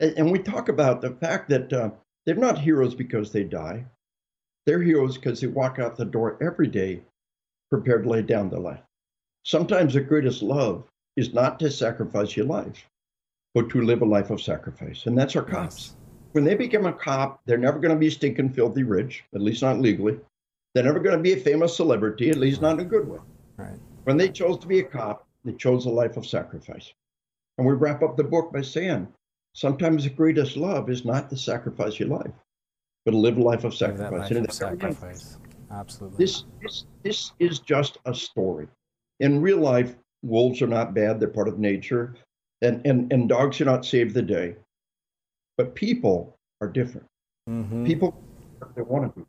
And, 0.00 0.14
and 0.16 0.32
we 0.32 0.38
talk 0.38 0.68
about 0.68 1.00
the 1.00 1.10
fact 1.10 1.48
that 1.50 1.72
uh, 1.72 1.90
they're 2.24 2.34
not 2.34 2.58
heroes 2.58 2.94
because 2.94 3.30
they 3.30 3.44
die. 3.44 3.84
They're 4.64 4.82
heroes 4.82 5.16
because 5.16 5.40
they 5.40 5.46
walk 5.46 5.78
out 5.78 5.96
the 5.96 6.04
door 6.04 6.38
every 6.40 6.66
day 6.66 7.02
prepared 7.70 8.04
to 8.04 8.08
lay 8.08 8.22
down 8.22 8.48
their 8.48 8.60
life. 8.60 8.82
Sometimes 9.44 9.94
the 9.94 10.00
greatest 10.00 10.42
love 10.42 10.88
is 11.16 11.34
not 11.34 11.60
to 11.60 11.70
sacrifice 11.70 12.36
your 12.36 12.46
life, 12.46 12.88
but 13.54 13.70
to 13.70 13.82
live 13.82 14.02
a 14.02 14.06
life 14.06 14.30
of 14.30 14.40
sacrifice. 14.40 15.06
And 15.06 15.16
that's 15.16 15.36
our 15.36 15.42
cops. 15.42 15.88
Yes 15.88 16.05
when 16.36 16.44
they 16.44 16.54
become 16.54 16.84
a 16.84 16.92
cop, 16.92 17.40
they're 17.46 17.56
never 17.56 17.78
going 17.78 17.94
to 17.94 17.98
be 17.98 18.10
stinking 18.10 18.50
filthy 18.50 18.82
rich, 18.82 19.24
at 19.34 19.40
least 19.40 19.62
not 19.62 19.80
legally. 19.80 20.18
They're 20.74 20.84
never 20.84 21.00
going 21.00 21.16
to 21.16 21.22
be 21.22 21.32
a 21.32 21.36
famous 21.38 21.74
celebrity, 21.74 22.28
at 22.28 22.36
least 22.36 22.60
not 22.60 22.74
in 22.74 22.80
a 22.80 22.84
good 22.84 23.08
way. 23.08 23.20
Right. 23.56 23.78
When 24.04 24.18
they 24.18 24.28
chose 24.28 24.58
to 24.58 24.66
be 24.66 24.80
a 24.80 24.84
cop, 24.84 25.26
they 25.46 25.54
chose 25.54 25.86
a 25.86 25.90
life 25.90 26.18
of 26.18 26.26
sacrifice. 26.26 26.92
And 27.56 27.66
we 27.66 27.72
wrap 27.72 28.02
up 28.02 28.18
the 28.18 28.22
book 28.22 28.52
by 28.52 28.60
saying 28.60 29.08
sometimes 29.54 30.04
the 30.04 30.10
greatest 30.10 30.58
love 30.58 30.90
is 30.90 31.06
not 31.06 31.30
to 31.30 31.38
sacrifice 31.38 31.98
your 31.98 32.10
life, 32.10 32.34
but 33.06 33.12
to 33.12 33.16
live 33.16 33.38
a 33.38 33.42
life 33.42 33.64
of 33.64 33.74
sacrifice. 33.74 34.30
Life 34.30 34.44
of 34.44 34.52
sacrifice. 34.52 35.38
Absolutely. 35.70 36.22
This, 36.22 36.44
this, 36.60 36.84
this 37.02 37.32
is 37.38 37.60
just 37.60 37.96
a 38.04 38.14
story. 38.14 38.68
In 39.20 39.40
real 39.40 39.58
life, 39.58 39.94
wolves 40.22 40.60
are 40.60 40.66
not 40.66 40.92
bad, 40.92 41.18
they're 41.18 41.30
part 41.30 41.48
of 41.48 41.58
nature, 41.58 42.14
and, 42.60 42.86
and, 42.86 43.10
and 43.10 43.26
dogs 43.26 43.58
are 43.62 43.64
not 43.64 43.86
save 43.86 44.12
the 44.12 44.20
day. 44.20 44.56
But 45.56 45.74
people 45.74 46.36
are 46.60 46.68
different. 46.68 47.06
Mm-hmm. 47.48 47.86
People, 47.86 48.22
they 48.74 48.82
want 48.82 49.14
to 49.14 49.20
be. 49.20 49.26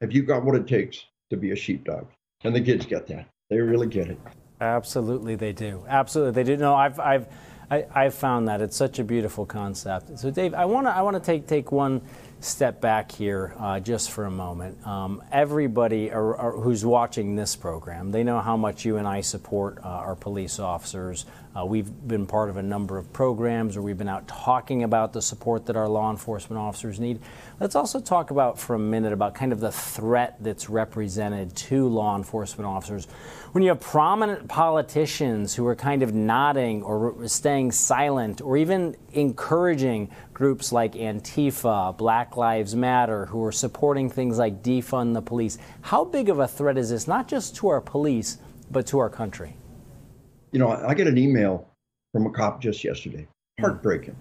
Have 0.00 0.12
you 0.12 0.22
got 0.22 0.44
what 0.44 0.56
it 0.56 0.66
takes 0.66 1.04
to 1.30 1.36
be 1.36 1.52
a 1.52 1.56
sheepdog? 1.56 2.06
And 2.42 2.54
the 2.54 2.60
kids 2.60 2.86
get 2.86 3.06
that. 3.08 3.26
They 3.50 3.58
really 3.58 3.86
get 3.86 4.08
it. 4.08 4.18
Absolutely, 4.60 5.36
they 5.36 5.52
do. 5.52 5.84
Absolutely, 5.88 6.32
they 6.32 6.44
do. 6.44 6.56
No, 6.56 6.74
I've, 6.74 6.98
I've, 6.98 7.26
I, 7.70 7.86
I've 7.94 8.14
found 8.14 8.48
that 8.48 8.60
it's 8.60 8.76
such 8.76 8.98
a 8.98 9.04
beautiful 9.04 9.46
concept. 9.46 10.18
So, 10.18 10.30
Dave, 10.30 10.54
I 10.54 10.64
want 10.64 10.86
to, 10.86 10.90
I 10.90 11.02
want 11.02 11.14
to 11.14 11.20
take 11.20 11.46
take 11.46 11.72
one 11.72 12.02
step 12.44 12.80
back 12.80 13.10
here 13.10 13.54
uh, 13.58 13.80
just 13.80 14.10
for 14.10 14.26
a 14.26 14.30
moment. 14.30 14.86
Um, 14.86 15.22
everybody 15.32 16.10
are, 16.10 16.36
are, 16.36 16.52
who's 16.52 16.84
watching 16.84 17.36
this 17.36 17.56
program, 17.56 18.10
they 18.10 18.22
know 18.22 18.40
how 18.40 18.56
much 18.56 18.84
you 18.84 18.98
and 18.98 19.08
I 19.08 19.22
support 19.22 19.78
uh, 19.82 19.88
our 19.88 20.14
police 20.14 20.58
officers. 20.58 21.26
Uh, 21.56 21.64
we've 21.64 21.90
been 22.08 22.26
part 22.26 22.50
of 22.50 22.56
a 22.56 22.62
number 22.62 22.98
of 22.98 23.12
programs 23.12 23.76
where 23.76 23.82
we've 23.82 23.96
been 23.96 24.08
out 24.08 24.26
talking 24.26 24.82
about 24.82 25.12
the 25.12 25.22
support 25.22 25.66
that 25.66 25.76
our 25.76 25.88
law 25.88 26.10
enforcement 26.10 26.60
officers 26.60 26.98
need. 26.98 27.20
Let's 27.60 27.76
also 27.76 28.00
talk 28.00 28.32
about 28.32 28.58
for 28.58 28.74
a 28.74 28.78
minute 28.78 29.12
about 29.12 29.36
kind 29.36 29.52
of 29.52 29.60
the 29.60 29.70
threat 29.70 30.36
that's 30.40 30.68
represented 30.68 31.54
to 31.56 31.86
law 31.88 32.16
enforcement 32.16 32.66
officers. 32.66 33.06
When 33.52 33.62
you 33.62 33.68
have 33.68 33.78
prominent 33.78 34.48
politicians 34.48 35.54
who 35.54 35.64
are 35.68 35.76
kind 35.76 36.02
of 36.02 36.12
nodding 36.12 36.82
or 36.82 37.28
staying 37.28 37.70
silent 37.70 38.40
or 38.40 38.56
even 38.56 38.96
encouraging 39.12 40.10
groups 40.34 40.72
like 40.72 40.94
Antifa, 40.94 41.96
Black 41.96 42.36
Lives 42.36 42.74
Matter, 42.74 43.26
who 43.26 43.42
are 43.44 43.52
supporting 43.52 44.10
things 44.10 44.38
like 44.38 44.62
defund 44.62 45.14
the 45.14 45.22
police, 45.22 45.56
how 45.80 46.04
big 46.04 46.28
of 46.28 46.40
a 46.40 46.48
threat 46.48 46.76
is 46.76 46.90
this, 46.90 47.08
not 47.08 47.28
just 47.28 47.56
to 47.56 47.68
our 47.68 47.80
police, 47.80 48.38
but 48.70 48.86
to 48.88 48.98
our 48.98 49.08
country? 49.08 49.56
You 50.52 50.58
know, 50.58 50.68
I 50.68 50.94
get 50.94 51.06
an 51.06 51.16
email 51.16 51.68
from 52.12 52.26
a 52.26 52.30
cop 52.30 52.60
just 52.60 52.84
yesterday, 52.84 53.26
heartbreaking. 53.60 54.16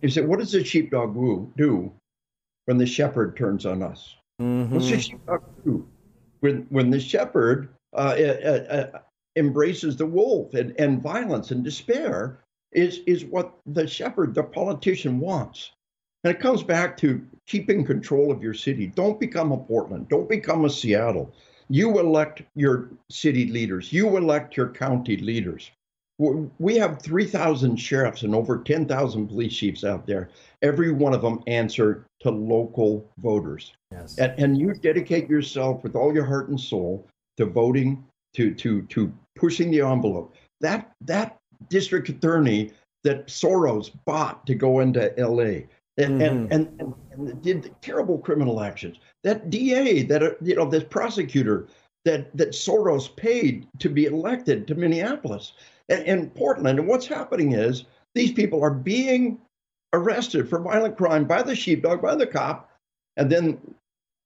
He 0.00 0.10
said, 0.10 0.28
What 0.28 0.38
does 0.38 0.52
the 0.52 0.62
sheepdog 0.62 1.14
woo 1.14 1.52
do 1.56 1.92
when 2.66 2.78
the 2.78 2.86
shepherd 2.86 3.36
turns 3.36 3.66
on 3.66 3.82
us. 3.82 4.16
Mm-hmm. 4.40 4.74
What's 4.74 4.90
the 4.90 5.00
shepherd 5.00 5.42
do? 5.64 5.86
When, 6.40 6.66
when 6.70 6.90
the 6.90 7.00
shepherd 7.00 7.68
uh, 7.94 8.16
uh, 8.18 8.48
uh, 8.48 8.98
embraces 9.36 9.96
the 9.96 10.06
wolf 10.06 10.54
and, 10.54 10.74
and 10.78 11.02
violence 11.02 11.50
and 11.50 11.64
despair 11.64 12.43
is, 12.74 13.00
is 13.06 13.24
what 13.24 13.54
the 13.66 13.86
shepherd, 13.86 14.34
the 14.34 14.42
politician, 14.42 15.20
wants. 15.20 15.70
And 16.24 16.34
it 16.34 16.40
comes 16.40 16.62
back 16.62 16.96
to 16.98 17.24
keeping 17.46 17.84
control 17.84 18.32
of 18.32 18.42
your 18.42 18.54
city. 18.54 18.86
Don't 18.86 19.20
become 19.20 19.52
a 19.52 19.58
Portland. 19.58 20.08
Don't 20.08 20.28
become 20.28 20.64
a 20.64 20.70
Seattle. 20.70 21.34
You 21.68 21.98
elect 21.98 22.42
your 22.54 22.90
city 23.10 23.46
leaders. 23.46 23.92
You 23.92 24.16
elect 24.16 24.56
your 24.56 24.68
county 24.68 25.16
leaders. 25.16 25.70
We 26.18 26.76
have 26.76 27.02
3,000 27.02 27.76
sheriffs 27.76 28.22
and 28.22 28.34
over 28.34 28.58
10,000 28.58 29.26
police 29.26 29.56
chiefs 29.56 29.82
out 29.82 30.06
there. 30.06 30.30
Every 30.62 30.92
one 30.92 31.12
of 31.12 31.22
them 31.22 31.42
answer 31.48 32.06
to 32.20 32.30
local 32.30 33.10
voters. 33.18 33.72
Yes. 33.90 34.16
And, 34.18 34.38
and 34.38 34.58
you 34.58 34.74
dedicate 34.74 35.28
yourself 35.28 35.82
with 35.82 35.96
all 35.96 36.14
your 36.14 36.24
heart 36.24 36.48
and 36.48 36.60
soul 36.60 37.08
to 37.36 37.46
voting, 37.46 38.04
to, 38.34 38.54
to, 38.54 38.82
to 38.82 39.12
pushing 39.34 39.72
the 39.72 39.80
envelope. 39.80 40.36
That, 40.60 40.92
that 41.00 41.36
district 41.68 42.08
attorney 42.08 42.72
that 43.04 43.26
Soros 43.26 43.90
bought 44.04 44.46
to 44.46 44.54
go 44.54 44.80
into 44.80 45.12
LA 45.18 45.66
and, 45.96 46.20
mm-hmm. 46.20 46.22
and, 46.22 46.52
and, 46.52 46.80
and, 46.80 46.94
and, 47.12 47.42
did 47.42 47.74
terrible 47.80 48.18
criminal 48.18 48.60
actions. 48.60 48.98
That 49.22 49.50
DA, 49.50 50.02
that, 50.04 50.22
uh, 50.22 50.30
you 50.40 50.56
know, 50.56 50.68
this 50.68 50.84
prosecutor 50.84 51.68
that, 52.04 52.36
that 52.36 52.50
Soros 52.50 53.14
paid 53.14 53.66
to 53.78 53.88
be 53.88 54.06
elected 54.06 54.66
to 54.66 54.74
Minneapolis 54.74 55.52
and 55.88 56.34
Portland. 56.34 56.78
And 56.78 56.88
what's 56.88 57.06
happening 57.06 57.52
is 57.52 57.84
these 58.14 58.32
people 58.32 58.62
are 58.62 58.70
being 58.70 59.38
arrested 59.92 60.48
for 60.48 60.58
violent 60.58 60.96
crime 60.96 61.24
by 61.24 61.42
the 61.42 61.54
sheepdog, 61.54 62.02
by 62.02 62.14
the 62.14 62.26
cop, 62.26 62.70
and 63.16 63.30
then 63.30 63.58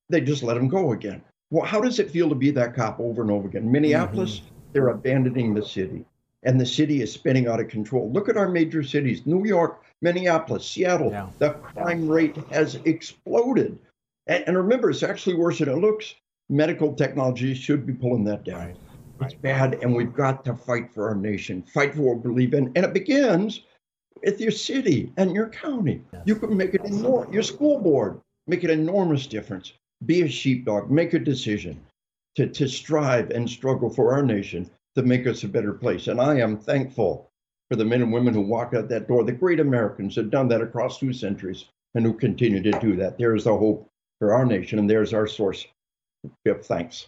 they 0.09 0.21
just 0.21 0.43
let 0.43 0.55
them 0.55 0.67
go 0.67 0.93
again. 0.93 1.21
Well, 1.51 1.65
how 1.65 1.81
does 1.81 1.99
it 1.99 2.11
feel 2.11 2.29
to 2.29 2.35
be 2.35 2.51
that 2.51 2.75
cop 2.75 2.99
over 2.99 3.21
and 3.21 3.31
over 3.31 3.47
again? 3.47 3.71
Minneapolis, 3.71 4.39
mm-hmm. 4.39 4.55
they're 4.73 4.89
abandoning 4.89 5.53
the 5.53 5.65
city, 5.65 6.05
and 6.43 6.59
the 6.59 6.65
city 6.65 7.01
is 7.01 7.11
spinning 7.11 7.47
out 7.47 7.59
of 7.59 7.67
control. 7.67 8.11
Look 8.11 8.29
at 8.29 8.37
our 8.37 8.49
major 8.49 8.83
cities 8.83 9.25
New 9.25 9.45
York, 9.45 9.83
Minneapolis, 10.01 10.65
Seattle. 10.65 11.11
Yeah. 11.11 11.27
The 11.37 11.51
crime 11.51 12.07
rate 12.07 12.37
has 12.51 12.75
exploded. 12.85 13.77
And, 14.27 14.43
and, 14.47 14.57
remember, 14.57 14.89
it's 14.89 15.03
actually 15.03 15.35
worse 15.35 15.59
than 15.59 15.69
it 15.69 15.77
looks. 15.77 16.15
Medical 16.49 16.93
technology 16.93 17.53
should 17.53 17.85
be 17.85 17.93
pulling 17.93 18.23
that 18.25 18.43
down. 18.43 18.59
Right. 18.59 18.77
It's 19.21 19.33
bad, 19.33 19.79
and 19.81 19.93
we've 19.93 20.13
got 20.13 20.45
to 20.45 20.55
fight 20.55 20.93
for 20.93 21.09
our 21.09 21.15
nation, 21.15 21.61
fight 21.61 21.93
for 21.93 22.01
what 22.03 22.17
we 22.17 22.31
believe 22.31 22.53
in. 22.53 22.71
And 22.75 22.85
it 22.85 22.93
begins 22.93 23.61
with 24.23 24.39
your 24.39 24.51
city 24.51 25.11
and 25.17 25.33
your 25.33 25.49
county. 25.49 26.01
Yes. 26.13 26.23
You 26.25 26.35
can 26.35 26.55
make 26.55 26.73
it 26.73 26.85
enormous. 26.85 27.33
Your 27.33 27.43
school 27.43 27.79
board 27.79 28.21
make 28.47 28.63
an 28.63 28.69
enormous 28.69 29.27
difference. 29.27 29.73
Be 30.05 30.21
a 30.21 30.29
sheepdog. 30.29 30.89
Make 30.89 31.13
a 31.13 31.19
decision 31.19 31.79
to, 32.35 32.47
to 32.47 32.67
strive 32.67 33.31
and 33.31 33.49
struggle 33.49 33.89
for 33.89 34.13
our 34.13 34.23
nation 34.23 34.69
to 34.95 35.03
make 35.03 35.27
us 35.27 35.43
a 35.43 35.47
better 35.47 35.73
place. 35.73 36.07
And 36.07 36.19
I 36.19 36.39
am 36.39 36.57
thankful 36.57 37.29
for 37.69 37.75
the 37.75 37.85
men 37.85 38.01
and 38.01 38.11
women 38.11 38.33
who 38.33 38.41
walk 38.41 38.73
out 38.73 38.89
that 38.89 39.07
door. 39.07 39.23
The 39.23 39.31
great 39.31 39.59
Americans 39.59 40.15
have 40.15 40.31
done 40.31 40.47
that 40.49 40.61
across 40.61 40.99
two 40.99 41.13
centuries 41.13 41.65
and 41.95 42.05
who 42.05 42.13
continue 42.13 42.61
to 42.61 42.79
do 42.79 42.95
that. 42.97 43.17
There 43.17 43.35
is 43.35 43.43
the 43.43 43.55
hope 43.55 43.89
for 44.19 44.33
our 44.33 44.45
nation, 44.45 44.79
and 44.79 44.89
there's 44.89 45.13
our 45.13 45.27
source 45.27 45.65
of 46.45 46.65
thanks. 46.65 47.07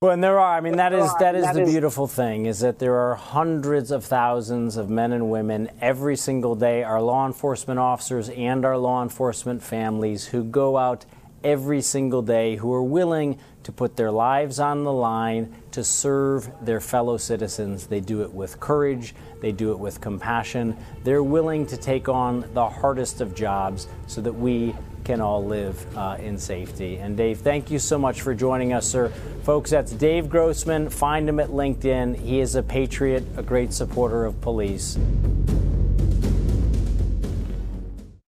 Well, 0.00 0.12
and 0.12 0.22
there 0.22 0.38
are. 0.38 0.56
I 0.56 0.60
mean, 0.60 0.76
that 0.76 0.92
is 0.92 1.10
that 1.18 1.34
is 1.34 1.44
the 1.52 1.64
beautiful 1.64 2.06
thing 2.06 2.46
is 2.46 2.60
that 2.60 2.78
there 2.78 2.94
are 2.94 3.16
hundreds 3.16 3.90
of 3.90 4.04
thousands 4.04 4.76
of 4.76 4.88
men 4.88 5.10
and 5.10 5.28
women 5.28 5.70
every 5.80 6.14
single 6.14 6.54
day, 6.54 6.84
our 6.84 7.02
law 7.02 7.26
enforcement 7.26 7.80
officers 7.80 8.28
and 8.28 8.64
our 8.64 8.78
law 8.78 9.02
enforcement 9.02 9.60
families 9.60 10.26
who 10.26 10.44
go 10.44 10.76
out 10.76 11.04
every 11.42 11.80
single 11.82 12.22
day 12.22 12.56
who 12.56 12.72
are 12.72 12.82
willing 12.82 13.38
to 13.68 13.72
put 13.72 13.96
their 13.96 14.10
lives 14.10 14.60
on 14.60 14.82
the 14.82 14.92
line 14.92 15.54
to 15.70 15.84
serve 15.84 16.50
their 16.64 16.80
fellow 16.80 17.18
citizens. 17.18 17.86
They 17.86 18.00
do 18.00 18.22
it 18.22 18.32
with 18.32 18.58
courage, 18.60 19.14
they 19.42 19.52
do 19.52 19.72
it 19.72 19.78
with 19.78 20.00
compassion. 20.00 20.74
They're 21.04 21.22
willing 21.22 21.66
to 21.66 21.76
take 21.76 22.08
on 22.08 22.48
the 22.54 22.66
hardest 22.66 23.20
of 23.20 23.34
jobs 23.34 23.86
so 24.06 24.22
that 24.22 24.32
we 24.32 24.74
can 25.04 25.20
all 25.20 25.44
live 25.44 25.98
uh, 25.98 26.16
in 26.18 26.38
safety. 26.38 26.96
And 26.96 27.14
Dave, 27.14 27.40
thank 27.40 27.70
you 27.70 27.78
so 27.78 27.98
much 27.98 28.22
for 28.22 28.32
joining 28.32 28.72
us, 28.72 28.86
sir. 28.86 29.10
Folks, 29.42 29.68
that's 29.68 29.92
Dave 29.92 30.30
Grossman. 30.30 30.88
Find 30.88 31.28
him 31.28 31.38
at 31.38 31.50
LinkedIn. 31.50 32.16
He 32.16 32.40
is 32.40 32.54
a 32.54 32.62
patriot, 32.62 33.22
a 33.36 33.42
great 33.42 33.74
supporter 33.74 34.24
of 34.24 34.40
police. 34.40 34.96